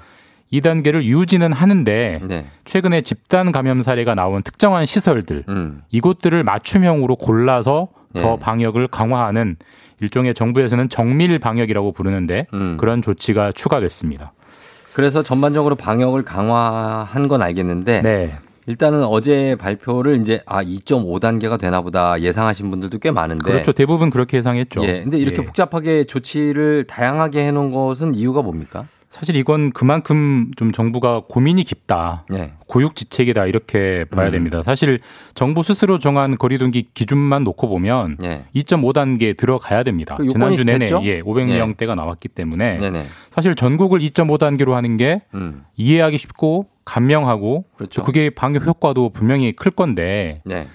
2단계를 0.53 1.05
유지는 1.05 1.53
하는데 1.53 2.21
네. 2.25 2.47
최근에 2.65 3.03
집단 3.03 3.53
감염 3.53 3.83
사례가 3.83 4.15
나온 4.15 4.43
특정한 4.43 4.85
시설들 4.85 5.45
음. 5.49 5.81
이곳들을 5.91 6.43
맞춤형으로 6.43 7.17
골라서 7.17 7.89
더 8.15 8.31
네. 8.31 8.39
방역을 8.41 8.89
강화하는 8.89 9.57
일종의 10.01 10.35
정부에서는 10.35 10.89
정밀 10.89 11.39
방역이라고 11.39 11.93
부르는데 11.93 12.47
음. 12.55 12.77
그런 12.79 13.03
조치가 13.03 13.53
추가됐습니다. 13.53 14.33
그래서 14.95 15.23
전반적으로 15.23 15.75
방역을 15.75 16.25
강화한 16.25 17.29
건 17.29 17.43
알겠는데 17.43 18.03
네. 18.03 18.39
일단은 18.67 19.05
어제 19.05 19.57
발표를 19.59 20.21
이제 20.21 20.43
아 20.47 20.63
2.5단계가 20.63 21.59
되나 21.59 21.81
보다 21.81 22.21
예상하신 22.21 22.71
분들도 22.71 22.99
꽤 22.99 23.11
많은데 23.11 23.43
그렇죠. 23.43 23.73
대부분 23.73 24.11
그렇게 24.11 24.37
예상했죠. 24.37 24.85
예. 24.85 25.03
근데 25.03 25.19
이렇게 25.19 25.43
예. 25.43 25.47
복잡하게 25.47 26.05
조치를 26.05 26.85
다양하게 26.85 27.47
해 27.47 27.51
놓은 27.51 27.73
것은 27.73 28.15
이유가 28.15 28.43
뭡니까? 28.43 28.87
사실 29.11 29.35
이건 29.35 29.73
그만큼 29.73 30.53
좀 30.57 30.71
정부가 30.71 31.23
고민이 31.29 31.65
깊다. 31.65 32.25
예. 32.33 32.53
고육지책이다 32.69 33.47
이렇게 33.47 34.05
봐야 34.05 34.29
음. 34.29 34.33
됩니다. 34.33 34.63
사실 34.65 35.01
정부 35.35 35.65
스스로 35.65 35.99
정한 35.99 36.39
거리두기 36.39 36.87
기준만 36.95 37.43
놓고 37.43 37.69
보면 37.69 38.19
예. 38.23 38.45
2.5단계 38.55 39.37
들어가야 39.37 39.83
됩니다. 39.83 40.15
그 40.17 40.29
지난주 40.29 40.63
내내 40.63 40.79
됐죠? 40.79 41.01
예, 41.03 41.23
500명대가 41.23 41.97
나왔기 41.97 42.29
때문에 42.29 42.79
네네. 42.79 43.07
사실 43.33 43.57
전국을 43.57 43.99
2.5단계로 43.99 44.71
하는 44.71 44.97
게 44.97 45.23
음. 45.35 45.65
이해하기 45.77 46.17
쉽고 46.17 46.69
감명하고 46.85 47.65
그렇죠. 47.77 48.03
또 48.03 48.07
그게 48.07 48.31
방역 48.31 48.65
효과도 48.65 49.11
분명히 49.11 49.53
클 49.53 49.73
건데 49.73 50.41
네. 50.45 50.69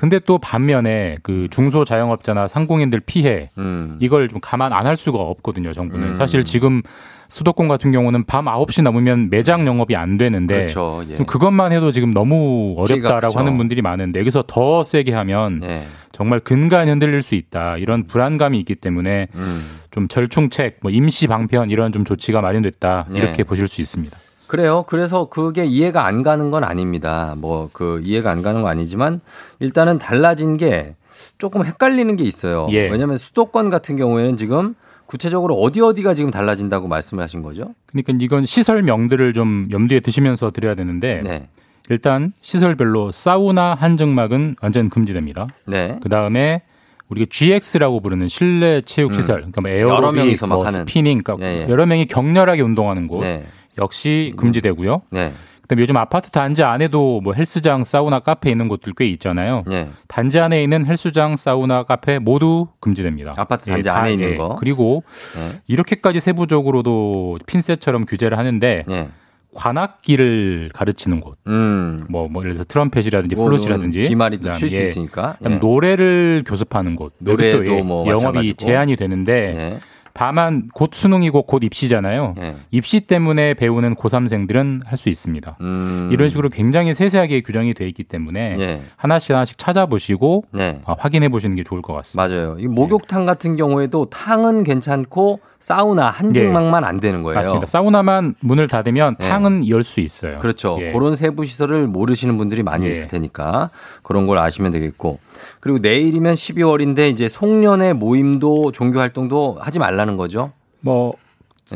근데 0.00 0.18
또 0.18 0.38
반면에 0.38 1.16
그 1.22 1.46
중소 1.50 1.84
자영업자나 1.84 2.48
상공인들 2.48 3.00
피해 3.00 3.50
음. 3.58 3.98
이걸 4.00 4.28
좀 4.28 4.40
감안 4.40 4.72
안 4.72 4.86
할 4.86 4.96
수가 4.96 5.18
없거든요, 5.18 5.74
정부는. 5.74 6.08
음. 6.08 6.14
사실 6.14 6.42
지금 6.42 6.80
수도권 7.28 7.68
같은 7.68 7.92
경우는 7.92 8.24
밤 8.24 8.46
9시 8.46 8.82
넘으면 8.82 9.28
매장 9.28 9.66
영업이 9.66 9.94
안 9.94 10.16
되는데 10.16 10.54
그렇죠. 10.60 11.04
예. 11.10 11.16
그것만 11.16 11.72
해도 11.72 11.92
지금 11.92 12.10
너무 12.12 12.74
어렵다라고. 12.78 13.38
하는 13.38 13.58
분들이 13.58 13.82
많은데 13.82 14.20
여기서 14.20 14.44
더 14.46 14.82
세게 14.82 15.12
하면 15.12 15.60
예. 15.64 15.84
정말 16.12 16.40
근간 16.40 16.88
흔들릴 16.88 17.20
수 17.20 17.34
있다. 17.34 17.76
이런 17.76 18.06
불안감이 18.06 18.58
있기 18.60 18.76
때문에 18.76 19.28
음. 19.34 19.60
좀 19.90 20.08
절충책, 20.08 20.78
뭐 20.80 20.90
임시 20.90 21.26
방편 21.26 21.68
이런 21.68 21.92
좀 21.92 22.04
조치가 22.06 22.40
마련됐다. 22.40 23.08
예. 23.14 23.18
이렇게 23.18 23.44
보실 23.44 23.68
수 23.68 23.82
있습니다. 23.82 24.16
그래요. 24.50 24.82
그래서 24.88 25.26
그게 25.26 25.64
이해가 25.64 26.06
안 26.06 26.24
가는 26.24 26.50
건 26.50 26.64
아닙니다. 26.64 27.34
뭐 27.38 27.70
그 27.72 28.00
이해가 28.02 28.32
안 28.32 28.42
가는 28.42 28.62
건 28.62 28.70
아니지만 28.70 29.20
일단은 29.60 29.98
달라진 30.00 30.56
게 30.56 30.96
조금 31.38 31.64
헷갈리는 31.64 32.16
게 32.16 32.24
있어요. 32.24 32.66
예. 32.72 32.88
왜냐하면 32.88 33.16
수도권 33.16 33.70
같은 33.70 33.94
경우에는 33.96 34.36
지금 34.36 34.74
구체적으로 35.06 35.54
어디 35.54 35.80
어디가 35.80 36.14
지금 36.14 36.30
달라진다고 36.32 36.88
말씀하신 36.88 37.42
거죠? 37.42 37.74
그러니까 37.86 38.12
이건 38.20 38.44
시설명들을 38.44 39.32
좀 39.34 39.68
염두에 39.70 40.00
두시면서 40.00 40.50
드려야 40.50 40.74
되는데 40.74 41.20
네. 41.22 41.48
일단 41.88 42.30
시설별로 42.42 43.12
사우나 43.12 43.74
한증막은 43.74 44.56
완전 44.62 44.88
금지됩니다. 44.88 45.46
네. 45.66 45.98
그 46.02 46.08
다음에 46.08 46.62
우리가 47.08 47.26
GX라고 47.30 48.00
부르는 48.00 48.26
실내 48.28 48.80
체육 48.82 49.14
시설, 49.14 49.36
그러니까 49.38 49.60
뭐 49.60 49.70
음. 49.70 49.76
여러 49.78 49.94
에어로빅, 49.94 50.16
명이서 50.16 50.46
막 50.46 50.56
뭐 50.56 50.64
하는. 50.66 50.78
스피닝, 50.80 51.22
그러니까 51.22 51.46
예, 51.46 51.64
예. 51.66 51.68
여러 51.68 51.86
명이 51.86 52.06
격렬하게 52.06 52.62
운동하는 52.62 53.08
곳 53.08 53.20
네. 53.20 53.44
역시 53.80 54.32
금지되고요. 54.36 55.02
네. 55.10 55.32
그다음에 55.62 55.82
요즘 55.82 55.96
아파트 55.96 56.30
단지 56.32 56.62
안에도 56.64 57.20
뭐 57.22 57.32
헬스장, 57.32 57.84
사우나, 57.84 58.18
카페 58.18 58.50
있는 58.50 58.66
곳들 58.68 58.92
꽤 58.96 59.06
있잖아요. 59.06 59.62
네. 59.68 59.88
단지 60.08 60.40
안에 60.40 60.62
있는 60.62 60.84
헬스장, 60.84 61.36
사우나, 61.36 61.84
카페 61.84 62.18
모두 62.18 62.66
금지됩니다. 62.80 63.34
아파트 63.36 63.66
단지 63.66 63.88
다- 63.88 63.98
안에 64.00 64.12
있는 64.14 64.36
거. 64.36 64.56
그리고 64.56 65.04
네. 65.36 65.60
이렇게까지 65.68 66.18
세부적으로도 66.20 67.38
핀셋처럼 67.46 68.04
규제를 68.06 68.36
하는데 68.36 68.84
네. 68.88 69.08
관악기를 69.54 70.70
가르치는 70.72 71.20
곳. 71.20 71.36
음. 71.46 72.04
뭐, 72.08 72.28
뭐, 72.28 72.42
예를 72.42 72.52
들어서 72.54 72.66
트럼펫이라든지 72.68 73.34
뭐. 73.34 73.48
비말이도 73.50 74.42
그다음, 74.42 74.58
칠수 74.58 74.76
예. 74.76 74.82
있으니까. 74.82 75.36
예. 75.44 75.48
노래를 75.56 76.44
교습하는 76.46 76.96
곳. 76.96 77.14
노래도 77.18 77.66
예, 77.66 77.82
뭐 77.82 78.06
영업이. 78.08 78.54
제한이 78.54 78.96
되는데 78.96 79.54
예. 79.56 79.80
다만 80.24 80.68
곧 80.74 80.90
수능이고 80.92 81.44
곧 81.44 81.64
입시잖아요. 81.64 82.34
예. 82.40 82.56
입시 82.70 83.00
때문에 83.00 83.54
배우는 83.54 83.94
고3생들은 83.94 84.82
할 84.84 84.98
수 84.98 85.08
있습니다. 85.08 85.56
음. 85.62 86.10
이런 86.12 86.28
식으로 86.28 86.50
굉장히 86.50 86.92
세세하게 86.92 87.40
규정이 87.40 87.72
돼 87.72 87.88
있기 87.88 88.04
때문에 88.04 88.56
예. 88.58 88.82
하나씩 88.96 89.30
하나씩 89.30 89.56
찾아보시고 89.56 90.44
네. 90.52 90.82
아, 90.84 90.94
확인해 90.98 91.30
보시는 91.30 91.56
게 91.56 91.64
좋을 91.64 91.80
것 91.80 91.94
같습니다. 91.94 92.28
맞아요. 92.28 92.56
이 92.58 92.66
목욕탕 92.66 93.24
같은 93.24 93.56
경우에도 93.56 94.10
탕은 94.10 94.62
괜찮고 94.64 95.40
사우나 95.58 96.10
한증막만 96.10 96.84
안 96.84 97.00
되는 97.00 97.22
거예요. 97.22 97.36
예. 97.36 97.40
맞습니다. 97.40 97.64
사우나만 97.66 98.34
문을 98.40 98.68
닫으면 98.68 99.16
예. 99.22 99.26
탕은 99.26 99.68
열 99.70 99.84
수 99.84 100.00
있어요. 100.00 100.38
그렇죠. 100.40 100.76
예. 100.82 100.92
그런 100.92 101.16
세부 101.16 101.46
시설을 101.46 101.86
모르시는 101.86 102.36
분들이 102.36 102.62
많이 102.62 102.84
예. 102.86 102.90
있을 102.90 103.08
테니까 103.08 103.70
그런 104.02 104.26
걸 104.26 104.36
아시면 104.36 104.70
되겠고. 104.70 105.18
그리고 105.60 105.78
내일이면 105.78 106.34
12월인데 106.34 107.10
이제 107.10 107.28
송년회 107.28 107.92
모임도 107.92 108.72
종교 108.72 108.98
활동도 108.98 109.58
하지 109.60 109.78
말라는 109.78 110.16
거죠. 110.16 110.52
뭐 110.80 111.12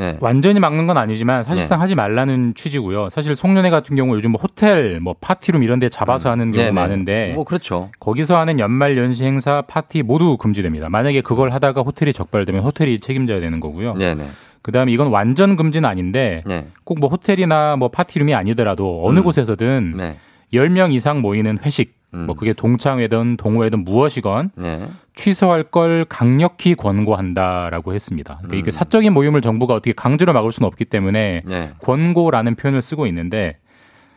예. 0.00 0.16
완전히 0.20 0.58
막는 0.58 0.86
건 0.86 0.96
아니지만 0.96 1.44
사실상 1.44 1.80
하지 1.80 1.94
말라는 1.94 2.54
취지고요. 2.54 3.10
사실 3.10 3.36
송년회 3.36 3.70
같은 3.70 3.94
경우 3.94 4.16
요즘 4.16 4.32
뭐 4.32 4.40
호텔, 4.40 4.98
뭐 5.00 5.14
파티룸 5.20 5.62
이런 5.62 5.78
데 5.78 5.88
잡아서 5.88 6.30
하는 6.30 6.50
경우 6.50 6.64
네네. 6.64 6.72
많은데 6.72 7.32
뭐 7.34 7.44
그렇죠. 7.44 7.90
거기서 8.00 8.36
하는 8.38 8.58
연말 8.58 8.96
연시 8.96 9.24
행사 9.24 9.62
파티 9.62 10.02
모두 10.02 10.36
금지됩니다. 10.36 10.88
만약에 10.88 11.20
그걸 11.20 11.52
하다가 11.52 11.82
호텔이 11.82 12.12
적발되면 12.12 12.62
호텔이 12.62 13.00
책임져야 13.00 13.40
되는 13.40 13.60
거고요. 13.60 13.94
네네. 13.94 14.26
그다음에 14.62 14.92
이건 14.92 15.08
완전 15.08 15.56
금지는 15.56 15.88
아닌데 15.88 16.42
네. 16.46 16.66
꼭뭐 16.84 17.08
호텔이나 17.10 17.76
뭐 17.76 17.88
파티룸이 17.88 18.34
아니더라도 18.34 19.02
어느 19.04 19.18
음. 19.18 19.24
곳에서든 19.24 19.94
네. 19.96 20.16
10명 20.52 20.92
이상 20.92 21.20
모이는 21.20 21.58
회식 21.64 21.94
뭐 22.26 22.34
그게 22.34 22.52
동창회든 22.52 23.36
동호회든 23.36 23.84
무엇이건 23.84 24.50
음. 24.58 24.62
네. 24.62 24.88
취소할 25.14 25.62
걸 25.64 26.04
강력히 26.08 26.74
권고한다라고 26.74 27.94
했습니다. 27.94 28.34
그러니까 28.38 28.56
음. 28.56 28.58
이게 28.58 28.70
사적인 28.70 29.12
모임을 29.12 29.40
정부가 29.40 29.74
어떻게 29.74 29.92
강제로 29.92 30.32
막을 30.32 30.52
수는 30.52 30.66
없기 30.66 30.84
때문에 30.86 31.42
네. 31.44 31.70
권고라는 31.80 32.54
표현을 32.56 32.82
쓰고 32.82 33.06
있는데 33.06 33.58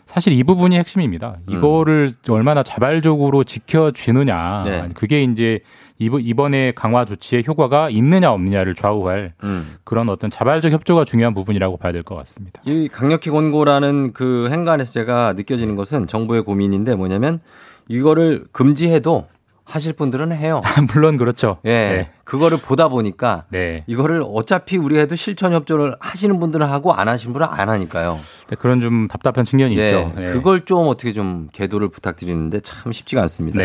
사실 0.05 0.31
이 0.33 0.41
부분이 0.43 0.77
핵심입니다. 0.77 1.35
음. 1.49 1.53
이거를 1.53 2.07
얼마나 2.29 2.63
자발적으로 2.63 3.43
지켜쥐느냐. 3.43 4.63
네. 4.65 4.89
그게 4.93 5.21
이제 5.23 5.59
이번- 5.99 6.21
이번에 6.21 6.71
강화 6.73 7.03
조치의 7.05 7.43
효과가 7.47 7.89
있느냐 7.89 8.31
없느냐를 8.31 8.73
좌우할 8.75 9.33
음. 9.43 9.65
그런 9.83 10.09
어떤 10.09 10.29
자발적 10.29 10.71
협조가 10.71 11.03
중요한 11.05 11.33
부분이라고 11.33 11.77
봐야 11.77 11.91
될 11.91 12.03
것 12.03 12.15
같습니다. 12.15 12.61
이 12.65 12.87
강력히 12.87 13.29
권고라는 13.31 14.13
그 14.13 14.47
행간에서 14.51 14.91
제가 14.93 15.33
느껴지는 15.33 15.75
것은 15.75 16.07
정부의 16.07 16.43
고민인데 16.43 16.95
뭐냐면 16.95 17.39
이거를 17.87 18.45
금지해도 18.51 19.27
하실 19.63 19.93
분들은 19.93 20.31
해요. 20.31 20.61
물론 20.93 21.17
그렇죠. 21.17 21.57
예. 21.65 21.69
네. 21.69 22.11
그거를 22.23 22.57
보다 22.57 22.87
보니까 22.87 23.43
네. 23.49 23.83
이거를 23.87 24.23
어차피 24.25 24.77
우리 24.77 24.97
해도 24.97 25.15
실천 25.15 25.53
협조를 25.53 25.97
하시는 25.99 26.39
분들은 26.39 26.65
하고 26.65 26.93
안 26.93 27.09
하시는 27.09 27.33
분은 27.33 27.47
안 27.49 27.69
하니까요. 27.69 28.17
네, 28.49 28.55
그런 28.57 28.79
좀 28.79 29.07
답답한 29.07 29.43
측면이 29.43 29.77
예. 29.77 29.85
있죠. 29.85 30.13
네. 30.15 30.31
그걸 30.31 30.63
좀 30.63 30.87
어떻게 30.87 31.11
좀 31.11 31.49
계도를 31.51 31.89
부탁드리는데 31.89 32.61
참 32.61 32.93
쉽지가 32.93 33.21
않습니다. 33.23 33.59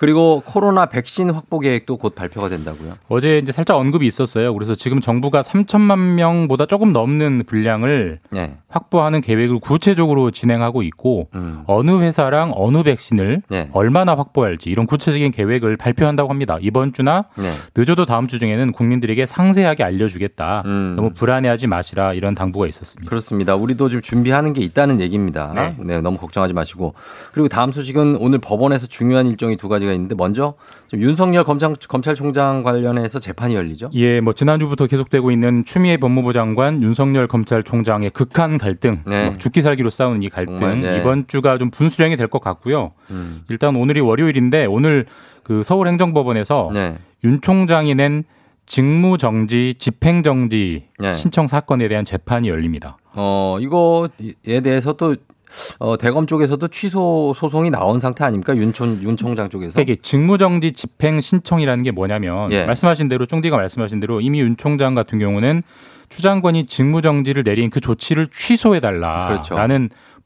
네. 0.00 0.06
그리고 0.10 0.42
코로나 0.46 0.86
백신 0.86 1.28
확보 1.30 1.58
계획도 1.58 1.98
곧 1.98 2.14
발표가 2.14 2.48
된다고요. 2.48 2.94
어제 3.08 3.38
이제 3.38 3.52
살짝 3.52 3.76
언급이 3.76 4.06
있었어요. 4.06 4.54
그래서 4.54 4.74
지금 4.74 5.00
정부가 5.00 5.42
3천만 5.42 6.14
명보다 6.14 6.64
조금 6.64 6.94
넘는 6.94 7.44
분량을 7.46 8.18
네. 8.30 8.56
확보하는 8.68 9.20
계획을 9.20 9.60
구체적으로 9.60 10.30
진행하고 10.30 10.82
있고 10.84 11.28
음. 11.34 11.64
어느 11.66 12.00
회사랑 12.00 12.52
어느 12.54 12.82
백신을 12.82 13.42
네. 13.50 13.68
얼마나 13.72 14.14
확보할지 14.14 14.70
이런 14.70 14.86
구체적인 14.86 15.32
계획을 15.32 15.76
발표한다고 15.76 16.30
합니다. 16.30 16.56
이번 16.62 16.94
주나 16.94 17.26
네. 17.36 17.50
늦어도 17.76 18.06
다음 18.06 18.26
주 18.26 18.38
중에는 18.38 18.72
국민들에게 18.72 19.26
상세하게 19.26 19.84
알려주겠다. 19.84 20.62
음. 20.64 20.94
너무 20.96 21.10
불안해하지 21.10 21.66
마시라 21.66 22.14
이런 22.14 22.34
당부가 22.34 22.66
있었습니다. 22.66 23.08
그렇습니다. 23.08 23.54
우리도 23.54 23.90
좀 23.90 24.00
준비하는 24.00 24.54
게 24.54 24.62
있다는 24.62 25.00
얘기입니다. 25.00 25.52
네. 25.54 25.76
네. 25.78 26.00
너무 26.00 26.16
걱정하지 26.16 26.54
마시고. 26.54 26.94
그리고 27.32 27.48
다음 27.48 27.70
소식은 27.70 28.16
오늘 28.16 28.38
법원에서 28.38 28.86
중요한 28.86 29.26
일정이 29.26 29.56
두 29.56 29.68
가지가 29.68 29.89
있는데 29.94 30.14
먼저 30.16 30.54
지금 30.88 31.04
윤석열 31.04 31.44
검찰, 31.44 31.74
검찰총장 31.88 32.62
관련해서 32.62 33.18
재판이 33.18 33.54
열리죠. 33.54 33.90
예, 33.94 34.20
뭐 34.20 34.32
지난주부터 34.32 34.86
계속되고 34.86 35.30
있는 35.30 35.64
추미애 35.64 35.96
법무부 35.96 36.32
장관, 36.32 36.82
윤석열 36.82 37.26
검찰총장의 37.26 38.10
극한 38.10 38.58
갈등, 38.58 39.02
네. 39.06 39.26
뭐 39.26 39.36
죽기 39.36 39.62
살기로 39.62 39.90
싸우는 39.90 40.22
이 40.22 40.28
갈등 40.28 40.82
네. 40.82 40.98
이번 40.98 41.26
주가 41.26 41.58
좀 41.58 41.70
분수령이 41.70 42.16
될 42.16 42.28
것 42.28 42.40
같고요. 42.40 42.92
음. 43.10 43.42
일단 43.50 43.74
오늘이 43.76 44.00
월요일인데 44.00 44.66
오늘 44.66 45.06
그 45.42 45.64
서울행정법원에서 45.64 46.70
네. 46.72 46.96
윤 47.24 47.40
총장이 47.40 47.94
낸 47.96 48.24
직무정지, 48.66 49.74
집행정지 49.78 50.84
네. 50.98 51.14
신청 51.14 51.46
사건에 51.46 51.88
대한 51.88 52.04
재판이 52.04 52.48
열립니다. 52.48 52.98
어, 53.14 53.58
이거에 53.60 54.60
대해서 54.62 54.92
또 54.92 55.16
어, 55.78 55.96
대검 55.96 56.26
쪽에서도 56.26 56.66
취소 56.68 57.32
소송이 57.34 57.70
나온 57.70 58.00
상태 58.00 58.24
아닙니까? 58.24 58.56
윤총, 58.56 59.00
윤 59.02 59.16
총장 59.16 59.48
쪽에서. 59.48 59.74
그러니까 59.74 59.92
이게 59.92 60.00
직무정지 60.00 60.72
집행 60.72 61.20
신청이라는 61.20 61.84
게 61.84 61.90
뭐냐면 61.90 62.50
예. 62.52 62.66
말씀하신 62.66 63.08
대로 63.08 63.26
쫑디가 63.26 63.56
말씀하신 63.56 64.00
대로 64.00 64.20
이미 64.20 64.40
윤 64.40 64.56
총장 64.56 64.94
같은 64.94 65.18
경우는 65.18 65.62
추 66.08 66.22
장관이 66.22 66.66
직무정지를 66.66 67.44
내린 67.44 67.70
그 67.70 67.80
조치를 67.80 68.26
취소해 68.26 68.80
달라라는 68.80 69.28
그렇죠. 69.28 69.56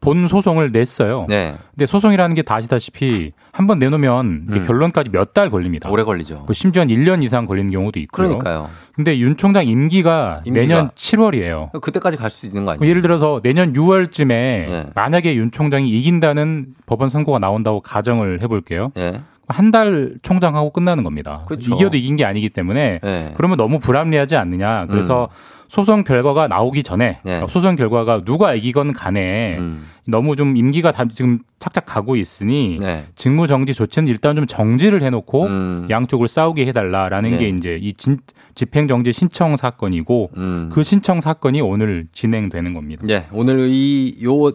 본 0.04 0.26
소송을 0.26 0.70
냈어요. 0.70 1.26
네. 1.28 1.54
근데 1.72 1.86
소송이라는 1.86 2.34
게다 2.36 2.54
아시다시피 2.56 3.32
한 3.52 3.66
번 3.66 3.78
내놓으면 3.78 4.46
음. 4.50 4.64
결론까지 4.66 5.10
몇 5.10 5.32
달 5.32 5.50
걸립니다. 5.50 5.88
오래 5.90 6.02
걸리죠. 6.04 6.42
뭐 6.46 6.52
심지어 6.52 6.82
한 6.82 6.88
1년 6.88 7.22
이상 7.22 7.46
걸리는 7.46 7.70
경우도 7.72 7.98
있고요. 8.00 8.28
그러니까요. 8.28 8.68
근데 8.94 9.18
윤 9.18 9.36
총장 9.36 9.66
임기가, 9.66 10.42
임기가. 10.44 10.60
내년 10.60 10.90
7월이에요. 10.90 11.80
그때까지 11.80 12.16
갈 12.16 12.30
수 12.30 12.46
있는 12.46 12.64
거 12.64 12.72
아니에요? 12.72 12.78
뭐 12.80 12.88
예를 12.88 13.00
들어서 13.02 13.40
내년 13.42 13.72
6월쯤에 13.72 14.26
네. 14.28 14.86
만약에 14.94 15.34
윤 15.36 15.50
총장이 15.50 15.88
이긴다는 15.88 16.66
법원 16.86 17.08
선고가 17.08 17.38
나온다고 17.38 17.80
가정을 17.80 18.42
해볼게요. 18.42 18.90
예. 18.96 19.20
한 19.48 19.70
달 19.70 20.14
총장하고 20.22 20.70
끝나는 20.70 21.02
겁니다. 21.04 21.42
그렇죠. 21.46 21.74
이겨도 21.74 21.96
이긴 21.96 22.16
게 22.16 22.24
아니기 22.24 22.48
때문에 22.50 23.00
예. 23.02 23.32
그러면 23.36 23.56
너무 23.56 23.80
불합리하지 23.80 24.36
않느냐. 24.36 24.86
그래서 24.86 25.28
음. 25.30 25.64
소송 25.66 26.04
결과가 26.04 26.46
나오기 26.46 26.84
전에 26.84 27.18
네. 27.24 27.44
소송 27.48 27.74
결과가 27.74 28.22
누가 28.24 28.54
이기건 28.54 28.92
간에 28.92 29.56
음. 29.58 29.86
너무 30.06 30.36
좀 30.36 30.56
임기가 30.56 30.92
다 30.92 31.04
지금 31.12 31.40
착착 31.58 31.86
가고 31.86 32.14
있으니 32.14 32.76
네. 32.78 33.06
직무 33.16 33.46
정지 33.48 33.74
조치는 33.74 34.06
일단 34.06 34.36
좀 34.36 34.46
정지를 34.46 35.02
해놓고 35.02 35.46
음. 35.46 35.86
양쪽을 35.90 36.28
싸우게 36.28 36.66
해달라라는 36.66 37.32
네. 37.32 37.38
게 37.38 37.48
이제 37.48 37.78
이 37.80 37.94
진, 37.94 38.18
집행정지 38.54 39.12
신청 39.12 39.56
사건이고 39.56 40.30
음. 40.36 40.70
그 40.72 40.84
신청 40.84 41.20
사건이 41.20 41.60
오늘 41.60 42.06
진행되는 42.12 42.74
겁니다. 42.74 43.02
예. 43.08 43.26
오늘 43.32 43.68
이, 43.70 44.16
요, 44.22 44.52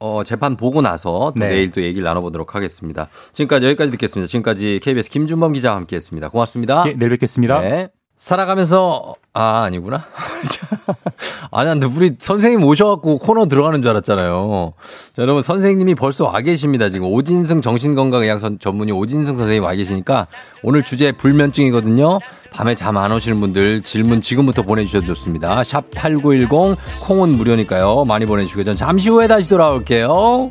어, 0.00 0.22
재판 0.24 0.56
보고 0.56 0.80
나서 0.80 1.32
또 1.34 1.40
네. 1.40 1.48
내일 1.48 1.70
또 1.72 1.82
얘기를 1.82 2.04
나눠보도록 2.04 2.54
하겠습니다. 2.54 3.08
지금까지 3.32 3.66
여기까지 3.66 3.90
듣겠습니다. 3.92 4.28
지금까지 4.28 4.80
KBS 4.82 5.10
김준범 5.10 5.52
기자와 5.54 5.76
함께 5.76 5.96
했습니다. 5.96 6.28
고맙습니다. 6.28 6.84
예, 6.86 6.92
내일 6.94 7.10
뵙겠습니다. 7.10 7.60
네. 7.60 7.88
살아가면서 8.18 9.14
아 9.32 9.62
아니구나. 9.62 10.04
아니 11.52 11.70
근데 11.70 11.86
우리 11.86 12.16
선생님 12.18 12.64
오셔갖고 12.64 13.18
코너 13.18 13.46
들어가는 13.46 13.80
줄 13.80 13.90
알았잖아요. 13.90 14.72
자, 15.14 15.22
여러분 15.22 15.42
선생님이 15.42 15.94
벌써 15.94 16.24
와 16.24 16.40
계십니다. 16.40 16.90
지금 16.90 17.06
오진승 17.06 17.60
정신건강의학 17.62 18.40
선- 18.40 18.58
전문의 18.58 18.92
오진승 18.94 19.36
선생님 19.36 19.62
와 19.62 19.72
계시니까 19.74 20.26
오늘 20.64 20.82
주제 20.82 21.12
불면증이거든요. 21.12 22.18
밤에 22.52 22.74
잠 22.74 22.96
안 22.96 23.12
오시는 23.12 23.40
분들 23.40 23.82
질문 23.82 24.20
지금부터 24.20 24.62
보내주셔도 24.62 25.06
좋습니다. 25.06 25.62
샵 25.62 25.90
#8910 25.90 26.76
콩은 27.00 27.30
무료니까요. 27.36 28.04
많이 28.04 28.26
보내주시고 28.26 28.64
전 28.64 28.76
잠시 28.76 29.10
후에 29.10 29.28
다시 29.28 29.48
돌아올게요. 29.48 30.50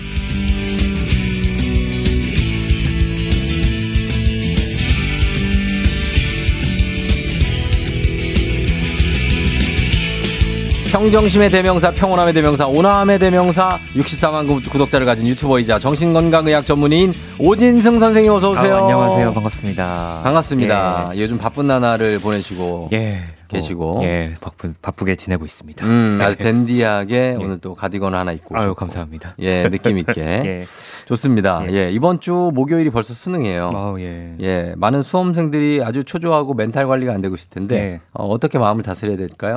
평정심의 10.91 11.49
대명사, 11.49 11.89
평온함의 11.91 12.33
대명사, 12.33 12.67
오남의 12.67 13.17
대명사, 13.17 13.79
64만 13.95 14.45
구- 14.45 14.61
구독자를 14.69 15.05
가진 15.05 15.25
유튜버이자 15.25 15.79
정신건강의학 15.79 16.65
전문의인 16.65 17.13
오진승 17.39 17.97
선생님 17.97 18.29
어서 18.33 18.51
오세요. 18.51 18.75
아, 18.75 18.81
안녕하세요. 18.81 19.33
반갑습니다. 19.33 20.19
반갑습니다. 20.23 21.11
요즘 21.15 21.37
바쁜 21.37 21.67
나날을 21.67 22.19
보내시고 22.19 22.89
예. 22.91 23.21
계시고. 23.47 23.93
뭐, 23.95 24.03
예, 24.03 24.33
바쁘, 24.41 24.73
바쁘게 24.81 25.15
지내고 25.15 25.45
있습니다. 25.45 25.85
음, 25.85 26.19
아주 26.21 26.35
댄디하게 26.37 27.35
오늘 27.39 27.59
또 27.59 27.73
가디건 27.75 28.13
하나 28.13 28.33
입고. 28.33 28.55
아유, 28.57 28.63
오셨고. 28.67 28.75
감사합니다. 28.75 29.35
예, 29.39 29.69
느낌 29.69 29.97
있게. 29.97 30.13
예. 30.21 30.65
좋습니다. 31.05 31.63
예. 31.71 31.89
이번 31.91 32.19
주 32.19 32.51
목요일이 32.53 32.89
벌써 32.89 33.13
수능이에요. 33.13 33.71
아우, 33.73 33.99
예. 34.01 34.35
예, 34.41 34.73
많은 34.75 35.03
수험생들이 35.03 35.81
아주 35.83 36.03
초조하고 36.03 36.53
멘탈 36.53 36.85
관리가 36.87 37.13
안 37.13 37.21
되고 37.21 37.35
있을 37.35 37.49
텐데, 37.49 37.75
예. 37.77 37.99
어, 38.13 38.25
어떻게 38.27 38.57
마음을 38.57 38.83
다스려야 38.83 39.15
될까요? 39.17 39.55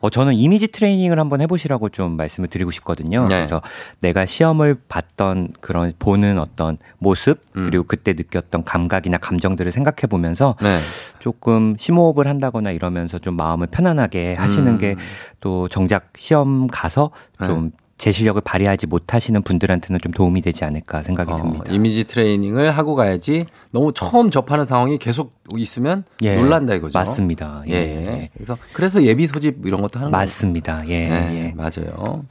어, 0.00 0.10
저는 0.10 0.34
이미지 0.34 0.68
트레이닝을 0.68 1.18
한번 1.18 1.40
해보시라고 1.40 1.88
좀 1.88 2.16
말씀을 2.16 2.48
드리고 2.48 2.70
싶거든요. 2.70 3.22
네. 3.22 3.36
그래서 3.36 3.62
내가 4.00 4.26
시험을 4.26 4.76
봤던 4.88 5.54
그런 5.60 5.92
보는 5.98 6.38
어떤 6.38 6.78
모습 6.98 7.40
음. 7.56 7.64
그리고 7.64 7.84
그때 7.84 8.12
느꼈던 8.12 8.64
감각이나 8.64 9.18
감정들을 9.18 9.72
생각해 9.72 10.06
보면서 10.08 10.56
네. 10.60 10.78
조금 11.18 11.76
심호흡을 11.78 12.26
한다거나 12.26 12.70
이러면서 12.70 13.18
좀 13.18 13.36
마음을 13.36 13.66
편안하게 13.66 14.34
하시는 14.34 14.72
음. 14.72 14.78
게또 14.78 15.68
정작 15.68 16.10
시험 16.16 16.66
가서 16.66 17.10
좀제 17.44 18.12
실력을 18.12 18.40
발휘하지 18.42 18.86
못하시는 18.86 19.42
분들한테는 19.42 20.00
좀 20.00 20.12
도움이 20.12 20.42
되지 20.42 20.64
않을까 20.64 21.02
생각이 21.02 21.32
어, 21.32 21.36
듭니다. 21.36 21.64
이미지 21.72 22.04
트레이닝을 22.04 22.70
하고 22.70 22.94
가야지 22.94 23.46
너무 23.70 23.92
처음 23.92 24.30
접하는 24.30 24.66
상황이 24.66 24.98
계속 24.98 25.35
있으면 25.56 26.04
예. 26.22 26.36
놀란다 26.36 26.74
이거죠. 26.74 26.98
맞습니다. 26.98 27.62
예. 27.68 27.72
예. 27.74 28.30
그래서 28.34 28.58
그래서 28.72 29.02
예비 29.02 29.26
소집 29.26 29.66
이런 29.66 29.80
것도 29.82 29.98
하는. 29.98 30.10
맞습니다. 30.10 30.82
예, 30.88 31.08
네, 31.08 31.34
예. 31.34 31.54
맞아요. 31.56 32.24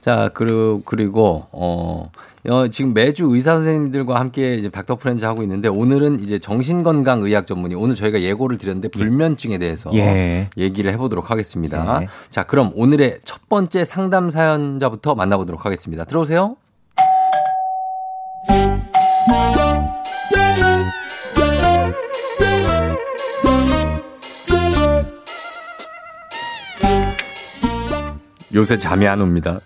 자, 0.00 0.30
그리고 0.34 0.82
그리고 0.84 1.46
어, 1.52 2.10
어, 2.48 2.68
지금 2.68 2.94
매주 2.94 3.26
의사 3.30 3.54
선생님들과 3.54 4.18
함께 4.18 4.54
이제 4.54 4.68
닥터 4.68 4.96
프렌즈 4.96 5.24
하고 5.24 5.42
있는데 5.42 5.68
오늘은 5.68 6.20
이제 6.20 6.38
정신건강 6.38 7.22
의학 7.22 7.46
전문의 7.46 7.76
오늘 7.76 7.94
저희가 7.94 8.22
예고를 8.22 8.58
드렸는데 8.58 8.88
불면증에 8.88 9.58
대해서 9.58 9.90
예. 9.94 10.48
얘기를 10.56 10.90
해보도록 10.92 11.30
하겠습니다. 11.30 12.02
예. 12.02 12.08
자, 12.30 12.44
그럼 12.44 12.72
오늘의 12.74 13.18
첫 13.24 13.48
번째 13.48 13.84
상담 13.84 14.30
사연자부터 14.30 15.14
만나보도록 15.14 15.66
하겠습니다. 15.66 16.04
들어오세요. 16.04 16.56
요새 28.54 28.78
잠이 28.78 29.06
안 29.06 29.20
옵니다. 29.20 29.60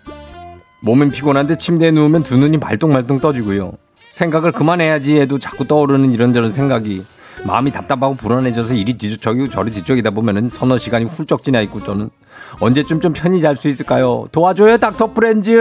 몸은 0.81 1.11
피곤한데 1.11 1.57
침대에 1.57 1.91
누우면 1.91 2.23
두 2.23 2.37
눈이 2.37 2.57
말똥말똥 2.57 3.19
떠지고요. 3.19 3.73
생각을 4.11 4.51
그만해야지 4.51 5.19
해도 5.19 5.39
자꾸 5.39 5.67
떠오르는 5.67 6.11
이런저런 6.11 6.51
생각이 6.51 7.03
마음이 7.43 7.71
답답하고 7.71 8.15
불안해져서 8.15 8.75
이리 8.75 8.97
뒤적이고 8.97 9.49
저리 9.49 9.71
뒤적이다 9.71 10.11
보면은 10.11 10.49
서너 10.49 10.77
시간이 10.77 11.05
훌쩍 11.05 11.43
지나 11.43 11.61
있고 11.61 11.83
저는 11.83 12.09
언제쯤 12.59 13.01
좀 13.01 13.13
편히 13.13 13.41
잘 13.41 13.55
수 13.57 13.67
있을까요? 13.67 14.25
도와줘요 14.31 14.77
닥터 14.77 15.13
프렌즈. 15.13 15.51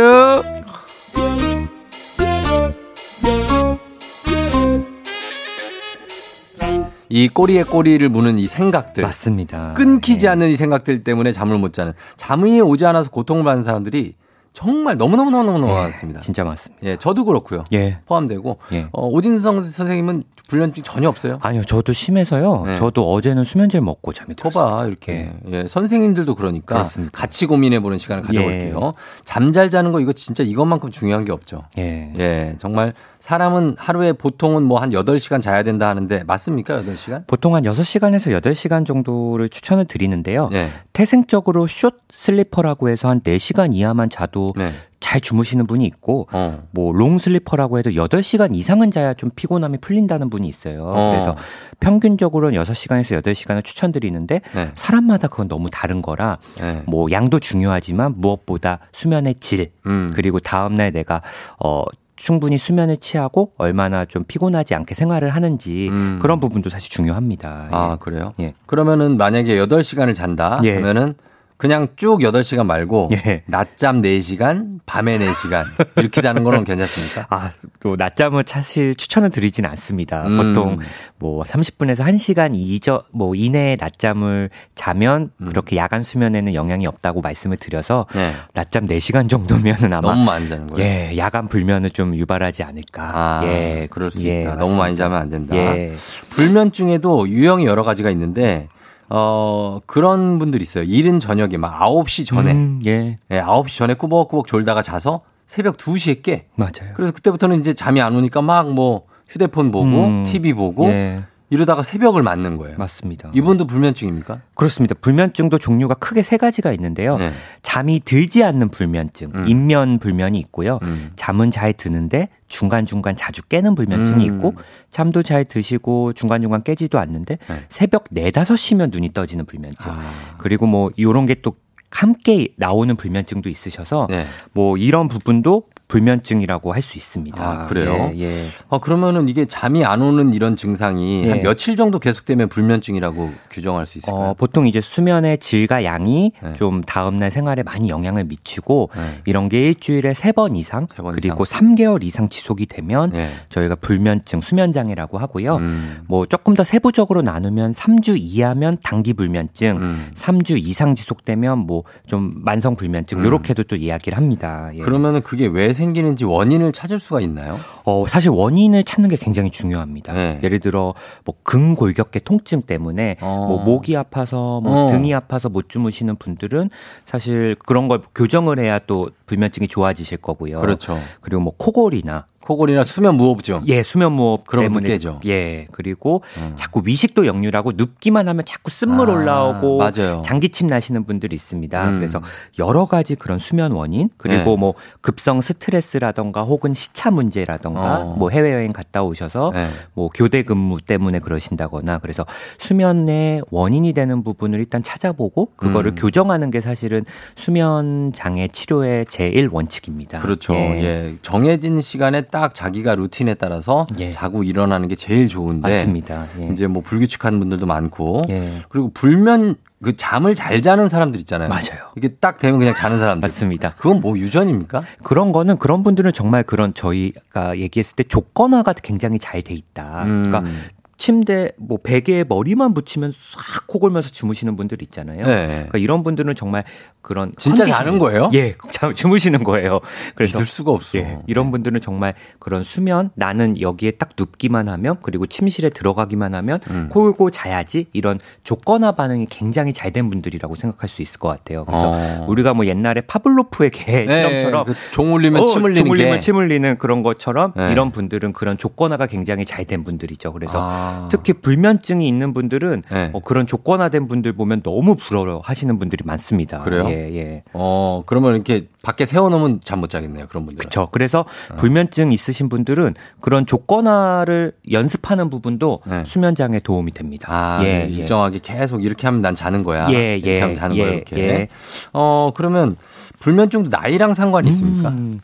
이 7.15 7.29
꼬리에 7.29 7.63
꼬리를 7.63 8.09
무는 8.09 8.41
이 8.41 8.49
생각들. 8.49 9.05
맞습니다. 9.05 9.75
끊기지 9.75 10.27
않는 10.27 10.49
이 10.49 10.57
생각들 10.57 11.05
때문에 11.05 11.31
잠을 11.31 11.59
못 11.59 11.73
자는 11.73 11.93
잠이 12.17 12.61
오지 12.61 12.85
않아서 12.87 13.09
고통을 13.11 13.45
받는 13.45 13.63
사람들이 13.63 14.15
정말 14.53 14.97
너무너무너무너무 14.97 15.73
많습니다. 15.73 16.19
진짜 16.19 16.43
맞습니다. 16.43 16.85
예, 16.85 16.97
저도 16.97 17.25
그렇고요. 17.25 17.63
예. 17.73 17.99
포함되고 18.07 18.59
예. 18.73 18.89
어, 18.91 19.07
오진성 19.07 19.63
선생님은 19.63 20.25
불면증 20.49 20.83
전혀 20.83 21.09
없어요? 21.09 21.39
아니요, 21.43 21.65
저도 21.65 21.93
심해서요. 21.93 22.65
네. 22.67 22.77
저도 22.77 23.11
어제는 23.13 23.45
수면제를 23.45 23.83
먹고 23.85 24.13
잠이 24.13 24.35
들었어요. 24.37 24.65
거봐 24.65 24.87
이렇게 24.87 25.33
예, 25.51 25.67
선생님들도 25.67 26.35
그러니까 26.35 26.77
그렇습니다. 26.77 27.19
같이 27.19 27.47
고민해 27.47 27.81
보는 27.81 27.99
시간을 27.99 28.23
가져볼게요. 28.23 28.95
잠잘 29.25 29.71
자는 29.71 29.91
거 29.93 30.01
이거 30.01 30.13
진짜 30.13 30.43
이것만큼 30.45 30.91
중요한 30.91 31.25
게 31.25 31.33
없죠. 31.33 31.65
예. 31.79 32.13
예, 32.19 32.55
정말 32.59 32.93
사람은 33.21 33.77
하루에 33.79 34.13
보통은 34.13 34.63
뭐 34.65 34.85
한 34.85 34.91
8시간 34.91 35.41
자야 35.41 35.63
된다 35.63 35.89
하는데 35.89 36.25
맞습니까? 36.25 36.83
8시간? 36.83 37.27
보통 37.27 37.55
한 37.55 37.63
6시간에서 37.63 38.39
8시간 38.43 38.85
정도를 38.85 39.49
추천을 39.49 39.87
드리는데요. 39.87 40.51
예. 40.53 40.69
태생적으로 40.93 41.67
숏 41.67 41.95
슬리퍼라고 42.13 42.89
해서 42.91 43.09
한 43.09 43.21
4시간 43.21 43.73
이하만 43.75 44.11
자도 44.11 44.53
네. 44.57 44.71
잘 45.05 45.21
주무시는 45.21 45.67
분이 45.67 45.85
있고 45.85 46.29
어. 46.33 46.63
뭐 46.71 46.95
롱 46.95 47.19
슬리퍼라고 47.19 47.79
해도 47.79 47.91
8시간 47.91 48.55
이상은 48.55 48.91
자야 48.91 49.13
좀 49.13 49.31
피곤함이 49.37 49.79
풀린다는 49.79 50.31
분이 50.31 50.49
있어요. 50.49 50.85
어. 50.87 51.11
그래서 51.11 51.37
평균적으로는 51.81 52.59
6시간에서 52.63 53.21
8시간을 53.21 53.63
추천드리는데 53.65 54.41
네. 54.55 54.71
사람마다 54.75 55.29
그건 55.29 55.49
너무 55.49 55.69
다른 55.71 56.01
거라 56.01 56.39
네. 56.59 56.83
뭐 56.87 57.11
양도 57.11 57.39
중요하지만 57.39 58.15
무엇보다 58.17 58.79
수면의 58.93 59.35
질 59.41 59.73
음. 59.87 60.11
그리고 60.15 60.41
다음 60.41 60.75
날 60.77 60.91
내가 60.91 61.21
어 61.63 61.85
충분히 62.17 62.57
수면을 62.57 62.97
취하고 62.97 63.53
얼마나 63.59 64.07
좀 64.07 64.25
피곤하지 64.25 64.75
않게 64.75 64.95
생활을 64.95 65.31
하는지 65.31 65.89
음. 65.91 66.19
그런 66.23 66.41
부분도 66.41 66.71
사실 66.71 66.91
중요합니다. 66.91 67.69
아, 67.73 67.97
그래요? 68.01 68.33
예. 68.41 68.55
그러면은 68.65 69.19
만약에 69.19 69.57
8시간을 69.67 70.15
잔다 70.15 70.61
예. 70.63 70.77
하면은 70.77 71.15
그냥 71.57 71.89
쭉 71.97 72.19
8시간 72.19 72.67
말고 72.67 73.09
예. 73.13 73.43
낮잠 73.47 74.03
4시간, 74.03 74.81
밤에 74.87 75.19
4시간 75.19 75.65
이렇게 75.97 76.21
자는 76.21 76.43
거는 76.43 76.65
괜찮습니까? 76.65 77.27
아, 77.35 77.51
또 77.81 77.95
낮잠을 77.97 78.45
사실 78.47 78.95
추천을 78.95 79.31
드리진 79.31 79.65
않습니다. 79.65 80.27
음. 80.27 80.37
보통 80.37 80.79
뭐 81.19 81.45
30분에서 81.45 82.05
1시간 82.05 82.53
이저 82.55 83.05
뭐 83.13 83.35
이내에 83.35 83.77
낮잠을 83.79 84.51
자면 84.75 85.31
음. 85.41 85.47
그렇게 85.47 85.77
야간 85.77 86.03
수면에는 86.03 86.55
영향이 86.55 86.87
없다고 86.87 87.21
말씀을 87.21 87.57
드려서 87.57 88.07
네. 88.15 88.33
낮잠 88.53 88.87
4시간 88.87 89.29
정도면은 89.31 89.93
아마 89.93 90.11
너무 90.11 90.25
많이 90.25 90.49
자는 90.49 90.67
거예요. 90.67 90.85
예, 90.85 91.17
야간 91.17 91.47
불면을 91.49 91.91
좀 91.91 92.17
유발하지 92.17 92.65
않을까. 92.65 93.13
아, 93.15 93.47
예. 93.47 93.87
그럴 93.91 94.11
수 94.11 94.25
예, 94.27 94.41
있다. 94.43 94.57
너무 94.57 94.77
많이 94.77 94.93
맞습니다. 94.93 95.05
자면 95.05 95.19
안 95.21 95.31
된다. 95.31 95.57
예. 95.57 95.95
불면증에도 96.31 97.29
유형이 97.29 97.65
여러 97.65 97.85
가지가 97.85 98.11
있는데 98.11 98.69
어, 99.11 99.79
그런 99.87 100.39
분들 100.39 100.61
있어요. 100.63 100.85
이른 100.85 101.21
저녁에 101.21 101.57
막 101.57 101.79
9시 101.81 102.27
전에 102.27 102.53
음, 102.53 102.81
예. 102.87 103.19
예, 103.31 103.41
9시 103.41 103.77
전에 103.79 103.95
꾸벅꾸벅 103.95 104.47
졸다가 104.47 104.83
자서 104.83 105.21
새벽 105.47 105.77
2시에 105.77 106.23
깨. 106.23 106.47
맞아요. 106.57 106.93
그래서 106.95 107.13
그때부터는 107.13 107.61
이제 107.61 107.75
잠이 107.75 108.01
안 108.01 108.15
오니까 108.17 108.41
막 108.43 108.69
뭐 108.69 109.03
휴대폰 109.29 109.71
보고 109.71 109.87
음, 109.87 110.25
TV 110.25 110.53
보고 110.53 110.87
예. 110.89 111.25
이러다가 111.51 111.83
새벽을 111.83 112.23
맞는 112.23 112.57
거예요. 112.57 112.77
맞습니다. 112.79 113.31
이분도 113.35 113.67
불면증입니까? 113.67 114.41
그렇습니다. 114.55 114.95
불면증도 115.01 115.59
종류가 115.59 115.95
크게 115.95 116.23
세 116.23 116.37
가지가 116.37 116.73
있는데요. 116.73 117.19
네. 117.19 117.33
잠이 117.63 118.01
들지 118.05 118.43
않는 118.43 118.71
불면증, 118.71 119.33
음. 119.35 119.49
인면 119.49 119.99
불면이 119.99 120.39
있고요. 120.39 120.79
음. 120.83 121.13
잠은 121.17 121.51
잘 121.51 121.73
드는데 121.73 122.29
중간중간 122.49 123.15
자주 123.17 123.43
깨는 123.43 123.75
불면증이 123.75 124.29
음. 124.29 124.37
있고 124.37 124.55
잠도 124.91 125.23
잘 125.23 125.45
드시고 125.45 126.15
중간중간 126.15 126.63
깨지도 126.63 126.99
않는데 126.99 127.39
네. 127.49 127.61
새벽 127.69 128.07
4, 128.15 128.23
5시면 128.31 128.91
눈이 128.91 129.13
떠지는 129.13 129.45
불면증. 129.45 129.91
아. 129.91 130.37
그리고 130.39 130.67
뭐 130.67 130.91
요런 130.99 131.27
게또 131.27 131.55
함께 131.91 132.49
나오는 132.57 132.97
불면증도 132.97 133.49
있으셔서 133.49 134.09
네. 134.11 134.27
뭐 134.53 134.77
이런 134.77 135.07
부분도 135.09 135.69
불면증이라고 135.99 136.73
할 136.73 136.85
수 136.85 136.99
있습니다. 136.99 137.43
아, 137.43 137.67
그래요? 137.67 138.13
예, 138.17 138.25
예. 138.25 138.47
어, 138.69 138.79
그러면은 138.79 139.27
이게 139.31 139.47
잠이 139.47 139.87
안 139.87 140.03
오는 140.03 140.35
이런 140.35 140.55
증상이 140.55 141.23
예. 141.25 141.31
한 141.31 141.43
며칠 141.43 141.77
정도 141.77 141.99
계속되면 141.99 142.51
불면증이라고 142.51 143.33
규정할 143.49 143.87
수 143.87 143.97
있을까요? 143.99 144.21
어, 144.31 144.35
보통 144.35 144.67
이제 144.67 144.83
수면의 144.83 145.39
질과 145.39 145.83
양이 145.85 146.33
네. 146.43 146.53
좀 146.55 146.83
다음날 146.83 147.31
생활에 147.31 147.63
많이 147.63 147.89
영향을 147.89 148.25
미치고 148.25 148.91
네. 148.95 149.21
이런 149.25 149.49
게 149.49 149.61
일주일에 149.69 150.13
세 150.13 150.33
번 150.35 150.57
이상 150.57 150.89
세번 150.95 151.15
그리고 151.15 151.45
3개월 151.45 152.03
이상 152.03 152.29
지속이 152.29 152.67
되면 152.67 153.11
네. 153.11 153.31
저희가 153.51 153.77
불면증, 153.77 154.41
수면장애라고 154.41 155.17
하고요. 155.19 155.57
음. 155.57 156.03
뭐 156.09 156.27
조금 156.27 156.55
더 156.55 156.65
세부적으로 156.65 157.23
나누면 157.23 157.71
3주 157.73 158.17
이하면 158.19 158.79
단기 158.83 159.13
불면증, 159.15 159.77
음. 159.77 160.11
3주 160.17 160.59
이상 160.59 160.95
지속되면 160.95 161.61
뭐 161.61 161.85
좀 162.07 162.33
만성 162.37 162.75
불면증 162.77 163.21
음. 163.21 163.25
이렇게도 163.25 163.63
또 163.65 163.77
이야기를 163.77 164.19
합니다. 164.19 164.71
예. 164.75 164.81
그러면은 164.81 165.23
그게 165.23 165.47
왜 165.47 165.73
생 165.73 165.84
기는지 165.93 166.25
원인을 166.25 166.73
찾을 166.73 166.99
수가 166.99 167.21
있나요? 167.21 167.59
어, 167.85 168.05
사실 168.07 168.31
원인을 168.31 168.85
찾는 168.85 169.09
게 169.09 169.17
굉장히 169.17 169.51
중요합니다. 169.51 170.13
네. 170.13 170.41
예를 170.43 170.61
들어 170.61 170.95
뭐 171.25 171.35
근골격계 171.43 172.21
통증 172.21 172.63
때문에 172.63 173.17
어. 173.21 173.47
뭐 173.49 173.59
목이 173.59 173.97
아파서 173.97 174.61
뭐 174.61 174.85
어. 174.85 174.87
등이 174.87 175.13
아파서 175.15 175.49
못 175.49 175.69
주무시는 175.69 176.17
분들은 176.17 176.71
사실 177.07 177.57
그런 177.67 177.89
걸 177.89 178.03
교정을 178.15 178.59
해야 178.59 178.79
또 178.79 179.11
불면증이 179.27 179.69
좋아지실 179.69 180.19
거고요. 180.19 180.61
그렇죠. 180.61 180.99
그리고 181.21 181.43
뭐 181.43 181.53
코골이나 181.57 182.27
코골이나 182.45 182.85
수면 182.85 183.17
무호흡증. 183.17 183.63
예, 183.67 183.83
수면 183.83 184.13
무호흡 184.13 184.47
그런 184.47 184.67
때문에 184.67 184.89
깨죠. 184.89 185.21
예, 185.27 185.67
그리고 185.73 186.23
자꾸 186.55 186.83
위식도 186.85 187.27
역류하고 187.27 187.73
눕기만 187.73 188.29
하면 188.29 188.45
자꾸 188.45 188.71
쓴물 188.71 189.11
아, 189.11 189.15
올라오고 189.15 189.79
맞아요. 189.79 190.23
장기침 190.25 190.67
나시는 190.67 191.05
분들이 191.05 191.35
있습니다. 191.35 191.89
음. 191.89 191.99
그래서 191.99 192.21
여러 192.59 192.85
가지 192.87 193.15
그런 193.15 193.39
수면 193.39 193.73
원인 193.73 194.11
그리고 194.17 194.51
네. 194.51 194.57
뭐 194.57 194.75
급성 195.01 195.41
스트레스라던가 195.41 196.43
혹은 196.43 196.75
시차 196.75 197.11
문제라던가 197.11 198.01
어. 198.01 198.15
뭐 198.17 198.31
해외 198.31 198.53
여행 198.53 198.73
갔다 198.73 199.03
오셔서 199.03 199.53
네. 199.55 199.69
뭐 199.95 200.11
교대 200.15 200.43
근무 200.43 200.81
때문에 200.81 201.19
그러신다거나 201.21 201.99
그래서 201.99 202.27
수면의 202.59 203.43
원인이 203.51 203.93
되는 203.93 204.23
부분을 204.23 204.59
일단 204.59 204.83
찾아보고 204.83 205.51
그거를 205.57 205.93
음. 205.93 205.95
교정하는 205.95 206.51
게 206.51 206.61
사실은 206.61 207.05
수면 207.37 208.13
장애 208.13 208.49
치료의 208.49 209.07
제일 209.09 209.49
원칙입니다. 209.51 210.21
그렇죠. 210.21 210.55
예. 210.55 210.83
예. 210.83 211.15
정해진 211.23 211.81
시간에 211.81 212.23
딱 212.35 212.53
자기가 212.53 212.97
루틴에 212.97 213.35
따라서 213.35 213.87
예. 214.01 214.11
자고 214.11 214.43
일어나는 214.43 214.89
게 214.89 214.97
제일 214.97 215.29
좋은데. 215.29 215.69
맞습니다. 215.69 216.27
예. 216.41 216.49
이제 216.49 216.67
뭐 216.67 216.83
불규칙한 216.83 217.39
분들도 217.39 217.65
많고. 217.65 218.23
예. 218.29 218.55
그리고 218.69 218.91
불면 218.93 219.55
그 219.81 219.95
잠을 219.97 220.35
잘 220.35 220.61
자는 220.61 220.89
사람들 220.89 221.21
있잖아요. 221.21 221.49
맞아요. 221.49 221.93
이게 221.97 222.09
딱 222.09 222.41
되면 222.41 222.59
그냥 222.59 222.75
자는 222.75 222.99
사람들. 222.99 223.21
맞습니다. 223.25 223.75
그건 223.77 224.01
뭐 224.01 224.19
유전입니까? 224.19 224.83
그런 225.05 225.31
거는 225.31 225.59
그런 225.59 225.85
분들은 225.85 226.13
정말 226.13 226.43
그런 226.43 226.75
저희가 226.75 227.57
얘기했을 227.59 227.95
때 227.95 228.03
조건화가 228.03 228.73
굉장히 228.83 229.21
잘 229.21 229.43
돼 229.45 229.55
있다. 229.55 230.03
음. 230.05 230.31
그러니까 230.33 230.51
침대 230.97 231.51
뭐 231.57 231.79
베개에 231.83 232.25
머리만 232.29 232.75
붙이면 232.75 233.13
싹 233.15 233.67
코골면서 233.67 234.11
주무시는 234.11 234.57
분들 234.57 234.81
있잖아요. 234.83 235.25
네. 235.27 235.47
그러니까 235.47 235.79
이런 235.79 236.03
분들은 236.03 236.35
정말 236.35 236.65
그런 237.03 237.33
진짜 237.37 237.65
컨디션이- 237.65 237.69
자는 237.73 237.99
거예요? 237.99 238.31
예, 238.35 238.55
자- 238.73 238.93
주무시는 238.95 239.45
거예요. 239.45 239.81
그래서 240.15 240.39
믿을 240.39 240.47
수가 240.47 240.71
없어. 240.73 240.97
예, 240.99 241.19
이런 241.27 241.51
분들은 241.51 241.81
정말 241.81 242.15
그런 242.39 242.63
수면 242.65 243.11
나는 243.15 243.61
여기에 243.61 243.93
딱 243.93 244.11
눕기만 244.19 244.69
하면 244.69 244.97
그리고 245.03 245.27
침실에 245.27 245.71
들어가기만 245.71 246.35
하면 246.35 246.61
음. 246.71 246.89
코골고 246.91 247.31
자야지 247.31 247.87
이런 247.93 248.21
조건화 248.43 248.93
반응이 248.93 249.27
굉장히 249.31 249.73
잘 249.73 249.95
된 249.95 250.11
분들이라고 250.11 250.57
생각할 250.57 250.89
수 250.89 251.03
있을 251.03 251.21
것 251.21 251.29
같아요. 251.29 251.65
그래서 251.67 251.93
어. 251.95 252.27
우리가 252.29 252.53
뭐 252.53 252.67
옛날에 252.67 253.01
파블로프의 253.03 253.71
개 253.71 254.05
네, 254.07 254.09
실험처럼 254.13 254.65
그종 254.65 255.15
울리면 255.15 255.47
침 255.47 255.63
흘리는 255.63 255.75
종 255.85 255.91
울리면 255.93 256.15
게. 256.15 256.21
침 256.21 256.35
흘리는 256.37 256.79
그런 256.79 257.03
것처럼 257.05 257.53
네. 257.55 257.71
이런 257.71 257.93
분들은 257.93 258.33
그런 258.33 258.57
조건화가 258.57 259.07
굉장히 259.07 259.45
잘 259.45 259.65
된 259.67 259.85
분들이죠. 259.85 260.33
그래서 260.33 260.59
아. 260.61 260.84
특히 261.11 261.33
불면증이 261.33 262.07
있는 262.09 262.35
분들은 262.35 262.83
네. 262.91 263.11
어, 263.13 263.21
그런 263.21 263.47
조건화된 263.47 264.09
분들 264.09 264.33
보면 264.33 264.63
너무 264.63 264.97
부러워하시는 264.97 265.79
분들이 265.79 266.03
많습니다. 266.05 266.59
그래요? 266.61 266.87
예, 266.89 267.15
예. 267.17 267.43
어, 267.53 268.03
그러면 268.07 268.35
이렇게 268.35 268.69
밖에 268.83 269.07
세워놓으면 269.07 269.61
잠 269.63 269.81
못 269.81 269.91
자겠네요. 269.91 270.27
그런 270.29 270.47
분들은. 270.47 270.59
그렇죠. 270.59 270.89
그래서 270.93 271.25
어. 271.51 271.57
불면증 271.57 272.13
있으신 272.13 272.49
분들은 272.49 272.95
그런 273.21 273.45
조건화를 273.47 274.53
연습하는 274.71 275.31
부분도 275.31 275.81
네. 275.87 276.05
수면 276.07 276.35
장에 276.35 276.61
도움이 276.61 276.93
됩니다. 276.93 277.29
아, 277.31 277.61
예, 277.65 277.79
네, 277.79 277.81
예. 277.91 277.95
일정하게 277.97 278.39
계속 278.43 278.85
이렇게 278.85 279.07
하면 279.07 279.21
난 279.21 279.35
자는 279.35 279.63
거야. 279.65 279.89
예, 279.93 280.17
이렇게 280.17 280.37
예, 280.37 280.41
하면 280.41 280.57
자는 280.57 280.77
거야, 280.77 280.89
예, 280.89 280.93
이렇게. 280.95 281.17
예. 281.19 281.49
어, 281.93 282.31
그러면 282.35 282.77
불면증도 283.21 283.69
나이랑 283.71 284.15
상관이 284.15 284.51
있습니까? 284.51 284.91
음. 284.91 285.21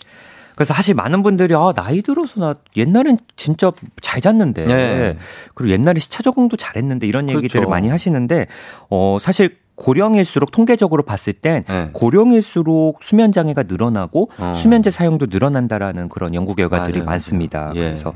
그래서 0.60 0.74
사실 0.74 0.94
많은 0.94 1.22
분들이 1.22 1.54
아 1.54 1.72
나이 1.74 2.02
들어서 2.02 2.38
나 2.38 2.54
옛날엔 2.76 3.16
진짜 3.34 3.72
잘 4.02 4.20
잤는데 4.20 4.66
네. 4.66 5.16
그리고 5.54 5.72
옛날에 5.72 5.98
시차 5.98 6.22
적응도 6.22 6.58
잘했는데 6.58 7.06
이런 7.06 7.30
얘기들을 7.30 7.48
그렇죠. 7.48 7.70
많이 7.70 7.88
하시는데 7.88 8.46
어 8.90 9.16
사실 9.22 9.56
고령일수록 9.80 10.52
통계적으로 10.52 11.02
봤을 11.02 11.32
땐 11.32 11.64
네. 11.66 11.88
고령일수록 11.92 12.98
수면 13.02 13.32
장애가 13.32 13.62
늘어나고 13.62 14.30
어. 14.38 14.52
수면제 14.54 14.90
사용도 14.90 15.26
늘어난다라는 15.30 16.10
그런 16.10 16.34
연구 16.34 16.54
결과들이 16.54 16.98
맞아요, 16.98 17.06
많습니다. 17.06 17.72
예. 17.76 17.80
그래서 17.80 18.12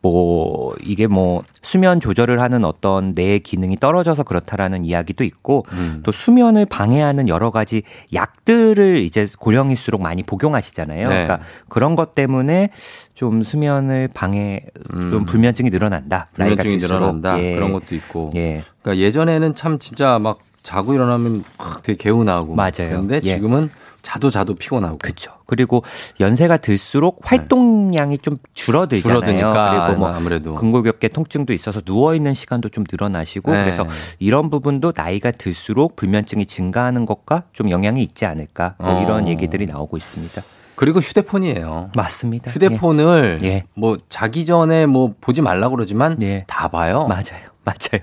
뭐 0.00 0.74
이게 0.84 1.08
뭐 1.08 1.42
수면 1.60 1.98
조절을 1.98 2.40
하는 2.40 2.64
어떤 2.64 3.14
뇌의 3.16 3.40
기능이 3.40 3.76
떨어져서 3.76 4.22
그렇다라는 4.22 4.84
이야기도 4.84 5.24
있고 5.24 5.66
음. 5.72 6.02
또 6.04 6.12
수면을 6.12 6.66
방해하는 6.66 7.28
여러 7.28 7.50
가지 7.50 7.82
약들을 8.14 8.98
이제 8.98 9.26
고령일수록 9.38 10.00
많이 10.00 10.22
복용하시잖아요. 10.22 11.08
네. 11.08 11.26
그러니까 11.26 11.40
그런 11.68 11.96
것 11.96 12.14
때문에 12.14 12.70
좀 13.14 13.42
수면을 13.42 14.08
방해, 14.14 14.62
좀 14.92 15.12
음. 15.12 15.26
불면증이 15.26 15.70
늘어난다. 15.70 16.28
나이가 16.36 16.54
불면증이 16.54 16.78
들수록. 16.78 17.00
늘어난다. 17.00 17.42
예. 17.42 17.54
그런 17.54 17.72
것도 17.72 17.96
있고. 17.96 18.30
예. 18.36 18.62
그러니까 18.82 19.04
예전에는 19.04 19.56
참 19.56 19.80
진짜 19.80 20.20
막 20.20 20.38
자고 20.62 20.94
일어나면 20.94 21.44
확 21.58 21.82
되게 21.82 21.96
개운하고. 21.96 22.54
맞아요. 22.54 23.00
근데 23.00 23.20
예. 23.24 23.34
지금은 23.36 23.70
자도 24.02 24.30
자도 24.30 24.54
피곤하고. 24.54 24.98
그렇죠. 24.98 25.32
그리고 25.46 25.82
연세가 26.20 26.58
들수록 26.58 27.20
활동량이 27.24 28.18
좀 28.18 28.38
줄어들잖아요. 28.54 29.20
네. 29.20 29.26
줄어드니까 29.26 29.86
그리고 29.86 29.98
뭐 29.98 30.08
아무래도. 30.08 30.54
근골격계 30.54 31.08
통증도 31.08 31.52
있어서 31.52 31.80
누워 31.80 32.14
있는 32.14 32.32
시간도 32.32 32.68
좀 32.68 32.84
늘어나시고 32.90 33.50
네. 33.52 33.64
그래서 33.64 33.86
이런 34.18 34.50
부분도 34.50 34.92
나이가 34.94 35.30
들수록 35.30 35.96
불면증이 35.96 36.46
증가하는 36.46 37.06
것과 37.06 37.44
좀 37.52 37.70
영향이 37.70 38.02
있지 38.02 38.24
않을까 38.24 38.76
뭐 38.78 38.98
어. 38.98 39.02
이런 39.02 39.28
얘기들이 39.28 39.66
나오고 39.66 39.96
있습니다. 39.96 40.42
그리고 40.74 41.00
휴대폰이에요. 41.00 41.90
맞습니다. 41.96 42.52
휴대폰을 42.52 43.40
예. 43.42 43.64
뭐 43.74 43.98
자기 44.08 44.46
전에 44.46 44.86
뭐 44.86 45.12
보지 45.20 45.42
말라고 45.42 45.74
그러지만 45.74 46.16
예. 46.22 46.44
다 46.46 46.68
봐요. 46.68 47.06
맞아요. 47.08 47.48
맞아요. 47.64 48.02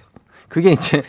그게 0.49 0.72
이제 0.74 1.01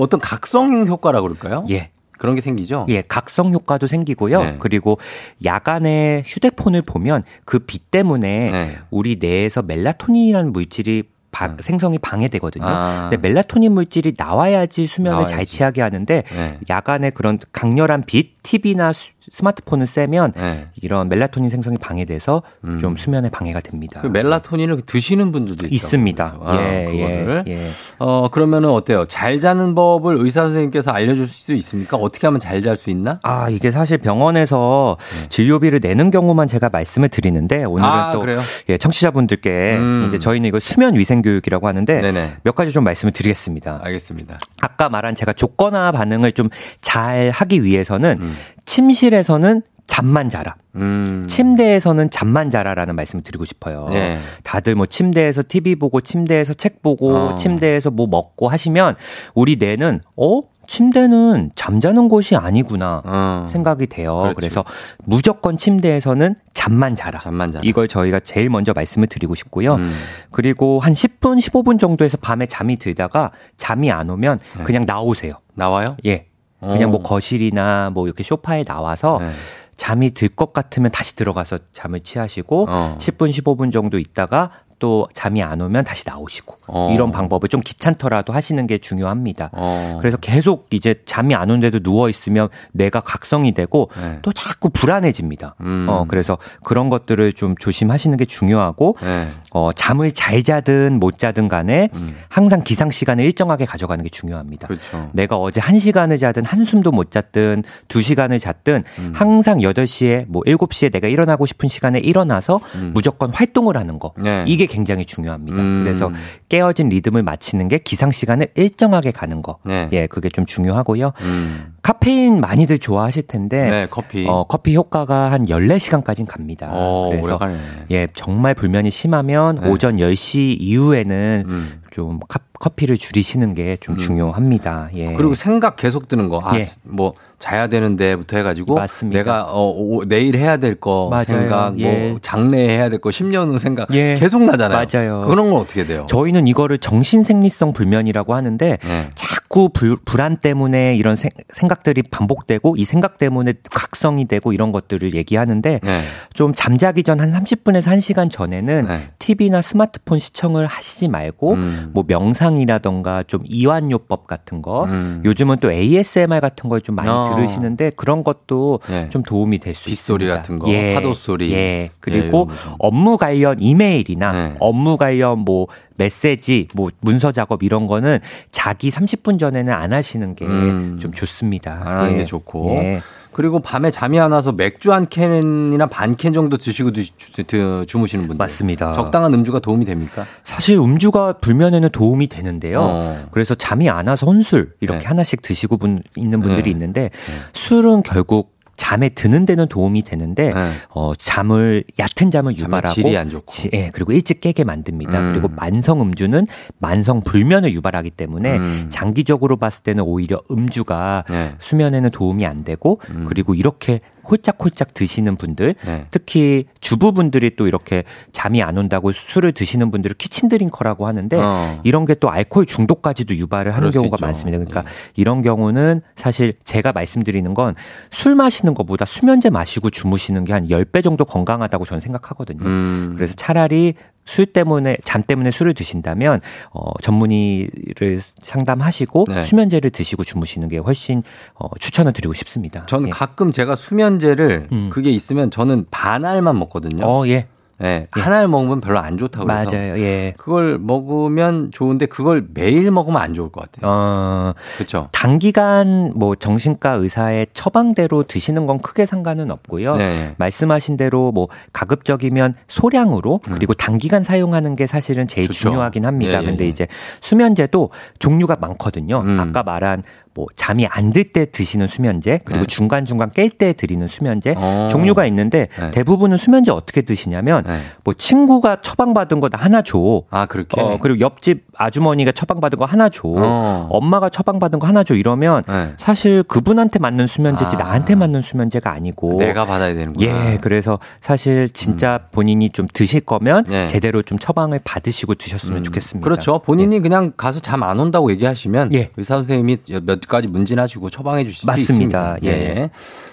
어떤 0.00 0.20
각성 0.20 0.86
효과라고 0.86 1.28
그럴까요? 1.28 1.64
예. 1.70 1.90
그런 2.18 2.34
게 2.34 2.42
생기죠. 2.42 2.84
예, 2.90 3.02
각성 3.02 3.50
효과도 3.52 3.86
생기고요. 3.86 4.42
네. 4.42 4.56
그리고 4.58 4.98
야간에 5.44 6.22
휴대폰을 6.26 6.82
보면 6.82 7.22
그 7.46 7.58
빛 7.60 7.90
때문에 7.90 8.50
네. 8.50 8.76
우리 8.90 9.16
뇌에서 9.18 9.62
멜라토닌이라는 9.62 10.52
물질이 10.52 11.04
바- 11.30 11.54
생성이 11.60 11.98
방해되거든요. 11.98 12.64
아. 12.66 13.08
근데 13.10 13.28
멜라토닌 13.28 13.72
물질이 13.72 14.14
나와야지 14.16 14.86
수면을 14.86 15.12
나와야지. 15.12 15.34
잘 15.34 15.46
취하게 15.46 15.80
하는데 15.82 16.22
네. 16.26 16.58
야간에 16.68 17.10
그런 17.10 17.38
강렬한 17.52 18.02
빛, 18.06 18.42
TV나 18.42 18.92
스마트폰을 19.32 19.86
쐬면 19.86 20.32
네. 20.34 20.66
이런 20.80 21.08
멜라토닌 21.08 21.50
생성이 21.50 21.76
방해돼서 21.78 22.42
음. 22.64 22.78
좀 22.80 22.96
수면에 22.96 23.28
방해가 23.30 23.60
됩니다. 23.60 24.00
그 24.00 24.08
멜라토닌을 24.08 24.80
드시는 24.86 25.30
분들도 25.30 25.66
있습니다. 25.70 26.38
아, 26.42 26.56
예, 26.60 26.84
그거를. 26.90 27.44
예, 27.46 27.52
예. 27.66 27.70
어 27.98 28.28
그러면은 28.30 28.70
어때요? 28.70 29.04
잘 29.06 29.38
자는 29.40 29.74
법을 29.74 30.16
의사 30.18 30.42
선생님께서 30.42 30.90
알려줄 30.90 31.26
수 31.28 31.52
있습니까? 31.52 31.96
어떻게 31.96 32.26
하면 32.26 32.40
잘 32.40 32.62
잘 32.62 32.76
수 32.76 32.90
있나? 32.90 33.20
아, 33.22 33.48
이게 33.50 33.70
사실 33.70 33.98
병원에서 33.98 34.96
진료비를 35.28 35.80
내는 35.82 36.10
경우만 36.10 36.48
제가 36.48 36.68
말씀을 36.70 37.08
드리는데 37.08 37.64
오늘은 37.64 37.88
네. 37.88 37.94
아, 38.00 38.12
또 38.12 38.20
그래요? 38.20 38.40
예, 38.68 38.78
청취자분들께 38.78 39.76
음. 39.78 40.04
이제 40.08 40.18
저희는 40.18 40.48
이거 40.48 40.58
수면 40.58 40.94
위생 40.94 41.19
교육이라고 41.22 41.66
하는데 41.66 42.00
네네. 42.00 42.32
몇 42.42 42.54
가지 42.54 42.72
좀 42.72 42.84
말씀을 42.84 43.12
드리겠습니다. 43.12 43.80
알겠습니다. 43.82 44.38
아까 44.60 44.88
말한 44.88 45.14
제가 45.14 45.32
조건화 45.32 45.92
반응을 45.92 46.32
좀 46.32 46.50
잘 46.80 47.30
하기 47.30 47.62
위해서는 47.64 48.18
음. 48.20 48.36
침실에서는 48.66 49.62
잠만 49.86 50.28
자라. 50.28 50.54
음. 50.76 51.24
침대에서는 51.28 52.10
잠만 52.10 52.50
자라라는 52.50 52.94
말씀을 52.94 53.24
드리고 53.24 53.44
싶어요. 53.44 53.88
네. 53.90 54.18
다들 54.44 54.74
뭐 54.74 54.86
침대에서 54.86 55.42
TV 55.46 55.76
보고 55.76 56.00
침대에서 56.00 56.54
책 56.54 56.82
보고 56.82 57.14
어. 57.14 57.34
침대에서 57.36 57.90
뭐 57.90 58.06
먹고 58.06 58.48
하시면 58.48 58.94
우리 59.34 59.56
뇌는 59.56 60.00
어 60.16 60.42
침대는 60.70 61.50
잠자는 61.56 62.08
곳이 62.08 62.36
아니구나 62.36 63.02
어. 63.04 63.46
생각이 63.50 63.88
돼요. 63.88 64.18
그렇지. 64.20 64.36
그래서 64.36 64.64
무조건 65.04 65.58
침대에서는 65.58 66.36
잠만 66.52 66.94
자라. 66.94 67.18
잠만 67.18 67.50
자라. 67.50 67.62
이걸 67.64 67.88
저희가 67.88 68.20
제일 68.20 68.48
먼저 68.50 68.72
말씀을 68.72 69.08
드리고 69.08 69.34
싶고요. 69.34 69.74
음. 69.74 69.92
그리고 70.30 70.78
한 70.78 70.92
10분, 70.92 71.38
15분 71.38 71.80
정도에서 71.80 72.18
밤에 72.18 72.46
잠이 72.46 72.76
들다가 72.76 73.32
잠이 73.56 73.90
안 73.90 74.08
오면 74.10 74.38
네. 74.58 74.62
그냥 74.62 74.84
나오세요. 74.86 75.32
나와요? 75.54 75.96
예. 76.06 76.26
그냥 76.60 76.90
어. 76.90 76.92
뭐 76.92 77.02
거실이나 77.02 77.90
뭐 77.90 78.06
이렇게 78.06 78.22
소파에 78.22 78.62
나와서 78.62 79.18
네. 79.20 79.32
잠이 79.76 80.12
들 80.12 80.28
것 80.28 80.52
같으면 80.52 80.92
다시 80.92 81.16
들어가서 81.16 81.58
잠을 81.72 81.98
취하시고 81.98 82.66
어. 82.68 82.96
10분, 83.00 83.30
15분 83.32 83.72
정도 83.72 83.98
있다가 83.98 84.52
또 84.80 85.06
잠이 85.14 85.42
안 85.42 85.60
오면 85.60 85.84
다시 85.84 86.02
나오시고 86.06 86.56
어. 86.66 86.90
이런 86.92 87.12
방법을 87.12 87.48
좀 87.48 87.60
귀찮더라도 87.60 88.32
하시는 88.32 88.66
게 88.66 88.78
중요합니다. 88.78 89.50
어. 89.52 89.98
그래서 90.00 90.16
계속 90.16 90.66
이제 90.70 90.96
잠이 91.04 91.34
안 91.34 91.50
오는데도 91.50 91.80
누워 91.80 92.08
있으면 92.08 92.48
뇌가 92.72 93.00
각성이 93.00 93.52
되고 93.52 93.90
네. 94.00 94.18
또 94.22 94.32
자꾸 94.32 94.70
불안해집니다. 94.70 95.54
음. 95.60 95.86
어 95.88 96.06
그래서 96.08 96.38
그런 96.64 96.88
것들을 96.88 97.32
좀 97.34 97.54
조심하시는 97.56 98.16
게 98.16 98.24
중요하고 98.24 98.96
네. 99.02 99.28
어 99.52 99.70
잠을 99.72 100.12
잘 100.12 100.42
자든 100.42 100.98
못 100.98 101.18
자든 101.18 101.48
간에 101.48 101.90
음. 101.94 102.16
항상 102.28 102.62
기상 102.64 102.90
시간을 102.90 103.24
일정하게 103.24 103.66
가져가는 103.66 104.02
게 104.02 104.08
중요합니다. 104.08 104.66
그렇죠. 104.66 105.10
내가 105.12 105.36
어제 105.36 105.60
1시간을 105.60 106.18
자든 106.18 106.44
한숨도 106.44 106.90
못 106.90 107.10
잤든 107.10 107.64
2시간을 107.88 108.40
잤든 108.40 108.84
음. 108.98 109.12
항상 109.14 109.58
8시에 109.58 110.24
뭐 110.26 110.42
7시에 110.46 110.90
내가 110.90 111.06
일어나고 111.08 111.44
싶은 111.44 111.68
시간에 111.68 111.98
일어나서 111.98 112.60
음. 112.76 112.92
무조건 112.94 113.30
활동을 113.30 113.76
하는 113.76 113.98
거. 113.98 114.14
네. 114.16 114.44
이게 114.48 114.66
굉장히 114.70 115.04
중요합니다. 115.04 115.60
음. 115.60 115.82
그래서 115.84 116.10
깨어진 116.48 116.88
리듬을 116.88 117.22
맞추는 117.22 117.68
게 117.68 117.78
기상 117.78 118.10
시간을 118.10 118.48
일정하게 118.54 119.10
가는 119.10 119.42
거. 119.42 119.58
네. 119.64 119.88
예, 119.92 120.06
그게 120.06 120.28
좀 120.28 120.46
중요하고요. 120.46 121.12
음. 121.20 121.74
카페인 121.82 122.40
많이들 122.40 122.78
좋아하실 122.78 123.26
텐데 123.26 123.68
네, 123.68 123.86
커피. 123.90 124.26
어, 124.28 124.44
커피 124.44 124.76
효과가 124.76 125.32
한 125.32 125.46
14시간까지는 125.46 126.26
갑니다. 126.26 126.70
어, 126.72 127.08
그래서 127.10 127.26
오래 127.26 127.36
가네. 127.36 127.58
예, 127.90 128.06
정말 128.14 128.54
불면이 128.54 128.90
심하면 128.90 129.60
네. 129.60 129.68
오전 129.68 129.96
10시 129.96 130.56
이후에는 130.60 131.44
음. 131.46 131.82
좀 131.90 132.20
카, 132.28 132.38
커피를 132.60 132.98
줄이시는 132.98 133.54
게좀 133.54 133.96
중요합니다. 133.96 134.90
예. 134.94 135.12
그리고 135.14 135.34
생각 135.34 135.76
계속 135.76 136.08
드는 136.08 136.28
거. 136.28 136.42
아, 136.44 136.56
예. 136.58 136.66
뭐 136.82 137.14
자야 137.38 137.68
되는데부터 137.68 138.36
해가지고 138.36 138.74
맞습니다. 138.74 139.18
내가 139.18 139.44
어, 139.44 139.70
오- 139.70 140.04
내일 140.04 140.36
해야 140.36 140.58
될 140.58 140.74
거. 140.74 141.10
생각, 141.26 141.80
예. 141.80 142.10
뭐 142.10 142.18
장래에 142.20 142.68
해야 142.68 142.90
될 142.90 142.98
거, 143.00 143.08
10년 143.08 143.48
후 143.48 143.58
생각 143.58 143.92
예. 143.94 144.14
계속 144.16 144.44
나잖아요. 144.44 144.86
맞아요. 144.92 145.26
그런 145.26 145.50
건 145.50 145.58
어떻게 145.62 145.86
돼요? 145.86 146.04
저희는 146.10 146.46
이거를 146.48 146.76
정신생리성 146.76 147.72
불면이라고 147.72 148.34
하는데 148.34 148.76
네. 148.82 149.10
자꾸 149.50 149.68
불, 149.68 149.96
불안 150.04 150.36
때문에 150.36 150.94
이런 150.94 151.16
생, 151.16 151.28
생각들이 151.48 152.02
반복되고 152.04 152.76
이 152.78 152.84
생각 152.84 153.18
때문에 153.18 153.54
각성이 153.68 154.26
되고 154.26 154.52
이런 154.52 154.70
것들을 154.70 155.16
얘기하는데 155.16 155.80
네. 155.82 156.00
좀 156.32 156.54
잠자기 156.54 157.02
전 157.02 157.20
한 157.20 157.32
30분에서 157.32 157.88
1시간 157.98 158.30
전에는 158.30 158.86
네. 158.86 159.08
TV나 159.18 159.60
스마트폰 159.60 160.20
시청을 160.20 160.66
하시지 160.66 161.08
말고 161.08 161.54
음. 161.54 161.90
뭐 161.92 162.04
명상이라던가 162.06 163.24
좀 163.24 163.42
이완요법 163.44 164.26
같은 164.28 164.62
거 164.62 164.84
음. 164.84 165.20
요즘은 165.24 165.56
또 165.58 165.70
ASMR 165.72 166.40
같은 166.40 166.70
걸 166.70 166.80
좀 166.80 166.94
많이 166.94 167.10
어. 167.10 167.34
들으시는데 167.34 167.90
그런 167.90 168.24
것도 168.24 168.80
네. 168.88 169.08
좀 169.10 169.22
도움이 169.22 169.58
될수 169.58 169.84
빗소리 169.84 170.24
있습니다. 170.24 170.34
같은 170.34 170.58
거, 170.58 170.70
파도 170.94 171.12
소리. 171.12 171.50
예. 171.52 171.56
예, 171.56 171.90
그리고 172.00 172.46
거 172.46 172.54
좀. 172.54 172.72
업무 172.78 173.18
관련 173.18 173.58
이메일이나 173.60 174.32
네. 174.32 174.56
업무 174.60 174.96
관련 174.96 175.40
뭐 175.40 175.66
메시지, 176.00 176.66
뭐 176.74 176.90
문서 177.00 177.30
작업 177.30 177.62
이런 177.62 177.86
거는 177.86 178.18
자기 178.50 178.88
30분 178.90 179.38
전에는 179.38 179.70
안 179.72 179.92
하시는 179.92 180.34
게좀 180.34 180.50
음. 180.50 180.98
좋습니다. 181.14 181.82
안 181.84 181.98
하는 181.98 182.12
예. 182.14 182.16
게 182.18 182.24
좋고. 182.24 182.70
예. 182.82 183.00
그리고 183.32 183.60
밤에 183.60 183.90
잠이 183.92 184.18
안 184.18 184.32
와서 184.32 184.50
맥주 184.50 184.92
한 184.92 185.06
캔이나 185.08 185.86
반 185.86 186.16
캔 186.16 186.32
정도 186.32 186.56
드시고 186.56 186.90
드, 186.90 187.04
주, 187.16 187.44
드- 187.44 187.84
주무시는 187.86 188.26
분들. 188.26 188.36
맞습니다. 188.42 188.92
적당한 188.92 189.32
음주가 189.34 189.60
도움이 189.60 189.84
됩니까? 189.84 190.26
사실 190.42 190.78
음주가 190.78 191.34
불면에는 191.34 191.90
도움이 191.90 192.26
되는데요. 192.26 192.80
어. 192.80 193.26
그래서 193.30 193.54
잠이 193.54 193.88
안 193.88 194.08
와서 194.08 194.26
혼술 194.26 194.72
이렇게 194.80 195.00
네. 195.00 195.06
하나씩 195.06 195.42
드시고 195.42 195.76
분, 195.76 196.02
있는 196.16 196.40
분들이 196.40 196.64
네. 196.64 196.70
있는데 196.70 197.10
술은 197.52 198.02
결국 198.02 198.58
잠에 198.80 199.10
드는 199.10 199.44
데는 199.44 199.68
도움이 199.68 200.02
되는데 200.04 200.54
네. 200.54 200.72
어, 200.88 201.12
잠을 201.14 201.84
얕은 201.98 202.30
잠을 202.30 202.56
유발하고 202.56 202.94
질이 202.94 203.14
안 203.18 203.28
좋고. 203.28 203.52
지- 203.52 203.68
예, 203.74 203.90
그리고 203.92 204.12
일찍 204.12 204.40
깨게 204.40 204.64
만듭니다. 204.64 205.20
음. 205.20 205.32
그리고 205.32 205.48
만성 205.48 206.00
음주는 206.00 206.46
만성 206.78 207.20
불면을 207.20 207.74
유발하기 207.74 208.08
때문에 208.12 208.56
음. 208.56 208.86
장기적으로 208.88 209.58
봤을 209.58 209.82
때는 209.82 210.02
오히려 210.04 210.40
음주가 210.50 211.24
네. 211.28 211.54
수면에는 211.58 212.08
도움이 212.10 212.46
안 212.46 212.64
되고 212.64 213.00
음. 213.10 213.26
그리고 213.28 213.54
이렇게 213.54 214.00
홀짝홀짝 214.28 214.94
드시는 214.94 215.36
분들 215.36 215.74
네. 215.84 216.06
특히 216.10 216.64
주부분들이 216.80 217.56
또 217.56 217.66
이렇게 217.66 218.04
잠이 218.32 218.62
안 218.62 218.78
온다고 218.78 219.12
술을 219.12 219.52
드시는 219.52 219.90
분들을 219.90 220.16
키친 220.16 220.48
드링커라고 220.48 221.06
하는데 221.06 221.36
어. 221.40 221.80
이런 221.84 222.04
게 222.04 222.14
또 222.20 222.28
알코올 222.30 222.66
중독까지도 222.66 223.34
유발을 223.36 223.74
하는 223.74 223.90
경우가 223.92 224.16
있죠. 224.16 224.26
많습니다. 224.26 224.58
그러니까 224.58 224.80
예. 224.80 224.84
이런 225.16 225.40
경우는 225.42 226.02
사실 226.16 226.54
제가 226.64 226.92
말씀드리는 226.92 227.54
건 227.54 227.74
술 228.10 228.34
마시는 228.34 228.74
것보다 228.74 229.04
수면제 229.04 229.50
마시고 229.50 229.90
주무시는 229.90 230.44
게 230.44 230.52
한 230.52 230.66
10배 230.66 231.02
정도 231.02 231.24
건강하다고 231.24 231.84
저는 231.84 232.00
생각하거든요. 232.00 232.64
음. 232.66 233.14
그래서 233.16 233.32
차라리 233.34 233.94
술 234.24 234.46
때문에 234.46 234.96
잠 235.04 235.22
때문에 235.22 235.50
술을 235.50 235.74
드신다면 235.74 236.40
어 236.72 236.92
전문의를 237.00 238.20
상담하시고 238.40 239.26
네. 239.28 239.42
수면제를 239.42 239.90
드시고 239.90 240.24
주무시는 240.24 240.68
게 240.68 240.78
훨씬 240.78 241.22
어 241.54 241.68
추천을 241.78 242.12
드리고 242.12 242.34
싶습니다. 242.34 242.84
저는 242.86 243.08
예. 243.08 243.10
가끔 243.12 243.52
제가 243.52 243.76
수면 243.76 244.09
제를 244.18 244.68
음. 244.72 244.90
그게 244.92 245.10
있으면 245.10 245.50
저는 245.50 245.86
반알만 245.90 246.58
먹거든요. 246.58 247.04
어, 247.06 247.26
예. 247.26 247.46
예. 247.82 248.08
한 248.10 248.30
알 248.32 248.46
먹으면 248.46 248.80
별로 248.80 248.98
안 248.98 249.16
좋다고 249.18 249.46
그래서 249.46 249.70
맞아요. 249.74 249.98
예. 249.98 250.34
그걸 250.36 250.78
먹으면 250.78 251.70
좋은데 251.72 252.06
그걸 252.06 252.46
매일 252.54 252.90
먹으면 252.90 253.20
안 253.20 253.34
좋을 253.34 253.50
것 253.50 253.62
같아요. 253.72 253.90
어, 253.90 254.52
그렇죠. 254.76 255.08
단기간 255.12 256.12
뭐 256.14 256.34
정신과 256.34 256.90
의사의 256.92 257.46
처방대로 257.54 258.24
드시는 258.24 258.66
건 258.66 258.78
크게 258.80 259.06
상관은 259.06 259.50
없고요. 259.50 259.96
네. 259.96 260.34
말씀하신 260.38 260.96
대로 260.96 261.32
뭐 261.32 261.48
가급적이면 261.72 262.54
소량으로 262.68 263.40
그리고 263.42 263.72
단기간 263.74 264.22
사용하는 264.22 264.76
게 264.76 264.86
사실은 264.86 265.26
제일 265.26 265.46
음. 265.46 265.52
좋죠. 265.52 265.70
중요하긴 265.70 266.04
합니다. 266.04 266.34
예, 266.34 266.42
예, 266.42 266.46
근데 266.46 266.64
예. 266.64 266.68
이제 266.68 266.86
수면제도 267.20 267.90
종류가 268.18 268.56
많거든요. 268.60 269.20
음. 269.20 269.40
아까 269.40 269.62
말한 269.62 270.02
뭐 270.34 270.46
잠이 270.54 270.86
안 270.86 271.10
들 271.12 271.30
때 271.32 271.44
드시는 271.50 271.88
수면제 271.88 272.40
그리고 272.44 272.60
네. 272.62 272.66
중간 272.66 273.04
중간 273.04 273.30
깰 273.30 273.50
때 273.56 273.72
드리는 273.72 274.06
수면제 274.06 274.54
어. 274.56 274.88
종류가 274.90 275.26
있는데 275.26 275.68
네. 275.78 275.90
대부분은 275.90 276.36
수면제 276.36 276.70
어떻게 276.70 277.02
드시냐면 277.02 277.64
네. 277.66 277.80
뭐 278.04 278.14
친구가 278.14 278.80
처방받은 278.80 279.40
거 279.40 279.48
하나 279.52 279.82
줘. 279.82 280.22
아, 280.30 280.46
그렇게. 280.46 280.80
어, 280.80 280.98
그리고 281.00 281.20
옆집 281.20 281.64
아주머니가 281.74 282.32
처방받은 282.32 282.78
거 282.78 282.84
하나 282.84 283.08
줘. 283.08 283.22
어. 283.24 283.88
엄마가 283.90 284.28
처방받은 284.28 284.78
거 284.78 284.86
하나 284.86 285.02
줘. 285.02 285.14
이러면 285.14 285.64
네. 285.66 285.92
사실 285.98 286.42
그분한테 286.44 286.98
맞는 287.00 287.26
수면제지 287.26 287.76
아. 287.76 287.78
나한테 287.78 288.14
맞는 288.14 288.42
수면제가 288.42 288.92
아니고. 288.92 289.38
내가 289.38 289.66
받아야 289.66 289.92
되는구나. 289.94 290.52
예, 290.52 290.58
그래서 290.60 290.98
사실 291.20 291.68
진짜 291.68 292.20
본인이 292.30 292.70
좀 292.70 292.86
드실 292.92 293.20
거면 293.20 293.64
네. 293.64 293.86
제대로 293.88 294.22
좀 294.22 294.38
처방을 294.38 294.80
받으시고 294.84 295.34
드셨으면 295.34 295.78
음, 295.78 295.84
좋겠습니다. 295.84 296.24
그렇죠. 296.24 296.60
본인이 296.60 297.00
그냥 297.00 297.32
가서 297.36 297.58
잠 297.60 297.80
안 297.82 297.98
온다고 297.98 298.30
얘기하시면 298.30 298.92
예. 298.92 299.10
의사 299.16 299.36
선생님이 299.36 299.78
몇 300.04 300.19
가지 300.28 300.48
문진하시고 300.48 301.10
처방해 301.10 301.44
주실 301.44 301.60
수 301.60 301.66
맞습니다. 301.66 302.36
있습니다. 302.36 302.38
예. 302.44 302.90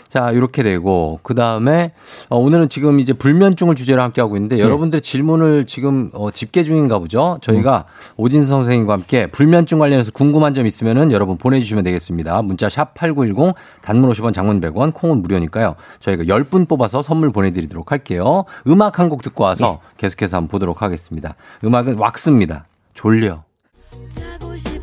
자, 0.10 0.32
이렇게 0.32 0.64
되고 0.64 1.20
그다음에 1.22 1.92
어, 2.30 2.38
오늘은 2.38 2.70
지금 2.70 3.02
이제 3.02 3.12
불면증을 3.12 3.76
주제로 3.76 4.02
함께 4.02 4.22
하고 4.22 4.38
있는데 4.38 4.58
여러분들의 4.58 5.02
질문을 5.02 5.66
지금 5.66 6.10
어, 6.14 6.32
집계 6.32 6.64
중인가 6.64 6.98
보죠. 7.00 7.38
저희가 7.42 7.84
오진수 8.16 8.48
선생님과 8.48 8.94
함께 8.94 9.28
불면증 9.28 9.80
관련해서 9.80 10.12
궁금한 10.12 10.54
점 10.54 10.66
있으면은 10.66 11.12
여러분 11.12 11.38
보내 11.38 11.60
주시면 11.60 11.84
되겠습니다. 11.84 12.42
문자 12.42 12.70
샵 12.70 12.94
8910 12.94 13.54
단문 13.82 14.10
50원 14.12 14.34
장문 14.34 14.62
100원 14.62 14.94
콩은 14.94 15.22
무료니까요. 15.22 15.76
저희가 16.00 16.24
10분 16.24 16.70
뽑아서 16.70 17.02
선물 17.02 17.32
보내 17.34 17.52
드리도록 17.52 17.92
할게요. 17.92 18.46
음악 18.68 19.00
한 19.00 19.10
곡 19.10 19.22
듣고 19.24 19.44
와서 19.44 19.80
계속해서 19.98 20.38
한번 20.38 20.48
보도록 20.50 20.82
하겠습니다. 20.82 21.36
음악은 21.66 21.98
왁스입니다. 21.98 22.66
졸려. 22.94 23.47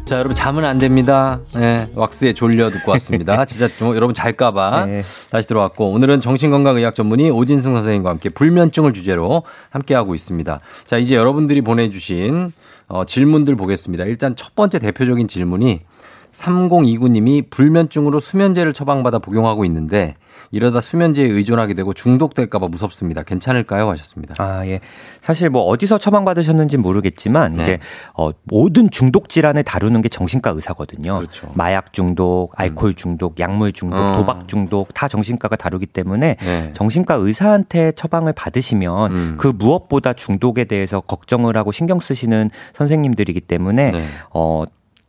자, 0.05 0.19
여러분 0.19 0.35
잠은 0.35 0.67
안 0.67 0.77
됩니다. 0.77 1.41
네, 1.55 1.89
왁스에 1.95 2.35
졸려 2.35 2.69
듣고 2.69 2.91
왔습니다. 2.93 3.43
진짜 3.47 3.69
좀 3.69 3.95
여러분 3.97 4.13
잘까봐 4.13 4.85
네. 4.85 5.03
다시 5.31 5.49
들어왔고 5.49 5.93
오늘은 5.93 6.21
정신건강의학 6.21 6.95
전문의 6.95 7.31
오진승 7.31 7.75
선생님과 7.75 8.11
함께 8.11 8.29
불면증을 8.29 8.93
주제로 8.93 9.45
함께 9.71 9.95
하고 9.95 10.15
있습니다. 10.15 10.61
자, 10.85 10.99
이제 10.99 11.15
여러분들이 11.17 11.63
보내주신 11.63 12.53
어, 12.87 13.07
질문들 13.07 13.57
보겠습니다. 13.57 14.05
일단 14.05 14.37
첫 14.37 14.55
번째 14.55 14.79
대표적인 14.79 15.27
질문이 15.27 15.81
3029님이 16.33 17.49
불면증으로 17.49 18.21
수면제를 18.21 18.75
처방받아 18.75 19.21
복용하고 19.21 19.65
있는데 19.65 20.17
이러다 20.51 20.81
수면제에 20.81 21.27
의존하게 21.27 21.75
되고 21.75 21.93
중독될까봐 21.93 22.69
무섭습니다. 22.69 23.23
괜찮을까요? 23.23 23.89
하셨습니다. 23.91 24.35
아, 24.39 24.67
예. 24.67 24.81
사실 25.21 25.51
뭐 25.51 25.63
어디서 25.63 25.99
처방받으셨는지 25.99 26.77
모르겠지만 26.77 27.55
네. 27.55 27.63
이제 27.63 27.79
어 28.15 28.31
모든 28.45 28.91
중독 28.91 29.29
질환을 29.29 29.65
다루는 29.65 30.03
게 30.03 30.09
정신과 30.09 30.51
의사거든요. 30.51 31.19
그렇죠. 31.19 31.51
마약 31.55 31.93
중독, 31.93 32.53
알코올 32.55 32.95
중독, 32.95 33.39
약물 33.41 33.73
중독, 33.73 33.97
어. 33.97 34.17
도박 34.17 34.49
중독 34.49 34.93
다 34.95 35.09
정신과가 35.09 35.57
다루기 35.57 35.87
때문에 35.87 36.37
네. 36.41 36.73
정신과 36.73 37.15
의사한테 37.15 37.93
처방을 37.93 38.33
받으시면 38.33 39.13
음. 39.13 39.37
그 39.39 39.49
무엇보다 39.49 40.13
중독에 40.13 40.65
대해서 40.65 41.01
걱정을 41.01 41.57
하고 41.57 41.73
신경 41.73 41.99
쓰시는 41.99 42.51
선생님들이기 42.75 43.41
때문에 43.41 43.93
네. 43.93 44.05
어 44.33 44.65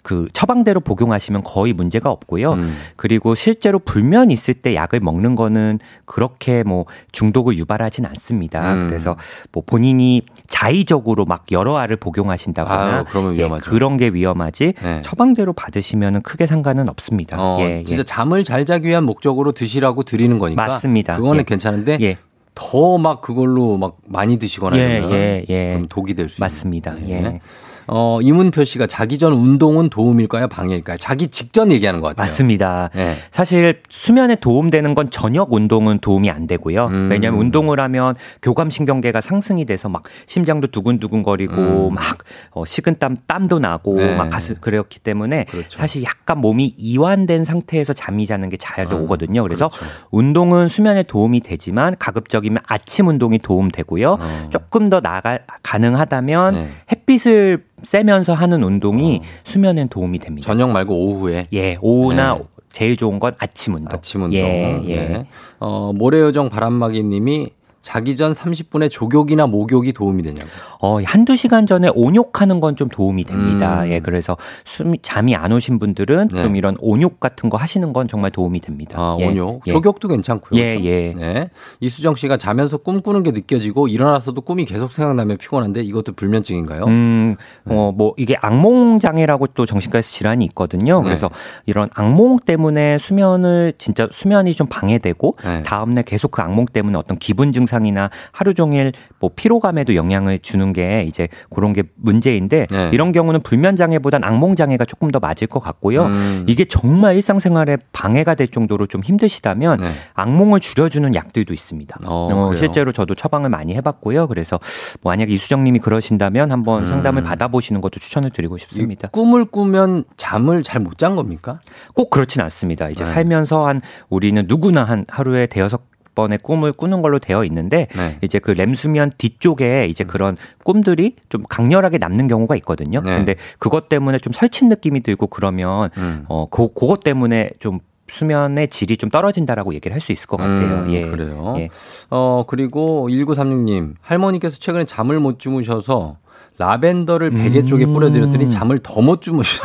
그 0.06 0.28
처방대로 0.34 0.82
복용하시면 0.82 1.42
거의 1.42 1.74
문제가 1.74 2.12
없고요. 2.12 2.54
음. 2.54 2.78
그리고 2.96 3.34
실제로 3.34 3.80
불면 3.80 4.30
있을 4.30 4.54
때 4.54 4.76
약을 4.76 5.00
먹는 5.00 5.34
거는 5.36 5.80
그렇게 6.06 6.62
뭐 6.62 6.86
중독을 7.12 7.58
유발하진 7.58 8.06
않습니다. 8.06 8.76
음. 8.76 8.88
그래서 8.88 9.16
뭐 9.52 9.64
본인이 9.66 10.22
자의적으로 10.46 11.26
막 11.26 11.46
여러 11.52 11.78
알을 11.78 11.96
복용하신다거나 11.96 13.06
아유, 13.12 13.36
예. 13.40 13.50
그런 13.64 13.98
게 13.98 14.10
위험하지 14.10 14.74
네. 14.80 15.02
처방대로 15.02 15.54
받으시면은 15.54 16.22
크게 16.22 16.46
상관은 16.46 16.88
없습니다. 16.88 17.38
어, 17.40 17.58
예, 17.62 17.80
예. 17.80 17.84
진짜 17.84 18.04
잠을 18.04 18.44
잘 18.44 18.64
자기 18.64 18.90
위한 18.90 19.06
목적으로 19.06 19.54
드시라고 19.54 20.04
드리는 20.04 20.38
거니까 20.38 20.68
맞습니다. 20.68 21.18
그거는 21.18 21.40
예. 21.40 21.44
괜찮은데 21.46 21.98
예. 22.02 22.18
더막 22.54 23.22
그걸로 23.22 23.80
막 23.80 23.98
많이 24.06 24.38
드시거나 24.38 24.78
예, 24.78 24.98
이러면 24.98 25.12
예, 25.14 25.46
예. 25.50 25.74
그럼 25.74 25.88
독이 25.88 26.14
될수 26.14 26.40
맞습니다. 26.42 26.94
있는. 26.94 27.10
예. 27.10 27.40
어, 27.88 28.20
이문표 28.22 28.64
씨가 28.64 28.88
자기 28.88 29.18
전 29.18 29.34
운동은 29.34 29.90
도움일까요? 29.90 30.48
방해일까요? 30.48 30.98
자기 30.98 31.28
직전 31.28 31.72
얘기하는 31.72 32.02
것 32.02 32.10
같아요. 32.10 32.24
맞습니다. 32.24 32.90
네. 32.94 33.16
사실 33.32 33.82
수면에 33.90 34.36
도움되는 34.36 34.96
건 34.96 35.10
저녁 35.10 35.54
운동은 35.54 36.00
도움이 36.00 36.30
안 36.30 36.48
되고요. 36.48 36.88
음. 36.88 37.10
왜냐하면 37.12 37.40
운동을 37.42 37.80
하면 37.80 38.16
교감 38.42 38.70
신경계가 38.70 39.22
상승이 39.22 39.66
돼서 39.66 39.90
막 39.90 40.04
심장도 40.26 40.68
두근두근 40.68 41.24
거리고 41.24 41.90
막 41.92 42.04
어, 42.52 42.66
식은땀 42.66 43.18
땀도 43.28 43.60
나고 43.60 43.94
음. 43.94 43.98
네. 43.98 44.04
그렇죠. 44.06 44.18
막 44.18 44.30
가슴 44.30 44.56
그렇기 44.60 45.00
때문에 45.00 45.46
사실 45.70 46.04
약간 46.04 46.40
몸이 46.40 46.74
이완된 46.78 47.46
상태에서 47.46 47.94
잠이 47.94 48.26
자는 48.26 48.50
게잘 48.50 48.88
아, 48.88 48.96
오거든요. 48.96 49.44
그래서 49.44 49.70
그렇죠. 49.70 49.86
운동은 50.12 50.68
수면에 50.68 51.04
도움이 51.04 51.42
되지만 51.42 51.96
가급적이면 52.00 52.64
아침 52.68 53.08
운동이 53.08 53.40
도움 53.40 53.70
되고요. 53.70 54.18
어. 54.20 54.50
조금 54.50 54.90
더 54.90 55.00
나가 55.00 55.40
가능하다면 55.64 56.54
네. 56.54 56.70
햇빛을 56.92 57.64
쐬면서 57.86 58.34
하는 58.34 58.64
운동이 58.64 59.22
수면엔 59.44 59.90
도움이 59.90 60.20
됩니다. 60.20 60.46
어. 60.46 60.54
저녁 60.54 60.72
말고 60.72 60.94
오후에. 60.94 61.48
예, 61.54 61.76
오후나 61.82 62.36
네. 62.36 62.44
제일 62.72 62.98
좋은 62.98 63.20
건 63.20 63.34
아침 63.40 63.76
운동. 63.76 63.94
아침 63.94 64.24
운동. 64.24 64.38
예, 64.38 64.82
예. 64.88 64.96
네. 65.02 65.26
어, 65.60 65.94
모래요정 65.94 66.50
바람막이 66.50 67.04
님이 67.04 67.52
자기 67.86 68.16
전 68.16 68.32
30분에 68.32 68.90
조욕이나 68.90 69.48
목욕이 69.48 69.94
도움이 69.94 70.24
되냐고. 70.24 70.48
어, 70.82 71.02
한두 71.04 71.36
시간 71.36 71.66
전에 71.66 71.90
온욕하는 71.94 72.60
건 72.60 72.76
좀 72.76 72.90
도움이 72.90 73.24
됩니다. 73.26 73.84
음. 73.84 73.92
예, 73.92 74.00
그래서 74.00 74.36
숨, 74.66 74.96
잠이 75.02 75.36
안 75.36 75.52
오신 75.52 75.80
분들은 75.80 76.30
네. 76.34 76.42
좀 76.42 76.56
이런 76.56 76.76
온욕 76.80 77.20
같은 77.20 77.50
거 77.50 77.58
하시는 77.58 77.94
건 77.94 78.08
정말 78.08 78.32
도움이 78.32 78.60
됩니다. 78.60 79.00
아, 79.00 79.18
예, 79.20 79.28
온욕. 79.28 79.62
예. 79.68 79.72
조격도 79.72 80.08
괜찮고요. 80.08 80.60
예, 80.60 80.70
그렇죠? 80.72 80.86
예. 80.86 81.14
네. 81.16 81.50
이수정 81.80 82.16
씨가 82.16 82.38
자면서 82.38 82.78
꿈꾸는 82.78 83.24
게 83.24 83.32
느껴지고 83.32 83.88
일어나서도 83.88 84.42
꿈이 84.42 84.66
계속 84.66 84.92
생각나면 84.92 85.38
피곤한데 85.38 85.82
이것도 85.82 86.14
불면증인가요? 86.14 86.86
음, 86.86 87.36
네. 87.64 87.76
어, 87.76 87.92
뭐, 87.96 88.14
이게 88.18 88.36
악몽 88.42 89.00
장애라고 89.00 89.48
또 89.48 89.66
정신과에서 89.66 90.10
질환이 90.10 90.44
있거든요. 90.46 91.00
네. 91.02 91.06
그래서 91.10 91.30
이런 91.66 91.90
악몽 91.94 92.40
때문에 92.40 92.98
수면을, 92.98 93.74
진짜 93.78 94.08
수면이 94.12 94.54
좀 94.54 94.68
방해되고, 94.68 95.38
네. 95.44 95.64
다음날 95.64 96.04
계속 96.04 96.32
그 96.32 96.42
악몽 96.42 96.66
때문에 96.66 96.98
어떤 96.98 97.18
기분 97.18 97.52
증상 97.52 97.75
이나 97.84 98.12
하루 98.32 98.54
종일 98.54 98.92
뭐 99.20 99.32
피로감에도 99.36 99.96
영향을 99.96 100.38
주는 100.38 100.72
게 100.72 101.04
이제 101.08 101.28
그런 101.50 101.74
게 101.74 101.82
문제인데, 101.96 102.68
네. 102.70 102.90
이런 102.94 103.12
경우는 103.12 103.42
불면 103.42 103.76
장애보단 103.76 104.24
악몽 104.24 104.56
장애가 104.56 104.86
조금 104.86 105.10
더 105.10 105.20
맞을 105.20 105.48
것 105.48 105.60
같고요. 105.60 106.06
음. 106.06 106.46
이게 106.48 106.66
정말 106.66 107.16
일상생활에 107.16 107.78
방해가 107.92 108.36
될 108.36 108.48
정도로 108.48 108.86
좀 108.86 109.02
힘드시다면, 109.02 109.80
네. 109.80 109.92
악몽을 110.14 110.60
줄여주는 110.60 111.16
약들도 111.16 111.54
있습니다. 111.54 112.00
어, 112.06 112.30
어? 112.32 112.56
실제로 112.56 112.92
저도 112.92 113.16
처방을 113.16 113.50
많이 113.50 113.74
해봤고요. 113.76 114.28
그래서 114.28 114.60
뭐 115.02 115.12
만약에 115.12 115.34
이수정님이 115.34 115.80
그러신다면 115.80 116.52
한번 116.52 116.84
음. 116.84 116.88
상담을 116.88 117.24
받아보시는 117.24 117.82
것도 117.82 118.00
추천을 118.00 118.30
드리고 118.30 118.58
이 118.58 118.60
싶습니다. 118.60 119.08
꿈을 119.10 119.46
꾸면 119.46 120.04
잠을 120.18 120.62
잘 120.64 120.82
못 120.82 120.98
잔 120.98 121.16
겁니까? 121.16 121.56
꼭 121.94 122.10
그렇진 122.10 122.42
않습니다. 122.42 122.90
이제 122.90 123.04
네. 123.04 123.12
살면서 123.12 123.66
한 123.66 123.82
우리는 124.10 124.46
누구나 124.48 124.84
한 124.84 125.06
하루에 125.10 125.48
대여섯 125.48 125.82
번의 126.16 126.40
꿈을 126.42 126.72
꾸는 126.74 127.02
걸로 127.02 127.20
되어 127.20 127.44
있는데 127.46 127.88
네. 127.96 128.18
이제 128.22 128.40
그 128.40 128.52
렘수면 128.52 129.12
뒤쪽에 129.18 129.86
이제 129.88 130.04
그런 130.04 130.38
꿈들이 130.64 131.16
좀 131.30 131.44
강렬하게 131.48 131.98
남는 131.98 132.28
경우가 132.28 132.56
있거든요. 132.58 133.02
네. 133.02 133.18
근데 133.18 133.36
그것 133.60 133.90
때문에 133.90 134.18
좀 134.20 134.34
설친 134.34 134.70
느낌이 134.70 135.02
들고 135.02 135.28
그러면 135.28 135.90
음. 135.98 136.26
어 136.30 136.48
그, 136.50 136.74
그것 136.74 137.02
때문에 137.02 137.50
좀 137.60 137.80
수면의 138.08 138.68
질이 138.68 138.98
좀 138.98 139.10
떨어진다라고 139.10 139.74
얘기를 139.74 139.94
할 139.94 140.00
수 140.02 140.12
있을 140.12 140.28
것 140.28 140.38
같아요. 140.38 140.84
음, 140.84 140.92
예. 140.92 141.02
그래요. 141.10 141.56
예. 141.58 141.70
어, 142.12 142.44
그리고 142.48 143.08
1936님, 143.10 143.96
할머니께서 144.02 144.58
최근에 144.60 144.86
잠을 144.86 145.20
못 145.20 145.40
주무셔서 145.40 146.18
라벤더를 146.60 147.32
베개 147.32 147.60
음. 147.62 147.66
쪽에 147.66 147.86
뿌려드렸더니 147.88 148.50
잠을 148.50 148.78
더 148.80 149.02
못 149.02 149.22
주무셔. 149.24 149.64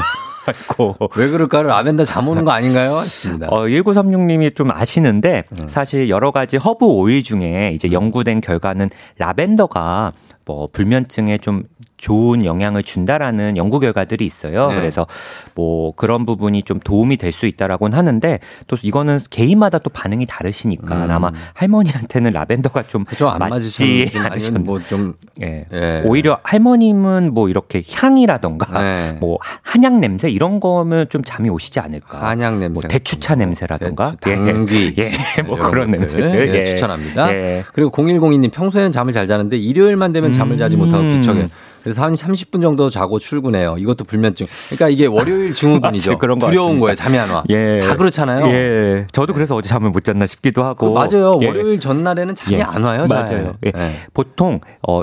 아이고. 0.50 0.96
왜 1.16 1.28
그럴까요? 1.28 1.64
라벤더 1.64 2.04
잠 2.04 2.28
오는 2.28 2.44
거 2.44 2.50
아닌가요? 2.50 2.98
했습니다. 2.98 3.48
어, 3.48 3.62
1936님이 3.66 4.54
좀 4.54 4.70
아시는데 4.70 5.44
음. 5.52 5.68
사실 5.68 6.08
여러 6.08 6.30
가지 6.30 6.56
허브 6.56 6.86
오일 6.86 7.22
중에 7.22 7.72
이제 7.74 7.90
연구된 7.92 8.40
결과는 8.40 8.90
라벤더가 9.18 10.12
뭐 10.44 10.68
불면증에 10.72 11.38
좀 11.38 11.62
좋은 12.00 12.44
영향을 12.44 12.82
준다라는 12.82 13.56
연구 13.56 13.78
결과들이 13.78 14.24
있어요. 14.24 14.68
네. 14.68 14.76
그래서 14.76 15.06
뭐 15.54 15.92
그런 15.94 16.24
부분이 16.26 16.62
좀 16.64 16.80
도움이 16.80 17.16
될 17.16 17.30
수 17.30 17.46
있다라고는 17.46 17.96
하는데 17.96 18.40
또 18.66 18.76
이거는 18.82 19.20
개인마다 19.30 19.78
또 19.78 19.88
반응이 19.90 20.26
다르시니까 20.26 21.04
음. 21.04 21.10
아마 21.12 21.30
할머니한테는 21.54 22.32
라벤더가 22.32 22.82
좀 22.82 23.04
좀안 23.16 23.38
맞지 23.38 23.84
않으셨- 24.14 24.58
뭐좀 24.64 25.14
예. 25.42 25.64
예. 25.72 26.02
오히려 26.04 26.40
할머님은 26.42 27.32
뭐 27.32 27.48
이렇게 27.48 27.82
향이라던가 27.88 28.82
네. 28.82 29.16
뭐 29.20 29.38
한약 29.62 30.00
냄새 30.00 30.28
이런 30.28 30.58
거면 30.58 31.06
좀 31.08 31.22
잠이 31.22 31.48
오시지 31.50 31.78
않을까. 31.78 32.20
한약 32.30 32.54
냄새, 32.58 32.68
뭐 32.68 32.82
대추차 32.82 33.36
냄새라던가. 33.36 34.14
대추, 34.20 34.44
당귀, 34.44 34.94
예, 34.98 35.10
예, 35.38 35.42
뭐 35.46 35.56
그런 35.56 35.90
것들, 35.92 36.20
냄새들 36.20 36.54
예, 36.56 36.64
추천합니다. 36.64 37.32
예. 37.32 37.64
그리고 37.72 37.90
0102님 37.92 38.50
평소에는 38.50 38.90
잠을 38.90 39.12
잘 39.12 39.26
자는데 39.28 39.56
일요일만 39.56 40.12
되면 40.12 40.32
잠을 40.32 40.56
자지 40.58 40.76
못하고 40.76 41.04
음. 41.04 41.08
뒤척여요. 41.08 41.46
그래서 41.82 42.02
한 42.02 42.12
30분 42.12 42.62
정도 42.62 42.90
자고 42.90 43.18
출근해요. 43.18 43.76
이것도 43.78 44.04
불면증. 44.04 44.46
그러니까 44.68 44.88
이게 44.88 45.06
월요일 45.06 45.54
증후군이죠. 45.54 46.18
그런 46.18 46.38
거 46.38 46.46
두려운 46.46 46.80
같습니다. 46.80 46.84
거예요. 46.84 46.94
잠이 46.96 47.18
안 47.18 47.30
와. 47.30 47.44
예. 47.48 47.80
다 47.86 47.96
그렇잖아요. 47.96 48.46
예. 48.46 49.06
저도 49.12 49.34
그래서 49.34 49.54
어제 49.56 49.68
잠을 49.68 49.90
못 49.90 50.04
잤나 50.04 50.26
싶기도 50.26 50.62
그 50.62 50.66
하고. 50.66 50.94
맞아요. 50.94 51.38
예. 51.42 51.46
월요일 51.46 51.80
전날에는 51.80 52.34
잠이 52.34 52.56
예. 52.56 52.62
안 52.62 52.82
와요. 52.82 53.06
잘. 53.08 53.24
맞아요. 53.24 53.54
예. 53.66 53.72
예. 53.74 53.92
보통 54.12 54.60
어, 54.86 55.02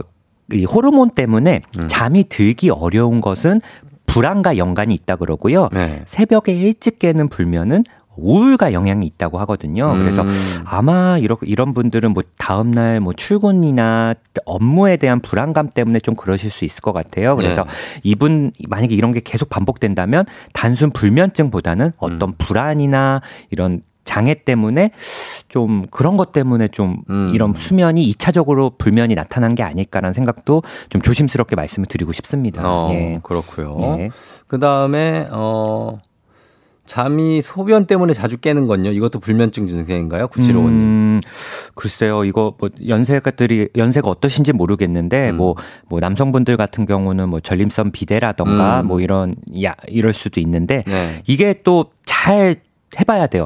이 0.53 0.65
호르몬 0.65 1.09
때문에 1.09 1.61
음. 1.79 1.87
잠이 1.87 2.25
들기 2.29 2.69
어려운 2.69 3.21
것은 3.21 3.61
불안과 4.05 4.57
연관이 4.57 4.93
있다 4.93 5.17
그러고요. 5.17 5.69
네. 5.73 6.03
새벽에 6.07 6.53
일찍 6.53 6.97
깨는 6.99 7.27
불면은 7.29 7.83
우울과 8.17 8.73
영향이 8.73 9.05
있다고 9.05 9.39
하거든요. 9.39 9.93
그래서 9.97 10.23
음. 10.23 10.27
아마 10.65 11.17
이런 11.19 11.37
이런 11.43 11.73
분들은 11.73 12.11
뭐 12.11 12.23
다음 12.37 12.71
날 12.71 12.97
뭐 12.99 13.13
출근이나 13.13 14.15
업무에 14.45 14.97
대한 14.97 15.19
불안감 15.19 15.69
때문에 15.69 15.99
좀 15.99 16.15
그러실 16.15 16.49
수 16.49 16.65
있을 16.65 16.81
것 16.81 16.93
같아요. 16.93 17.35
그래서 17.35 17.63
네. 17.63 17.69
이분 18.03 18.51
만약에 18.67 18.95
이런 18.95 19.11
게 19.11 19.21
계속 19.23 19.49
반복된다면 19.49 20.25
단순 20.53 20.91
불면증보다는 20.91 21.91
어떤 21.97 22.29
음. 22.29 22.33
불안이나 22.37 23.21
이런 23.49 23.81
장애 24.03 24.33
때문에 24.33 24.91
좀 25.49 25.85
그런 25.91 26.15
것 26.15 26.31
때문에 26.31 26.69
좀 26.69 27.01
음. 27.09 27.31
이런 27.33 27.53
수면이 27.53 28.03
이차적으로 28.05 28.71
불면이 28.77 29.15
나타난 29.15 29.53
게 29.53 29.63
아닐까라는 29.63 30.13
생각도 30.13 30.63
좀 30.89 31.01
조심스럽게 31.01 31.55
말씀을 31.55 31.87
드리고 31.87 32.13
싶습니다. 32.13 32.61
어, 32.65 32.89
예. 32.93 33.19
그렇고요. 33.21 33.97
예. 33.99 34.09
그 34.47 34.59
다음에 34.59 35.27
어 35.31 35.97
잠이 36.87 37.41
소변 37.43 37.85
때문에 37.85 38.13
자주 38.13 38.37
깨는 38.37 38.65
건요. 38.65 38.89
이것도 38.89 39.19
불면증 39.19 39.67
증세인가요? 39.67 40.27
9755님. 40.29 40.67
음, 40.67 41.21
글쎄요, 41.75 42.23
이거 42.23 42.55
뭐 42.57 42.69
연세가들이 42.87 43.69
연세가 43.75 44.09
어떠신지 44.09 44.53
모르겠는데 44.53 45.29
음. 45.29 45.37
뭐뭐 45.37 45.99
남성분들 45.99 46.57
같은 46.57 46.85
경우는 46.85 47.29
뭐 47.29 47.39
전립선 47.39 47.91
비대라던가 47.91 48.81
음. 48.81 48.87
뭐 48.87 49.01
이런 49.01 49.35
야 49.63 49.75
이럴 49.87 50.13
수도 50.13 50.39
있는데 50.39 50.83
네. 50.87 51.21
이게 51.27 51.61
또 51.61 51.91
잘 52.07 52.55
해봐야 52.99 53.27
돼요. 53.27 53.45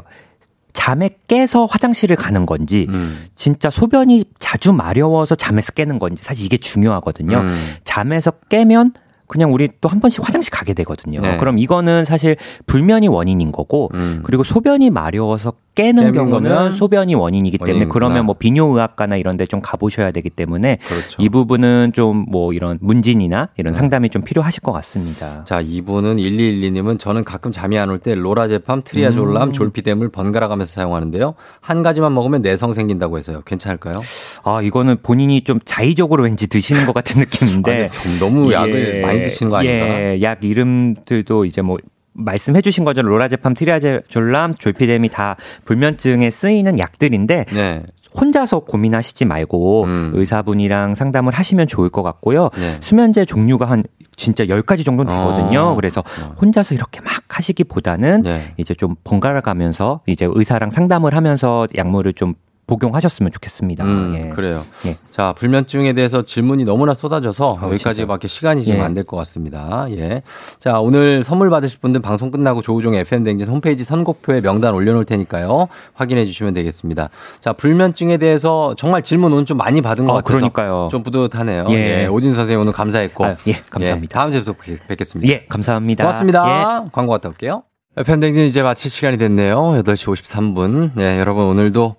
잠에 0.72 1.10
깨서 1.28 1.66
화장실을 1.66 2.16
가는 2.16 2.46
건지 2.46 2.86
음. 2.88 3.26
진짜 3.36 3.68
소변이 3.68 4.24
자주 4.38 4.72
마려워서 4.72 5.34
잠에서 5.34 5.72
깨는 5.72 5.98
건지 5.98 6.22
사실 6.22 6.46
이게 6.46 6.56
중요하거든요. 6.56 7.38
음. 7.40 7.74
잠에서 7.84 8.30
깨면 8.48 8.94
그냥 9.32 9.52
우리 9.54 9.68
또 9.80 9.88
한 9.88 10.00
번씩 10.00 10.26
화장실 10.26 10.50
가게 10.50 10.72
되거든요. 10.74 11.20
네. 11.20 11.36
그럼 11.36 11.58
이거는 11.58 12.04
사실 12.04 12.36
불면이 12.66 13.08
원인인 13.08 13.52
거고 13.52 13.90
음. 13.94 14.20
그리고 14.24 14.42
소변이 14.42 14.90
마려워서 14.90 15.52
깨는 15.74 16.12
경우는 16.12 16.72
소변이 16.72 17.14
원인이기 17.14 17.58
때문에 17.58 17.72
원인이구나. 17.72 17.92
그러면 17.92 18.26
뭐 18.26 18.34
비뇨의학과나 18.38 19.16
이런 19.16 19.36
데 19.36 19.46
좀 19.46 19.60
가보셔야 19.60 20.10
되기 20.12 20.30
때문에 20.30 20.78
그렇죠. 20.86 21.16
이 21.18 21.28
부분은 21.28 21.92
좀 21.94 22.24
뭐 22.28 22.52
이런 22.52 22.78
문진이나 22.80 23.48
이런 23.56 23.72
네. 23.72 23.78
상담이 23.78 24.08
좀 24.10 24.22
필요하실 24.22 24.62
것 24.62 24.72
같습니다. 24.72 25.44
자, 25.44 25.60
이분은 25.60 26.16
1212님은 26.16 26.98
저는 26.98 27.24
가끔 27.24 27.50
잠이 27.52 27.78
안 27.78 27.90
올 27.90 27.98
때 27.98 28.14
로라제팜, 28.14 28.82
트리아졸람, 28.84 29.48
음. 29.48 29.52
졸피뎀을 29.52 30.08
번갈아 30.10 30.48
가면서 30.48 30.72
사용하는데요. 30.72 31.34
한 31.60 31.82
가지만 31.82 32.14
먹으면 32.14 32.42
내성 32.42 32.72
생긴다고 32.74 33.18
해서요. 33.18 33.42
괜찮을까요? 33.44 33.96
아 34.44 34.60
이거는 34.62 34.98
본인이 35.02 35.42
좀 35.44 35.58
자의적으로 35.64 36.24
왠지 36.24 36.46
드시는 36.48 36.86
것 36.86 36.92
같은 36.94 37.20
느낌인데 37.20 37.72
아니, 37.80 37.88
좀 37.88 38.02
너무 38.20 38.52
약을 38.52 39.02
많이 39.02 39.22
드시는 39.24 39.50
거 39.50 39.56
아닌가? 39.58 39.86
예, 39.88 40.20
약 40.22 40.42
이름들도 40.44 41.44
이제 41.44 41.60
뭐 41.62 41.78
말씀해 42.14 42.60
주신 42.60 42.84
것처럼 42.84 43.10
로라제팜, 43.10 43.54
트리아졸람, 43.54 44.54
졸피뎀이 44.56 45.08
다 45.08 45.36
불면증에 45.64 46.30
쓰이는 46.30 46.78
약들인데 46.78 47.46
네. 47.52 47.82
혼자서 48.14 48.60
고민하시지 48.60 49.24
말고 49.24 49.84
음. 49.84 50.12
의사분이랑 50.14 50.94
상담을 50.94 51.32
하시면 51.32 51.66
좋을 51.66 51.88
것 51.88 52.02
같고요. 52.02 52.50
네. 52.58 52.76
수면제 52.80 53.24
종류가 53.24 53.66
한 53.66 53.84
진짜 54.16 54.44
10가지 54.44 54.84
정도는 54.84 55.12
되거든요. 55.12 55.60
어, 55.60 55.74
그래서. 55.74 56.02
혼자서 56.40 56.74
이렇게 56.74 57.00
막 57.00 57.10
하시기보다는 57.28 58.22
네. 58.22 58.52
이제 58.58 58.74
좀 58.74 58.94
번갈아 59.04 59.40
가면서 59.40 60.00
이제 60.06 60.28
의사랑 60.30 60.70
상담을 60.70 61.16
하면서 61.16 61.66
약물을 61.74 62.12
좀 62.12 62.34
복용하셨으면 62.66 63.32
좋겠습니다. 63.32 63.84
음, 63.84 64.14
예. 64.16 64.28
그래요. 64.30 64.64
예. 64.86 64.96
자, 65.10 65.32
불면증에 65.32 65.92
대해서 65.92 66.22
질문이 66.22 66.64
너무나 66.64 66.94
쏟아져서 66.94 67.58
아우, 67.60 67.72
여기까지밖에 67.72 68.28
시간이 68.28 68.62
지금 68.62 68.78
예. 68.78 68.82
안될 68.82 69.04
것 69.04 69.16
같습니다. 69.18 69.86
예. 69.90 70.22
자, 70.58 70.78
오늘 70.80 71.24
선물 71.24 71.50
받으실 71.50 71.80
분들 71.80 72.00
방송 72.00 72.30
끝나고 72.30 72.62
조우종 72.62 72.94
FM 72.94 73.24
댕진 73.24 73.48
홈페이지 73.48 73.84
선곡표에 73.84 74.40
명단 74.40 74.74
올려놓을 74.74 75.04
테니까요. 75.04 75.68
확인해 75.94 76.24
주시면 76.24 76.54
되겠습니다. 76.54 77.08
자, 77.40 77.52
불면증에 77.52 78.16
대해서 78.16 78.74
정말 78.78 79.02
질문 79.02 79.32
오늘 79.32 79.44
좀 79.44 79.56
많이 79.58 79.82
받은 79.82 80.04
것 80.06 80.12
어, 80.12 80.16
같아서 80.16 80.36
그러니까요. 80.38 80.88
좀 80.90 81.02
뿌듯하네요. 81.02 81.66
예. 81.70 82.02
예. 82.02 82.06
오진 82.06 82.32
선생님 82.32 82.60
오늘 82.60 82.72
감사했고. 82.72 83.24
아유, 83.24 83.34
예, 83.48 83.52
감사합니다. 83.70 84.14
다음 84.18 84.30
주에 84.32 84.44
또 84.44 84.52
뵙- 84.54 84.86
뵙겠습니다. 84.86 85.30
예, 85.32 85.44
감사합니다. 85.48 86.04
고맙습니다. 86.04 86.86
광고 86.92 87.10
갔다 87.12 87.28
올게요. 87.28 87.64
팬댕진 88.06 88.44
이제 88.44 88.62
마칠 88.62 88.90
시간이 88.90 89.18
됐네요. 89.18 89.60
8시 89.82 90.10
53분. 90.14 90.92
네, 90.94 91.18
여러분 91.18 91.44
오늘도 91.44 91.96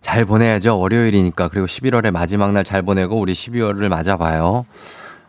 잘 0.00 0.24
보내야죠. 0.24 0.78
월요일이니까. 0.78 1.48
그리고 1.48 1.66
11월의 1.66 2.10
마지막 2.10 2.52
날 2.52 2.64
잘 2.64 2.82
보내고 2.82 3.18
우리 3.18 3.32
12월을 3.32 3.88
맞아봐요. 3.88 4.64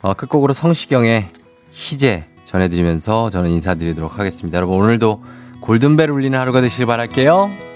어, 0.01 0.13
끝곡으로 0.13 0.53
성시경의 0.53 1.27
희재 1.71 2.25
전해드리면서 2.45 3.29
저는 3.29 3.51
인사드리도록 3.51 4.17
하겠습니다. 4.19 4.57
여러분 4.57 4.79
오늘도 4.79 5.23
골든벨 5.61 6.09
울리는 6.09 6.37
하루가 6.37 6.61
되시길 6.61 6.85
바랄게요. 6.85 7.68